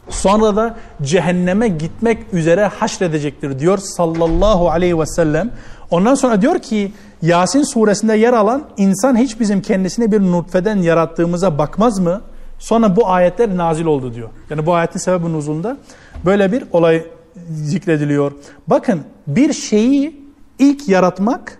Sonra 0.09 0.55
da 0.55 0.75
cehenneme 1.01 1.67
gitmek 1.67 2.33
üzere 2.33 2.65
haşredecektir 2.65 3.59
diyor 3.59 3.77
sallallahu 3.77 4.69
aleyhi 4.69 4.99
ve 4.99 5.05
sellem. 5.05 5.51
Ondan 5.91 6.15
sonra 6.15 6.41
diyor 6.41 6.59
ki 6.59 6.91
Yasin 7.21 7.63
suresinde 7.63 8.15
yer 8.15 8.33
alan 8.33 8.63
insan 8.77 9.15
hiç 9.15 9.39
bizim 9.39 9.61
kendisine 9.61 10.11
bir 10.11 10.21
nutfeden 10.21 10.77
yarattığımıza 10.77 11.57
bakmaz 11.57 11.99
mı? 11.99 12.21
Sonra 12.59 12.95
bu 12.95 13.07
ayetler 13.09 13.57
nazil 13.57 13.85
oldu 13.85 14.13
diyor. 14.13 14.29
Yani 14.49 14.65
bu 14.65 14.73
ayetin 14.73 14.99
sebebi 14.99 15.33
nuzulunda 15.33 15.77
böyle 16.25 16.51
bir 16.51 16.63
olay 16.71 17.03
zikrediliyor. 17.51 18.31
Bakın 18.67 19.03
bir 19.27 19.53
şeyi 19.53 20.25
ilk 20.59 20.89
yaratmak 20.89 21.59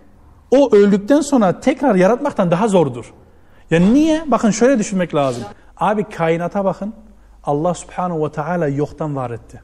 o 0.51 0.76
öldükten 0.76 1.22
sonra 1.22 1.59
tekrar 1.59 1.95
yaratmaktan 1.95 2.51
daha 2.51 2.67
zordur. 2.67 3.13
Yani 3.72 3.93
niye? 3.93 4.24
Bakın 4.28 4.51
şöyle 4.51 4.80
düşünmek 4.80 5.15
lazım. 5.15 5.43
Abi 5.78 6.03
kainata 6.03 6.65
bakın. 6.65 6.93
Allah 7.43 7.74
subhanahu 7.74 8.26
ve 8.26 8.32
teala 8.32 8.67
yoktan 8.67 9.15
var 9.15 9.32
etti. 9.32 9.61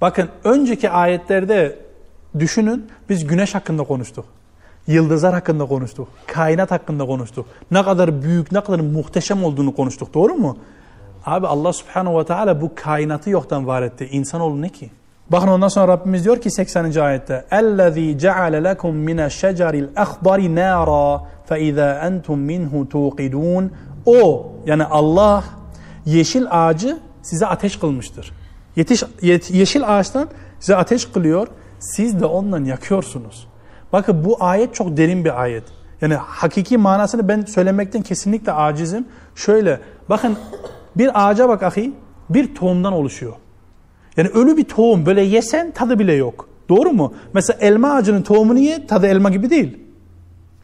Bakın 0.00 0.28
önceki 0.44 0.90
ayetlerde 0.90 1.78
düşünün 2.38 2.86
biz 3.08 3.26
güneş 3.26 3.54
hakkında 3.54 3.84
konuştuk. 3.84 4.24
Yıldızlar 4.86 5.34
hakkında 5.34 5.66
konuştuk. 5.66 6.08
Kainat 6.26 6.70
hakkında 6.70 7.06
konuştuk. 7.06 7.46
Ne 7.70 7.82
kadar 7.82 8.22
büyük, 8.22 8.52
ne 8.52 8.60
kadar 8.60 8.80
muhteşem 8.80 9.44
olduğunu 9.44 9.74
konuştuk. 9.74 10.14
Doğru 10.14 10.34
mu? 10.34 10.58
Abi 11.25 11.47
Allah 11.47 11.73
subhanahu 11.73 12.19
ve 12.19 12.25
teala 12.25 12.61
bu 12.61 12.71
kainatı 12.75 13.29
yoktan 13.29 13.67
var 13.67 13.81
etti. 13.81 14.07
İnsanoğlu 14.11 14.61
ne 14.61 14.69
ki? 14.69 14.91
Bakın 15.31 15.47
ondan 15.47 15.67
sonra 15.67 15.87
Rabbimiz 15.87 16.25
diyor 16.25 16.41
ki 16.41 16.51
80. 16.51 16.95
ayette 16.99 17.45
اَلَّذ۪ي 17.51 18.19
جَعَلَ 18.19 18.73
لَكُمْ 18.73 18.91
مِنَ 18.91 19.19
الشَّجَرِ 19.25 19.73
الْأَخْضَرِ 19.85 20.39
نَارًا 20.55 21.21
فَاِذَا 21.49 21.89
أَنْتُمْ 22.07 22.37
مِنْهُ 22.51 22.87
تُوقِدُونَ 22.89 23.69
O 24.05 24.51
yani 24.65 24.85
Allah 24.85 25.43
yeşil 26.05 26.45
ağacı 26.49 26.97
size 27.21 27.45
ateş 27.45 27.79
kılmıştır. 27.79 28.31
Yetiş, 28.75 29.03
yet, 29.21 29.51
yeşil 29.51 29.99
ağaçtan 29.99 30.27
size 30.59 30.75
ateş 30.75 31.05
kılıyor. 31.05 31.47
Siz 31.79 32.21
de 32.21 32.25
ondan 32.25 32.63
yakıyorsunuz. 32.65 33.47
Bakın 33.93 34.25
bu 34.25 34.37
ayet 34.39 34.75
çok 34.75 34.97
derin 34.97 35.25
bir 35.25 35.41
ayet. 35.41 35.63
Yani 36.01 36.15
hakiki 36.15 36.77
manasını 36.77 37.27
ben 37.27 37.41
söylemekten 37.41 38.01
kesinlikle 38.01 38.51
acizim. 38.51 39.05
Şöyle 39.35 39.79
bakın 40.09 40.37
bir 40.96 41.28
ağaca 41.28 41.48
bak 41.48 41.62
ahi 41.62 41.92
bir 42.30 42.54
tohumdan 42.54 42.92
oluşuyor. 42.92 43.32
Yani 44.16 44.28
ölü 44.28 44.56
bir 44.56 44.64
tohum 44.64 45.06
böyle 45.06 45.22
yesen 45.22 45.70
tadı 45.70 45.98
bile 45.98 46.12
yok. 46.12 46.48
Doğru 46.68 46.92
mu? 46.92 47.14
Mesela 47.32 47.58
elma 47.60 47.94
ağacının 47.94 48.22
tohumunu 48.22 48.58
ye 48.58 48.86
tadı 48.86 49.06
elma 49.06 49.30
gibi 49.30 49.50
değil. 49.50 49.78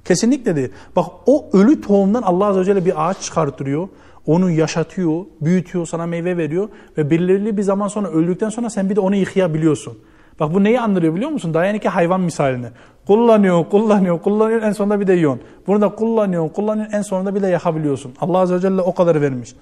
Kesinlikle 0.05 0.57
değil. 0.57 0.69
Bak 0.97 1.07
o 1.27 1.49
ölü 1.53 1.81
tohumdan 1.81 2.23
Allah 2.23 2.47
Azze 2.47 2.61
ve 2.61 2.65
Celle 2.65 2.85
bir 2.85 3.09
ağaç 3.09 3.21
çıkartıyor. 3.21 3.89
Onu 4.27 4.51
yaşatıyor, 4.51 5.25
büyütüyor, 5.41 5.87
sana 5.87 6.07
meyve 6.07 6.37
veriyor. 6.37 6.69
Ve 6.99 7.11
belirli 7.11 7.57
bir 7.57 7.63
zaman 7.63 7.89
sonra 7.89 8.09
öldükten 8.09 8.49
sonra 8.49 8.71
sen 8.71 8.91
bir 8.91 8.97
de 8.97 9.01
onu 9.01 9.17
yıkayabiliyorsun. 9.17 9.99
Bak 10.41 10.55
bu 10.55 10.65
neyi 10.65 10.81
andırıyor 10.81 11.15
biliyor 11.15 11.31
musun? 11.31 11.55
Daha 11.55 11.65
yani 11.65 11.81
ki 11.81 11.89
hayvan 11.89 12.21
misalini. 12.21 12.67
Kullanıyor, 13.07 13.65
kullanıyor, 13.71 14.21
kullanıyor 14.23 14.63
en 14.63 14.73
sonunda 14.73 15.01
bir 15.01 15.07
de 15.07 15.13
yiyorsun. 15.13 15.43
Bunu 15.67 15.81
da 15.81 15.89
kullanıyor, 15.89 16.53
kullanıyor 16.53 16.89
en 16.93 17.03
sonunda 17.03 17.35
bir 17.35 17.43
de 17.43 17.47
yakabiliyorsun. 17.47 18.13
Allah 18.21 18.39
Azze 18.39 18.55
ve 18.55 18.61
Celle 18.61 18.81
o 18.81 18.95
kadar 18.95 19.23
vermiş. 19.23 19.55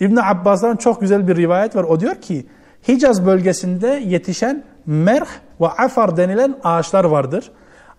İbn 0.00 0.16
Abbas'tan 0.16 0.76
çok 0.76 1.00
güzel 1.00 1.28
bir 1.28 1.36
rivayet 1.36 1.76
var. 1.76 1.84
O 1.84 2.00
diyor 2.00 2.14
ki 2.14 2.46
Hicaz 2.88 3.26
bölgesinde 3.26 3.86
yetişen 3.86 4.64
merh 4.86 5.28
ve 5.60 5.68
afar 5.68 6.16
denilen 6.16 6.56
ağaçlar 6.64 7.04
vardır. 7.04 7.50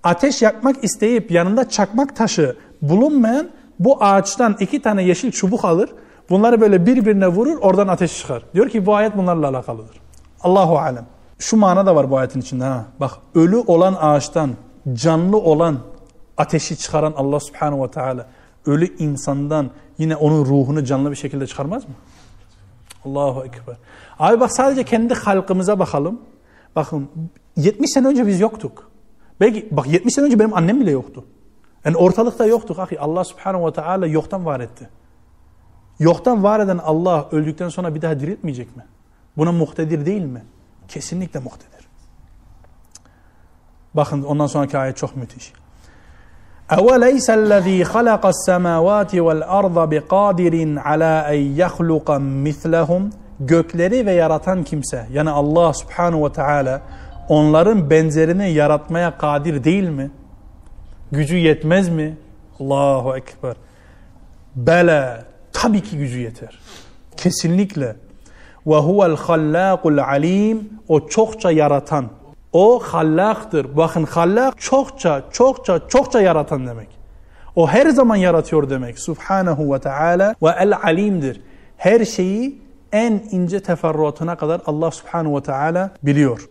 Ateş 0.03 0.41
yakmak 0.41 0.83
isteyip 0.83 1.31
yanında 1.31 1.69
çakmak 1.69 2.15
taşı 2.15 2.55
bulunmayan 2.81 3.49
bu 3.79 4.03
ağaçtan 4.03 4.55
iki 4.59 4.81
tane 4.81 5.03
yeşil 5.03 5.31
çubuk 5.31 5.65
alır. 5.65 5.89
Bunları 6.29 6.61
böyle 6.61 6.85
birbirine 6.85 7.27
vurur 7.27 7.57
oradan 7.61 7.87
ateş 7.87 8.17
çıkar. 8.17 8.43
Diyor 8.53 8.69
ki 8.69 8.85
bu 8.85 8.95
ayet 8.95 9.17
bunlarla 9.17 9.47
alakalıdır. 9.47 10.01
Allahu 10.41 10.77
alem. 10.77 11.05
Şu 11.39 11.57
mana 11.57 11.85
da 11.85 11.95
var 11.95 12.11
bu 12.11 12.17
ayetin 12.17 12.41
içinde. 12.41 12.63
Ha. 12.63 12.85
Bak 12.99 13.11
ölü 13.35 13.57
olan 13.57 13.95
ağaçtan 14.01 14.49
canlı 14.93 15.37
olan 15.37 15.77
ateşi 16.37 16.77
çıkaran 16.77 17.13
Allah 17.17 17.39
subhanahu 17.39 17.83
ve 17.83 17.91
teala 17.91 18.25
ölü 18.65 18.97
insandan 18.97 19.69
yine 19.97 20.15
onun 20.15 20.45
ruhunu 20.45 20.85
canlı 20.85 21.11
bir 21.11 21.15
şekilde 21.15 21.47
çıkarmaz 21.47 21.85
mı? 21.85 21.93
Allahu 23.05 23.45
Ekber. 23.45 23.75
Abi 24.19 24.39
bak 24.39 24.51
sadece 24.51 24.83
kendi 24.83 25.13
halkımıza 25.13 25.79
bakalım. 25.79 26.21
Bakın 26.75 27.09
70 27.55 27.91
sene 27.91 28.07
önce 28.07 28.27
biz 28.27 28.39
yoktuk. 28.39 28.91
Belki 29.39 29.67
bak 29.71 29.87
70 29.87 30.13
sene 30.13 30.25
önce 30.25 30.39
benim 30.39 30.53
annem 30.53 30.81
bile 30.81 30.91
yoktu. 30.91 31.25
Yani 31.85 31.97
ortalıkta 31.97 32.45
yoktuk. 32.45 32.79
Ahi. 32.79 32.99
Allah 32.99 33.23
subhanahu 33.23 33.67
ve 33.67 33.73
teala 33.73 34.07
yoktan 34.07 34.45
var 34.45 34.59
etti. 34.59 34.89
Yoktan 35.99 36.43
var 36.43 36.59
eden 36.59 36.77
Allah 36.77 37.27
öldükten 37.31 37.69
sonra 37.69 37.95
bir 37.95 38.01
daha 38.01 38.19
diriltmeyecek 38.19 38.75
mi? 38.75 38.85
Buna 39.37 39.51
muhtedir 39.51 40.05
değil 40.05 40.21
mi? 40.21 40.45
Kesinlikle 40.87 41.39
muhtedir. 41.39 41.87
Bakın 43.93 44.23
ondan 44.23 44.47
sonraki 44.47 44.77
ayet 44.77 44.97
çok 44.97 45.15
müthiş. 45.15 45.53
أَوَلَيْسَ 46.78 47.28
الَّذ۪ي 47.40 47.84
خَلَقَ 47.84 48.24
السَّمَاوَاتِ 48.26 49.12
وَالْأَرْضَ 49.26 49.76
بِقَادِرٍ 49.92 50.54
عَلَى 50.88 51.12
اَنْ 51.32 51.40
يَخْلُقَ 51.62 52.08
مِثْلَهُمْ 52.46 53.02
Gökleri 53.40 54.06
ve 54.06 54.12
yaratan 54.12 54.64
kimse 54.64 55.06
yani 55.12 55.30
Allah 55.30 55.72
subhanahu 55.72 56.24
ve 56.24 56.32
teala 56.32 56.82
onların 57.28 57.90
benzerini 57.90 58.50
yaratmaya 58.50 59.18
kadir 59.18 59.64
değil 59.64 59.88
mi? 59.88 60.10
Gücü 61.12 61.36
yetmez 61.36 61.88
mi? 61.88 62.16
Allahu 62.60 63.16
Ekber. 63.16 63.56
Bela. 64.56 65.24
Tabii 65.52 65.80
ki 65.80 65.98
gücü 65.98 66.18
yeter. 66.18 66.58
Kesinlikle. 67.16 67.96
Ve 68.66 68.76
huvel 68.76 69.16
hallâkul 69.16 69.98
alim. 69.98 70.68
O 70.88 71.08
çokça 71.08 71.50
yaratan. 71.50 72.06
o 72.53 72.79
hallaktır. 72.79 73.77
Bakın 73.77 74.03
hallak 74.03 74.61
çokça, 74.61 75.23
çokça, 75.31 75.87
çokça 75.87 76.21
yaratan 76.21 76.67
demek. 76.67 76.87
O 77.55 77.67
her 77.67 77.89
zaman 77.89 78.15
yaratıyor 78.15 78.69
demek. 78.69 78.99
Subhanahu 78.99 79.73
ve 79.73 79.79
Teala 79.79 80.35
ve 80.43 80.49
el 80.59 80.75
alimdir. 80.75 81.41
Her 81.77 82.05
şeyi 82.05 82.61
en 82.91 83.23
ince 83.31 83.59
teferruatına 83.59 84.35
kadar 84.35 84.61
Allah 84.65 84.91
Subhanahu 84.91 85.37
ve 85.37 85.43
Teala 85.43 85.91
biliyor. 86.03 86.49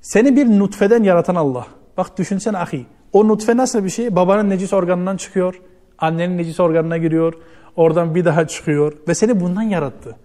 Seni 0.00 0.36
bir 0.36 0.58
nutfeden 0.58 1.02
yaratan 1.02 1.34
Allah. 1.34 1.66
Bak 1.96 2.18
düşünsene 2.18 2.58
ahi. 2.58 2.86
O 3.12 3.28
nutfe 3.28 3.56
nasıl 3.56 3.84
bir 3.84 3.90
şey? 3.90 4.16
Babanın 4.16 4.50
necis 4.50 4.72
organından 4.72 5.16
çıkıyor. 5.16 5.60
Annenin 5.98 6.38
necis 6.38 6.60
organına 6.60 6.96
giriyor. 6.96 7.34
Oradan 7.76 8.14
bir 8.14 8.24
daha 8.24 8.46
çıkıyor. 8.46 8.92
Ve 9.08 9.14
seni 9.14 9.40
bundan 9.40 9.62
yarattı. 9.62 10.16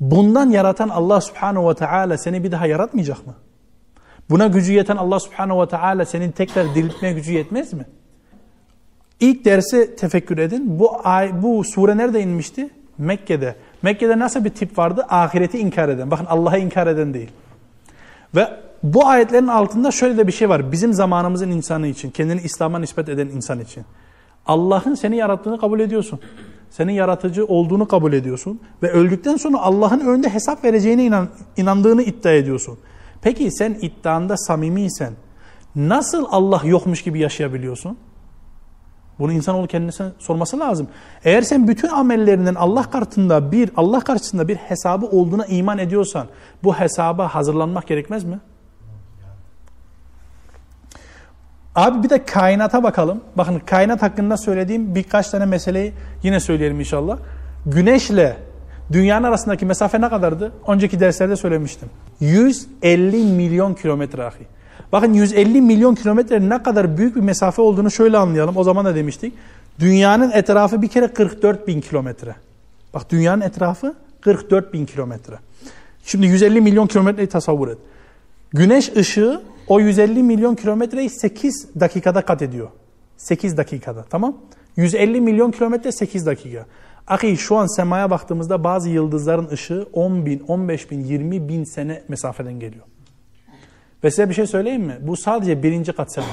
Bundan 0.00 0.50
yaratan 0.50 0.88
Allah 0.88 1.20
Subhanahu 1.20 1.68
ve 1.70 1.74
Teala 1.74 2.18
seni 2.18 2.44
bir 2.44 2.52
daha 2.52 2.66
yaratmayacak 2.66 3.26
mı? 3.26 3.34
Buna 4.30 4.46
gücü 4.46 4.72
yeten 4.72 4.96
Allah 4.96 5.20
Subhanahu 5.20 5.62
ve 5.62 5.68
Teala 5.68 6.04
senin 6.04 6.30
tekrar 6.30 6.74
diriltmeye 6.74 7.14
gücü 7.14 7.32
yetmez 7.32 7.72
mi? 7.72 7.86
İlk 9.20 9.44
dersi 9.44 9.96
tefekkür 9.96 10.38
edin. 10.38 10.78
Bu 10.78 11.00
ay, 11.04 11.42
bu 11.42 11.64
sure 11.64 11.96
nerede 11.96 12.20
inmişti? 12.20 12.70
Mekke'de. 12.98 13.56
Mekke'de 13.82 14.18
nasıl 14.18 14.44
bir 14.44 14.50
tip 14.50 14.78
vardı? 14.78 15.06
Ahireti 15.08 15.58
inkar 15.58 15.88
eden. 15.88 16.10
Bakın 16.10 16.26
Allah'ı 16.26 16.58
inkar 16.58 16.86
eden 16.86 17.14
değil. 17.14 17.30
Ve 18.34 18.48
Bu 18.82 19.06
ayetlerin 19.06 19.46
altında 19.46 19.90
şöyle 19.90 20.18
de 20.18 20.26
bir 20.26 20.32
şey 20.32 20.48
var. 20.48 20.72
Bizim 20.72 20.92
zamanımızın 20.92 21.50
insanı 21.50 21.86
için, 21.86 22.10
kendini 22.10 22.40
İslam'a 22.40 22.78
nispet 22.78 23.08
eden 23.08 23.26
insan 23.26 23.60
için. 23.60 23.84
Allah'ın 24.46 24.94
seni 24.94 25.16
yarattığını 25.16 25.60
kabul 25.60 25.80
ediyorsun. 25.80 26.20
Senin 26.70 26.92
yaratıcı 26.92 27.46
olduğunu 27.46 27.88
kabul 27.88 28.12
ediyorsun. 28.12 28.60
Ve 28.82 28.90
öldükten 28.90 29.36
sonra 29.36 29.58
Allah'ın 29.58 30.00
önünde 30.00 30.28
hesap 30.28 30.64
vereceğine 30.64 31.04
inan, 31.04 31.28
inandığını 31.56 32.02
iddia 32.02 32.32
ediyorsun. 32.32 32.78
Peki 33.26 33.50
sen 33.50 33.76
iddianda 33.82 34.36
samimiysen 34.36 35.12
nasıl 35.76 36.26
Allah 36.30 36.60
yokmuş 36.64 37.02
gibi 37.02 37.18
yaşayabiliyorsun? 37.18 37.98
Bunu 39.18 39.32
insanoğlu 39.32 39.66
kendisine 39.66 40.08
sorması 40.18 40.58
lazım. 40.58 40.88
Eğer 41.24 41.42
sen 41.42 41.68
bütün 41.68 41.88
amellerinden 41.88 42.54
Allah 42.54 42.90
karşısında 42.90 43.52
bir 43.52 43.70
Allah 43.76 44.00
karşısında 44.00 44.48
bir 44.48 44.56
hesabı 44.56 45.06
olduğuna 45.06 45.46
iman 45.46 45.78
ediyorsan 45.78 46.26
bu 46.64 46.74
hesaba 46.74 47.34
hazırlanmak 47.34 47.86
gerekmez 47.86 48.24
mi? 48.24 48.40
Abi 51.74 52.02
bir 52.02 52.10
de 52.10 52.24
kainata 52.24 52.82
bakalım. 52.82 53.20
Bakın 53.36 53.58
kainat 53.58 54.02
hakkında 54.02 54.36
söylediğim 54.36 54.94
birkaç 54.94 55.28
tane 55.28 55.46
meseleyi 55.46 55.92
yine 56.22 56.40
söyleyelim 56.40 56.80
inşallah. 56.80 57.18
Güneşle 57.66 58.36
dünyanın 58.92 59.24
arasındaki 59.24 59.66
mesafe 59.66 60.00
ne 60.00 60.08
kadardı? 60.08 60.52
Önceki 60.68 61.00
derslerde 61.00 61.36
söylemiştim. 61.36 61.88
150 62.20 63.24
milyon 63.24 63.74
kilometre 63.74 64.24
ahi. 64.24 64.46
Bakın 64.92 65.14
150 65.14 65.60
milyon 65.60 65.94
kilometre 65.94 66.48
ne 66.48 66.62
kadar 66.62 66.98
büyük 66.98 67.16
bir 67.16 67.20
mesafe 67.20 67.62
olduğunu 67.62 67.90
şöyle 67.90 68.18
anlayalım. 68.18 68.56
O 68.56 68.64
zaman 68.64 68.84
da 68.84 68.94
demiştik. 68.94 69.34
Dünyanın 69.78 70.30
etrafı 70.30 70.82
bir 70.82 70.88
kere 70.88 71.08
44 71.08 71.68
bin 71.68 71.80
kilometre. 71.80 72.34
Bak 72.94 73.10
dünyanın 73.10 73.40
etrafı 73.40 73.94
44 74.20 74.72
bin 74.72 74.86
kilometre. 74.86 75.34
Şimdi 76.04 76.26
150 76.26 76.60
milyon 76.60 76.86
kilometreyi 76.86 77.28
tasavvur 77.28 77.68
et. 77.68 77.78
Güneş 78.52 78.96
ışığı 78.96 79.42
o 79.68 79.80
150 79.80 80.22
milyon 80.22 80.54
kilometreyi 80.54 81.10
8 81.10 81.68
dakikada 81.80 82.22
kat 82.22 82.42
ediyor. 82.42 82.68
8 83.16 83.56
dakikada 83.56 84.04
tamam. 84.10 84.36
150 84.76 85.20
milyon 85.20 85.50
kilometre 85.50 85.92
8 85.92 86.26
dakika. 86.26 86.66
Ahi 87.06 87.36
şu 87.36 87.56
an 87.56 87.76
semaya 87.76 88.10
baktığımızda 88.10 88.64
bazı 88.64 88.90
yıldızların 88.90 89.48
ışığı 89.48 89.88
10 89.92 90.26
bin, 90.26 90.40
15 90.40 90.90
bin, 90.90 91.00
20 91.00 91.48
bin 91.48 91.64
sene 91.64 92.02
mesafeden 92.08 92.60
geliyor. 92.60 92.84
Ve 94.04 94.10
size 94.10 94.28
bir 94.28 94.34
şey 94.34 94.46
söyleyeyim 94.46 94.82
mi? 94.82 94.98
Bu 95.00 95.16
sadece 95.16 95.62
birinci 95.62 95.92
kat 95.92 96.12
sema. 96.12 96.26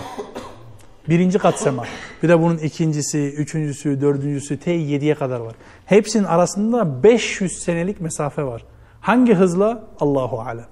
Birinci 1.09 1.39
kat 1.39 1.59
sema. 1.59 1.83
Bir 2.23 2.29
de 2.29 2.41
bunun 2.41 2.57
ikincisi, 2.57 3.33
üçüncüsü, 3.33 4.01
dördüncüsü, 4.01 4.55
T7'ye 4.55 5.15
kadar 5.15 5.39
var. 5.39 5.55
Hepsinin 5.85 6.23
arasında 6.23 7.03
500 7.03 7.51
senelik 7.51 8.01
mesafe 8.01 8.43
var. 8.43 8.65
Hangi 9.01 9.33
hızla? 9.33 9.83
Allahu 9.99 10.41
alem. 10.41 10.65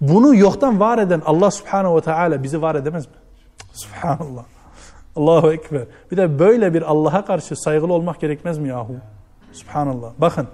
Bunu 0.00 0.36
yoktan 0.36 0.80
var 0.80 0.98
eden 0.98 1.22
Allah 1.26 1.50
subhanehu 1.50 1.96
ve 1.96 2.00
teala 2.00 2.42
bizi 2.42 2.62
var 2.62 2.74
edemez 2.74 3.06
mi? 3.06 3.12
Subhanallah. 3.72 4.44
Allahu 5.18 5.52
Ekber. 5.52 5.82
Bir 6.10 6.16
de 6.16 6.38
böyle 6.38 6.74
bir 6.74 6.82
Allah'a 6.82 7.24
karşı 7.24 7.56
saygılı 7.56 7.92
olmak 7.92 8.20
gerekmez 8.20 8.58
mi 8.58 8.68
yahu? 8.68 8.94
Subhanallah. 9.52 10.10
Bakın 10.18 10.46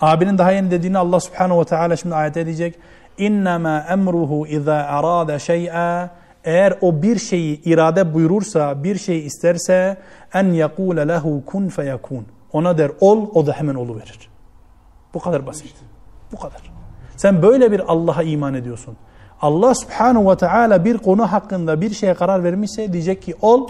abinin 0.00 0.38
daha 0.38 0.52
yeni 0.52 0.70
dediğini 0.70 0.98
Allah 0.98 1.20
subhanehu 1.20 1.60
ve 1.60 1.64
teala 1.64 1.96
şimdi 1.96 2.14
ayet 2.14 2.36
edecek. 2.36 2.74
İnnemâ 3.18 3.84
emruhu 3.88 4.46
izâ 4.46 4.74
arâde 4.74 5.38
şey'a 5.38 6.10
eğer 6.44 6.78
o 6.80 7.02
bir 7.02 7.18
şeyi 7.18 7.62
irade 7.62 8.14
buyurursa, 8.14 8.84
bir 8.84 8.98
şey 8.98 9.26
isterse 9.26 9.96
en 10.34 10.44
yekûle 10.44 11.08
lehu 11.08 11.42
kun 11.46 11.68
feyekûn. 11.68 12.26
Ona 12.52 12.78
der 12.78 12.90
ol, 13.00 13.30
o 13.34 13.46
da 13.46 13.52
hemen 13.52 13.74
oluverir. 13.74 14.28
Bu 15.14 15.18
kadar 15.18 15.46
basit. 15.46 15.74
Bu 16.32 16.36
kadar. 16.36 16.72
Sen 17.16 17.42
böyle 17.42 17.72
bir 17.72 17.92
Allah'a 17.92 18.22
iman 18.22 18.54
ediyorsun. 18.54 18.96
Allah 19.42 19.74
subhanahu 19.74 20.30
ve 20.30 20.36
teala 20.36 20.84
bir 20.84 20.98
konu 20.98 21.32
hakkında 21.32 21.80
bir 21.80 21.90
şeye 21.90 22.14
karar 22.14 22.44
vermişse 22.44 22.92
diyecek 22.92 23.22
ki 23.22 23.34
ol, 23.42 23.68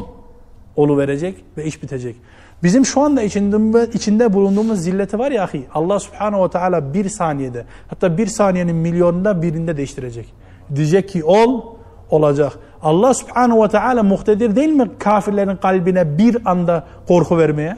olu 0.79 0.99
verecek 0.99 1.45
ve 1.57 1.65
iş 1.65 1.83
bitecek. 1.83 2.17
Bizim 2.63 2.87
şu 2.87 3.01
anda 3.01 3.23
içinde, 3.23 3.91
içinde 3.93 4.33
bulunduğumuz 4.33 4.81
zilleti 4.81 5.19
var 5.19 5.31
ya 5.31 5.45
ahi, 5.45 5.67
Allah 5.75 6.01
subhanahu 6.01 6.45
ve 6.45 6.51
teala 6.51 6.95
bir 6.95 7.09
saniyede, 7.09 7.65
hatta 7.89 8.19
bir 8.19 8.27
saniyenin 8.27 8.77
milyonunda 8.77 9.43
birinde 9.43 9.77
değiştirecek. 9.77 10.35
Diyecek 10.75 11.09
ki 11.09 11.25
ol, 11.25 11.63
olacak. 12.11 12.53
Allah 12.83 13.15
subhanahu 13.15 13.65
ve 13.65 13.69
teala 13.69 14.03
muhtedir 14.03 14.57
değil 14.57 14.69
mi 14.69 14.91
kafirlerin 14.99 15.57
kalbine 15.57 16.19
bir 16.19 16.37
anda 16.45 16.85
korku 17.09 17.39
vermeye? 17.39 17.77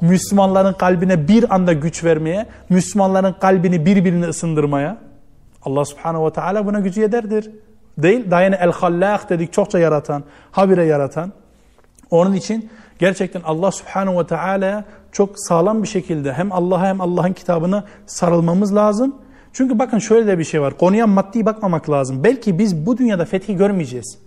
Müslümanların 0.00 0.72
kalbine 0.72 1.28
bir 1.28 1.54
anda 1.54 1.72
güç 1.72 2.04
vermeye, 2.04 2.46
Müslümanların 2.68 3.34
kalbini 3.40 3.86
birbirini 3.86 4.26
ısındırmaya. 4.26 4.96
Allah 5.62 5.84
subhanahu 5.84 6.26
ve 6.26 6.30
teala 6.32 6.66
buna 6.66 6.80
gücü 6.80 7.00
yederdir. 7.00 7.50
Değil, 7.98 8.30
daha 8.30 8.42
yine 8.42 8.56
el-hallak 8.56 9.30
dedik, 9.30 9.52
çokça 9.52 9.78
yaratan, 9.78 10.24
habire 10.50 10.84
yaratan. 10.84 11.32
Onun 12.14 12.32
için 12.32 12.68
gerçekten 12.98 13.42
Allah 13.44 13.70
subhanahu 13.70 14.18
ve 14.18 14.26
teala 14.26 14.84
çok 15.12 15.30
sağlam 15.36 15.82
bir 15.82 15.88
şekilde 15.88 16.32
hem 16.32 16.52
Allah'a 16.52 16.86
hem 16.86 17.00
Allah'ın 17.00 17.32
kitabına 17.32 17.84
sarılmamız 18.06 18.74
lazım. 18.74 19.14
Çünkü 19.52 19.78
bakın 19.78 19.98
şöyle 19.98 20.26
de 20.26 20.38
bir 20.38 20.44
şey 20.44 20.60
var. 20.60 20.78
Konuya 20.78 21.06
maddi 21.06 21.46
bakmamak 21.46 21.90
lazım. 21.90 22.24
Belki 22.24 22.58
biz 22.58 22.86
bu 22.86 22.98
dünyada 22.98 23.24
fethi 23.24 23.56
görmeyeceğiz. 23.56 24.18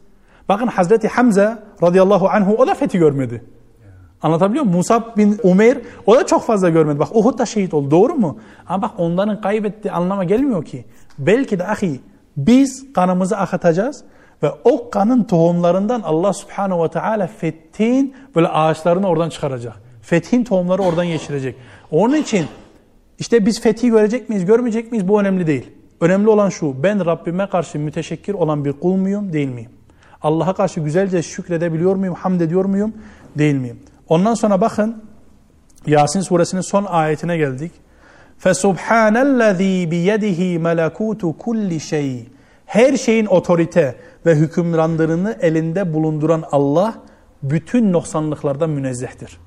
Bakın 0.49 0.67
Hazreti 0.67 1.07
Hamza 1.07 1.63
radıyallahu 1.83 2.29
anhu 2.29 2.55
o 2.55 2.67
da 2.67 2.73
fethi 2.73 2.97
görmedi. 2.97 3.43
Anlatabiliyor 4.21 4.63
muyum? 4.63 4.77
Musa 4.77 5.15
bin 5.17 5.39
Umeyr 5.43 5.77
o 6.05 6.15
da 6.15 6.25
çok 6.25 6.43
fazla 6.43 6.69
görmedi. 6.69 6.99
Bak 6.99 7.15
Uhud 7.15 7.39
da 7.39 7.45
şehit 7.45 7.73
oldu. 7.73 7.91
Doğru 7.91 8.15
mu? 8.15 8.39
Ama 8.67 8.81
bak 8.81 8.91
onların 8.97 9.41
kaybettiği 9.41 9.91
anlama 9.91 10.23
gelmiyor 10.23 10.65
ki. 10.65 10.85
Belki 11.19 11.59
de 11.59 11.67
ahi 11.67 11.99
biz 12.37 12.93
kanımızı 12.93 13.37
akıtacağız 13.37 14.03
ve 14.42 14.50
o 14.64 14.90
kanın 14.90 15.24
tohumlarından 15.24 16.02
Allah 16.02 16.32
subhanahu 16.32 16.84
ve 16.84 16.88
teala 16.88 17.26
fethin 17.26 18.14
böyle 18.34 18.48
ağaçlarını 18.48 19.08
oradan 19.08 19.28
çıkaracak. 19.28 19.74
Fethin 20.02 20.44
tohumları 20.44 20.82
oradan 20.82 21.06
geçirecek. 21.06 21.56
Onun 21.90 22.16
için 22.16 22.46
işte 23.18 23.46
biz 23.46 23.60
fethi 23.60 23.90
görecek 23.90 24.28
miyiz, 24.28 24.44
görmeyecek 24.44 24.92
miyiz 24.92 25.08
bu 25.08 25.20
önemli 25.20 25.46
değil. 25.46 25.70
Önemli 26.00 26.28
olan 26.28 26.48
şu, 26.48 26.82
ben 26.82 27.06
Rabbime 27.06 27.46
karşı 27.46 27.78
müteşekkir 27.78 28.34
olan 28.34 28.64
bir 28.64 28.72
kul 28.72 28.96
muyum, 28.96 29.32
değil 29.32 29.48
miyim? 29.48 29.70
Allah'a 30.22 30.54
karşı 30.54 30.80
güzelce 30.80 31.22
şükredebiliyor 31.22 31.96
muyum, 31.96 32.14
hamd 32.14 32.40
ediyor 32.40 32.64
muyum, 32.64 32.92
değil 33.38 33.54
miyim? 33.54 33.78
Ondan 34.08 34.34
sonra 34.34 34.60
bakın 34.60 35.04
Yasin 35.86 36.20
suresinin 36.20 36.60
son 36.60 36.84
ayetine 36.84 37.36
geldik. 37.36 37.72
فَسُبْحَانَ 38.44 39.16
الَّذ۪ي 39.28 39.88
بِيَدِهِ 39.90 40.58
مَلَكُوتُ 40.58 41.34
كُلِّ 41.38 41.70
شَيْءٍ 41.80 42.24
her 42.67 42.97
şeyin 42.97 43.25
otorite 43.25 43.95
ve 44.25 44.35
hükümranlarını 44.35 45.37
elinde 45.41 45.93
bulunduran 45.93 46.43
Allah 46.51 46.93
bütün 47.43 47.93
noksanlıklardan 47.93 48.69
münezzehtir. 48.69 49.37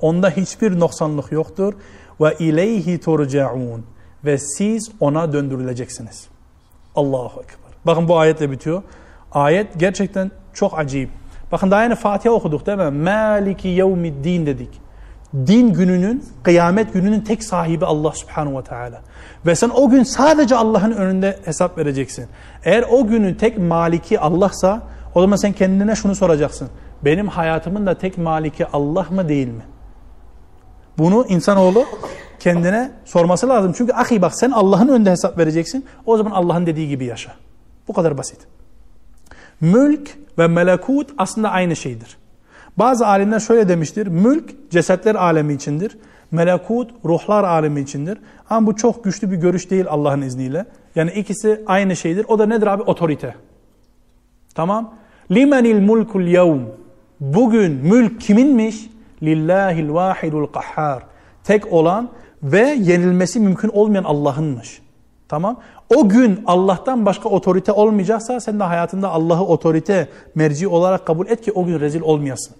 Onda 0.00 0.30
hiçbir 0.30 0.80
noksanlık 0.80 1.32
yoktur. 1.32 1.74
Ve 2.20 2.36
ileyhi 2.38 3.00
turcaun 3.00 3.84
ve 4.24 4.38
siz 4.38 4.90
ona 5.00 5.32
döndürüleceksiniz. 5.32 6.28
Allahu 6.94 7.40
ekber. 7.40 7.72
Bakın 7.86 8.08
bu 8.08 8.18
ayetle 8.18 8.50
bitiyor. 8.50 8.82
Ayet 9.32 9.80
gerçekten 9.80 10.30
çok 10.54 10.78
acayip. 10.78 11.10
Bakın 11.52 11.70
daha 11.70 11.82
yeni 11.82 11.94
Fatiha 11.94 12.34
okuduk 12.34 12.66
değil 12.66 12.78
mi? 12.78 12.90
Maliki 12.90 13.68
yevmiddin 13.68 14.46
dedik. 14.46 14.80
Din 15.46 15.72
gününün, 15.72 16.24
kıyamet 16.42 16.92
gününün 16.92 17.20
tek 17.20 17.44
sahibi 17.44 17.86
Allah 17.86 18.12
subhanahu 18.12 18.58
ve 18.58 18.64
teala. 18.64 19.02
Ve 19.46 19.54
sen 19.54 19.70
o 19.74 19.90
gün 19.90 20.02
sadece 20.02 20.56
Allah'ın 20.56 20.92
önünde 20.92 21.38
hesap 21.44 21.78
vereceksin. 21.78 22.26
Eğer 22.64 22.84
o 22.90 23.06
günün 23.06 23.34
tek 23.34 23.58
maliki 23.58 24.20
Allah'sa 24.20 24.82
o 25.14 25.20
zaman 25.20 25.36
sen 25.36 25.52
kendine 25.52 25.94
şunu 25.94 26.14
soracaksın. 26.14 26.68
Benim 27.04 27.28
hayatımın 27.28 27.86
da 27.86 27.98
tek 27.98 28.18
maliki 28.18 28.66
Allah 28.66 29.06
mı 29.10 29.28
değil 29.28 29.48
mi? 29.48 29.62
Bunu 30.98 31.26
insanoğlu 31.28 31.84
kendine 32.40 32.90
sorması 33.04 33.48
lazım. 33.48 33.72
Çünkü 33.76 33.92
ahi 33.92 34.22
bak 34.22 34.34
sen 34.34 34.50
Allah'ın 34.50 34.88
önünde 34.88 35.10
hesap 35.10 35.38
vereceksin. 35.38 35.84
O 36.06 36.16
zaman 36.16 36.30
Allah'ın 36.30 36.66
dediği 36.66 36.88
gibi 36.88 37.04
yaşa. 37.04 37.32
Bu 37.88 37.92
kadar 37.92 38.18
basit. 38.18 38.38
Mülk 39.60 40.18
ve 40.38 40.46
melekut 40.46 41.10
aslında 41.18 41.50
aynı 41.50 41.76
şeydir. 41.76 42.16
Bazı 42.76 43.06
alimler 43.06 43.40
şöyle 43.40 43.68
demiştir. 43.68 44.06
Mülk 44.06 44.70
cesetler 44.70 45.14
alemi 45.14 45.54
içindir. 45.54 45.98
Melekut 46.32 46.90
ruhlar 47.04 47.44
alemi 47.44 47.80
içindir. 47.80 48.18
Ama 48.50 48.66
bu 48.66 48.76
çok 48.76 49.04
güçlü 49.04 49.30
bir 49.30 49.36
görüş 49.36 49.70
değil 49.70 49.84
Allah'ın 49.88 50.22
izniyle. 50.22 50.66
Yani 50.94 51.10
ikisi 51.10 51.62
aynı 51.66 51.96
şeydir. 51.96 52.26
O 52.28 52.38
da 52.38 52.46
nedir 52.46 52.66
abi? 52.66 52.82
Otorite. 52.82 53.34
Tamam. 54.54 54.94
Limenil 55.30 55.80
mulkul 55.80 56.22
yevm. 56.22 56.60
Bugün 57.20 57.72
mülk 57.72 58.20
kiminmiş? 58.20 58.90
Lillahil 59.22 59.90
vahidul 59.90 60.46
kahhar. 60.46 61.02
Tek 61.44 61.72
olan 61.72 62.08
ve 62.42 62.60
yenilmesi 62.60 63.40
mümkün 63.40 63.68
olmayan 63.68 64.04
Allah'ınmış. 64.04 64.82
Tamam. 65.28 65.60
O 65.96 66.08
gün 66.08 66.40
Allah'tan 66.46 67.06
başka 67.06 67.28
otorite 67.28 67.72
olmayacaksa 67.72 68.40
sen 68.40 68.60
de 68.60 68.64
hayatında 68.64 69.08
Allah'ı 69.08 69.44
otorite 69.44 70.08
merci 70.34 70.68
olarak 70.68 71.06
kabul 71.06 71.26
et 71.26 71.40
ki 71.40 71.52
o 71.52 71.66
gün 71.66 71.80
rezil 71.80 72.00
olmayasın. 72.00 72.56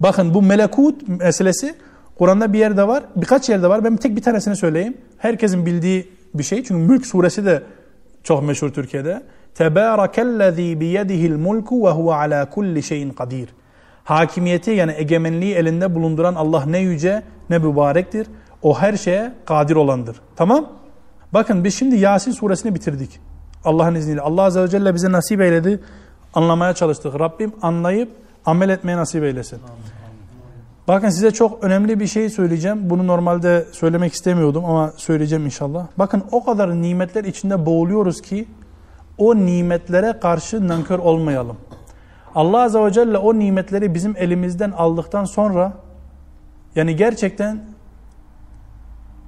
Bakın 0.00 0.34
bu 0.34 0.42
melekut 0.42 1.08
meselesi 1.08 1.74
Kur'an'da 2.18 2.52
bir 2.52 2.58
yerde 2.58 2.88
var, 2.88 3.04
birkaç 3.16 3.48
yerde 3.48 3.68
var. 3.68 3.84
Ben 3.84 3.96
tek 3.96 4.16
bir 4.16 4.22
tanesini 4.22 4.56
söyleyeyim. 4.56 4.96
Herkesin 5.18 5.66
bildiği 5.66 6.08
bir 6.34 6.42
şey. 6.42 6.64
Çünkü 6.64 6.92
Mülk 6.92 7.06
suresi 7.06 7.44
de 7.44 7.62
çok 8.22 8.42
meşhur 8.42 8.70
Türkiye'de. 8.70 9.22
Tebârekellezî 9.54 10.80
biyedihil 10.80 11.36
mulku 11.36 11.86
ve 11.86 11.90
huve 11.90 12.14
alâ 12.14 12.50
kulli 12.50 12.82
şeyin 12.82 13.10
kadir. 13.10 13.48
Hakimiyeti 14.04 14.70
yani 14.70 14.94
egemenliği 14.96 15.54
elinde 15.54 15.94
bulunduran 15.94 16.34
Allah 16.34 16.64
ne 16.66 16.78
yüce 16.78 17.22
ne 17.50 17.58
mübarektir. 17.58 18.26
O 18.62 18.78
her 18.80 18.96
şeye 18.96 19.32
kadir 19.46 19.76
olandır. 19.76 20.20
Tamam? 20.36 20.72
Bakın 21.32 21.64
biz 21.64 21.78
şimdi 21.78 21.96
Yasin 21.96 22.32
suresini 22.32 22.74
bitirdik. 22.74 23.20
Allah'ın 23.64 23.94
izniyle. 23.94 24.20
Allah 24.20 24.42
Azze 24.42 24.62
ve 24.62 24.68
Celle 24.68 24.94
bize 24.94 25.12
nasip 25.12 25.40
eyledi. 25.40 25.80
Anlamaya 26.34 26.72
çalıştık. 26.72 27.20
Rabbim 27.20 27.52
anlayıp 27.62 28.10
amel 28.46 28.68
etmeye 28.68 28.96
nasip 28.96 29.24
eylesin. 29.24 29.60
Bakın 30.88 31.08
size 31.08 31.30
çok 31.30 31.64
önemli 31.64 32.00
bir 32.00 32.06
şey 32.06 32.30
söyleyeceğim. 32.30 32.90
Bunu 32.90 33.06
normalde 33.06 33.66
söylemek 33.72 34.12
istemiyordum 34.12 34.64
ama 34.64 34.92
söyleyeceğim 34.96 35.44
inşallah. 35.44 35.86
Bakın 35.96 36.24
o 36.32 36.44
kadar 36.44 36.82
nimetler 36.82 37.24
içinde 37.24 37.66
boğuluyoruz 37.66 38.22
ki 38.22 38.48
o 39.18 39.36
nimetlere 39.36 40.18
karşı 40.20 40.68
nankör 40.68 40.98
olmayalım. 40.98 41.56
Allah 42.34 42.62
Azze 42.62 42.84
ve 42.84 42.92
Celle 42.92 43.18
o 43.18 43.38
nimetleri 43.38 43.94
bizim 43.94 44.14
elimizden 44.16 44.70
aldıktan 44.70 45.24
sonra 45.24 45.72
yani 46.76 46.96
gerçekten 46.96 47.64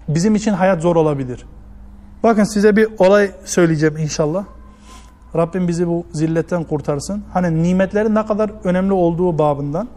bizim 0.09 0.35
için 0.35 0.53
hayat 0.53 0.83
zor 0.83 0.97
olabilir. 0.97 1.47
Bakın 2.23 2.45
size 2.45 2.77
bir 2.77 2.89
olay 2.99 3.31
söyleyeceğim 3.45 3.97
inşallah. 3.97 4.45
Rabbim 5.37 5.69
bizi 5.69 5.89
bu 5.89 6.07
zilletten 6.13 6.65
kurtarsın. 6.65 7.25
Hani 7.33 7.63
nimetlerin 7.63 8.15
ne 8.15 8.27
kadar 8.27 8.51
önemli 8.65 8.93
olduğu 8.93 9.39
babından. 9.39 9.89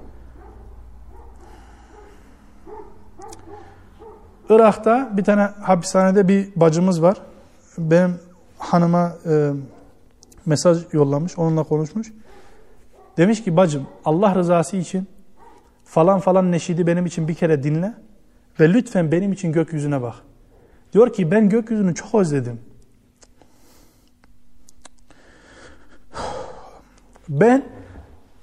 Irak'ta 4.49 5.09
bir 5.17 5.23
tane 5.23 5.41
hapishanede 5.41 6.27
bir 6.27 6.49
bacımız 6.55 7.01
var. 7.01 7.17
Benim 7.77 8.15
hanıma 8.57 9.13
e, 9.25 9.51
mesaj 10.45 10.77
yollamış, 10.93 11.37
onunla 11.37 11.63
konuşmuş. 11.63 12.13
Demiş 13.17 13.43
ki 13.43 13.57
bacım 13.57 13.87
Allah 14.05 14.35
rızası 14.35 14.77
için 14.77 15.07
falan 15.85 16.19
falan 16.19 16.51
neşidi 16.51 16.87
benim 16.87 17.05
için 17.05 17.27
bir 17.27 17.33
kere 17.33 17.63
dinle 17.63 17.93
ve 18.59 18.73
lütfen 18.73 19.11
benim 19.11 19.31
için 19.31 19.51
gökyüzüne 19.51 20.01
bak. 20.01 20.15
Diyor 20.93 21.13
ki 21.13 21.31
ben 21.31 21.49
gökyüzünü 21.49 21.95
çok 21.95 22.15
özledim. 22.15 22.59
Ben 27.29 27.63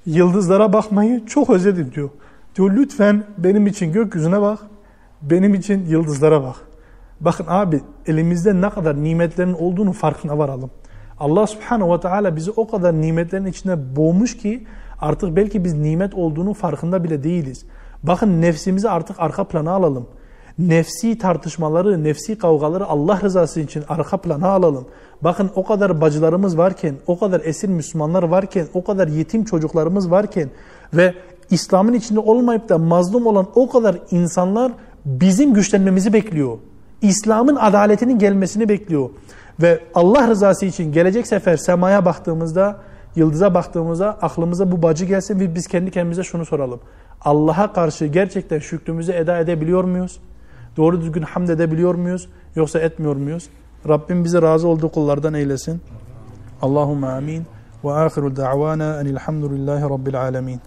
yıldızlara 0.06 0.72
bakmayı 0.72 1.26
çok 1.26 1.50
özledim 1.50 1.92
diyor. 1.94 2.10
Diyor 2.56 2.70
lütfen 2.70 3.24
benim 3.38 3.66
için 3.66 3.92
gökyüzüne 3.92 4.40
bak, 4.40 4.58
benim 5.30 5.54
için 5.54 5.86
yıldızlara 5.86 6.42
bak. 6.42 6.56
Bakın 7.20 7.44
abi 7.48 7.80
elimizde 8.06 8.60
ne 8.60 8.70
kadar 8.70 9.04
nimetlerin 9.04 9.52
olduğunu 9.52 9.92
farkına 9.92 10.38
varalım. 10.38 10.70
Allah 11.18 11.46
subhanahu 11.46 11.94
ve 11.94 12.00
teala 12.00 12.36
bizi 12.36 12.50
o 12.50 12.68
kadar 12.68 13.00
nimetlerin 13.00 13.46
içinde 13.46 13.96
boğmuş 13.96 14.36
ki 14.36 14.66
artık 15.00 15.36
belki 15.36 15.64
biz 15.64 15.74
nimet 15.74 16.14
olduğunu 16.14 16.54
farkında 16.54 17.04
bile 17.04 17.22
değiliz. 17.22 17.66
Bakın 18.02 18.42
nefsimizi 18.42 18.90
artık 18.90 19.20
arka 19.20 19.44
plana 19.44 19.70
alalım. 19.70 20.06
Nefsi 20.58 21.18
tartışmaları, 21.18 22.04
nefsi 22.04 22.38
kavgaları 22.38 22.86
Allah 22.86 23.20
rızası 23.22 23.60
için 23.60 23.84
arka 23.88 24.16
plana 24.16 24.48
alalım. 24.48 24.86
Bakın 25.22 25.50
o 25.54 25.64
kadar 25.64 26.00
bacılarımız 26.00 26.58
varken, 26.58 26.94
o 27.06 27.18
kadar 27.18 27.40
esir 27.44 27.68
Müslümanlar 27.68 28.22
varken, 28.22 28.66
o 28.74 28.84
kadar 28.84 29.08
yetim 29.08 29.44
çocuklarımız 29.44 30.10
varken 30.10 30.50
ve 30.94 31.14
İslam'ın 31.50 31.92
içinde 31.92 32.20
olmayıp 32.20 32.68
da 32.68 32.78
mazlum 32.78 33.26
olan 33.26 33.46
o 33.54 33.68
kadar 33.68 33.98
insanlar 34.10 34.72
bizim 35.06 35.54
güçlenmemizi 35.54 36.12
bekliyor. 36.12 36.58
İslam'ın 37.02 37.56
adaletinin 37.56 38.18
gelmesini 38.18 38.68
bekliyor. 38.68 39.10
Ve 39.62 39.80
Allah 39.94 40.28
rızası 40.28 40.66
için 40.66 40.92
gelecek 40.92 41.26
sefer 41.26 41.56
semaya 41.56 42.04
baktığımızda, 42.04 42.80
yıldıza 43.16 43.54
baktığımızda 43.54 44.18
aklımıza 44.22 44.72
bu 44.72 44.82
bacı 44.82 45.04
gelsin 45.04 45.40
ve 45.40 45.54
biz 45.54 45.66
kendi 45.66 45.90
kendimize 45.90 46.22
şunu 46.22 46.46
soralım. 46.46 46.80
Allah'a 47.20 47.72
karşı 47.72 48.06
gerçekten 48.06 48.58
şükrümüzü 48.58 49.12
eda 49.12 49.38
edebiliyor 49.38 49.84
muyuz? 49.84 50.20
Doğru 50.76 51.00
düzgün 51.00 51.22
hamd 51.22 51.48
edebiliyor 51.48 51.94
muyuz? 51.94 52.28
Yoksa 52.56 52.78
etmiyor 52.78 53.16
muyuz? 53.16 53.48
Rabbim 53.88 54.24
bize 54.24 54.42
razı 54.42 54.68
olduğu 54.68 54.88
kullardan 54.88 55.34
eylesin. 55.34 55.80
Allahümme 56.62 57.06
amin. 57.06 57.46
Ve 57.84 57.92
ahiru 57.92 58.36
da'vana 58.36 59.00
enilhamdülillahi 59.00 59.82
rabbil 59.82 60.20
alemin. 60.20 60.60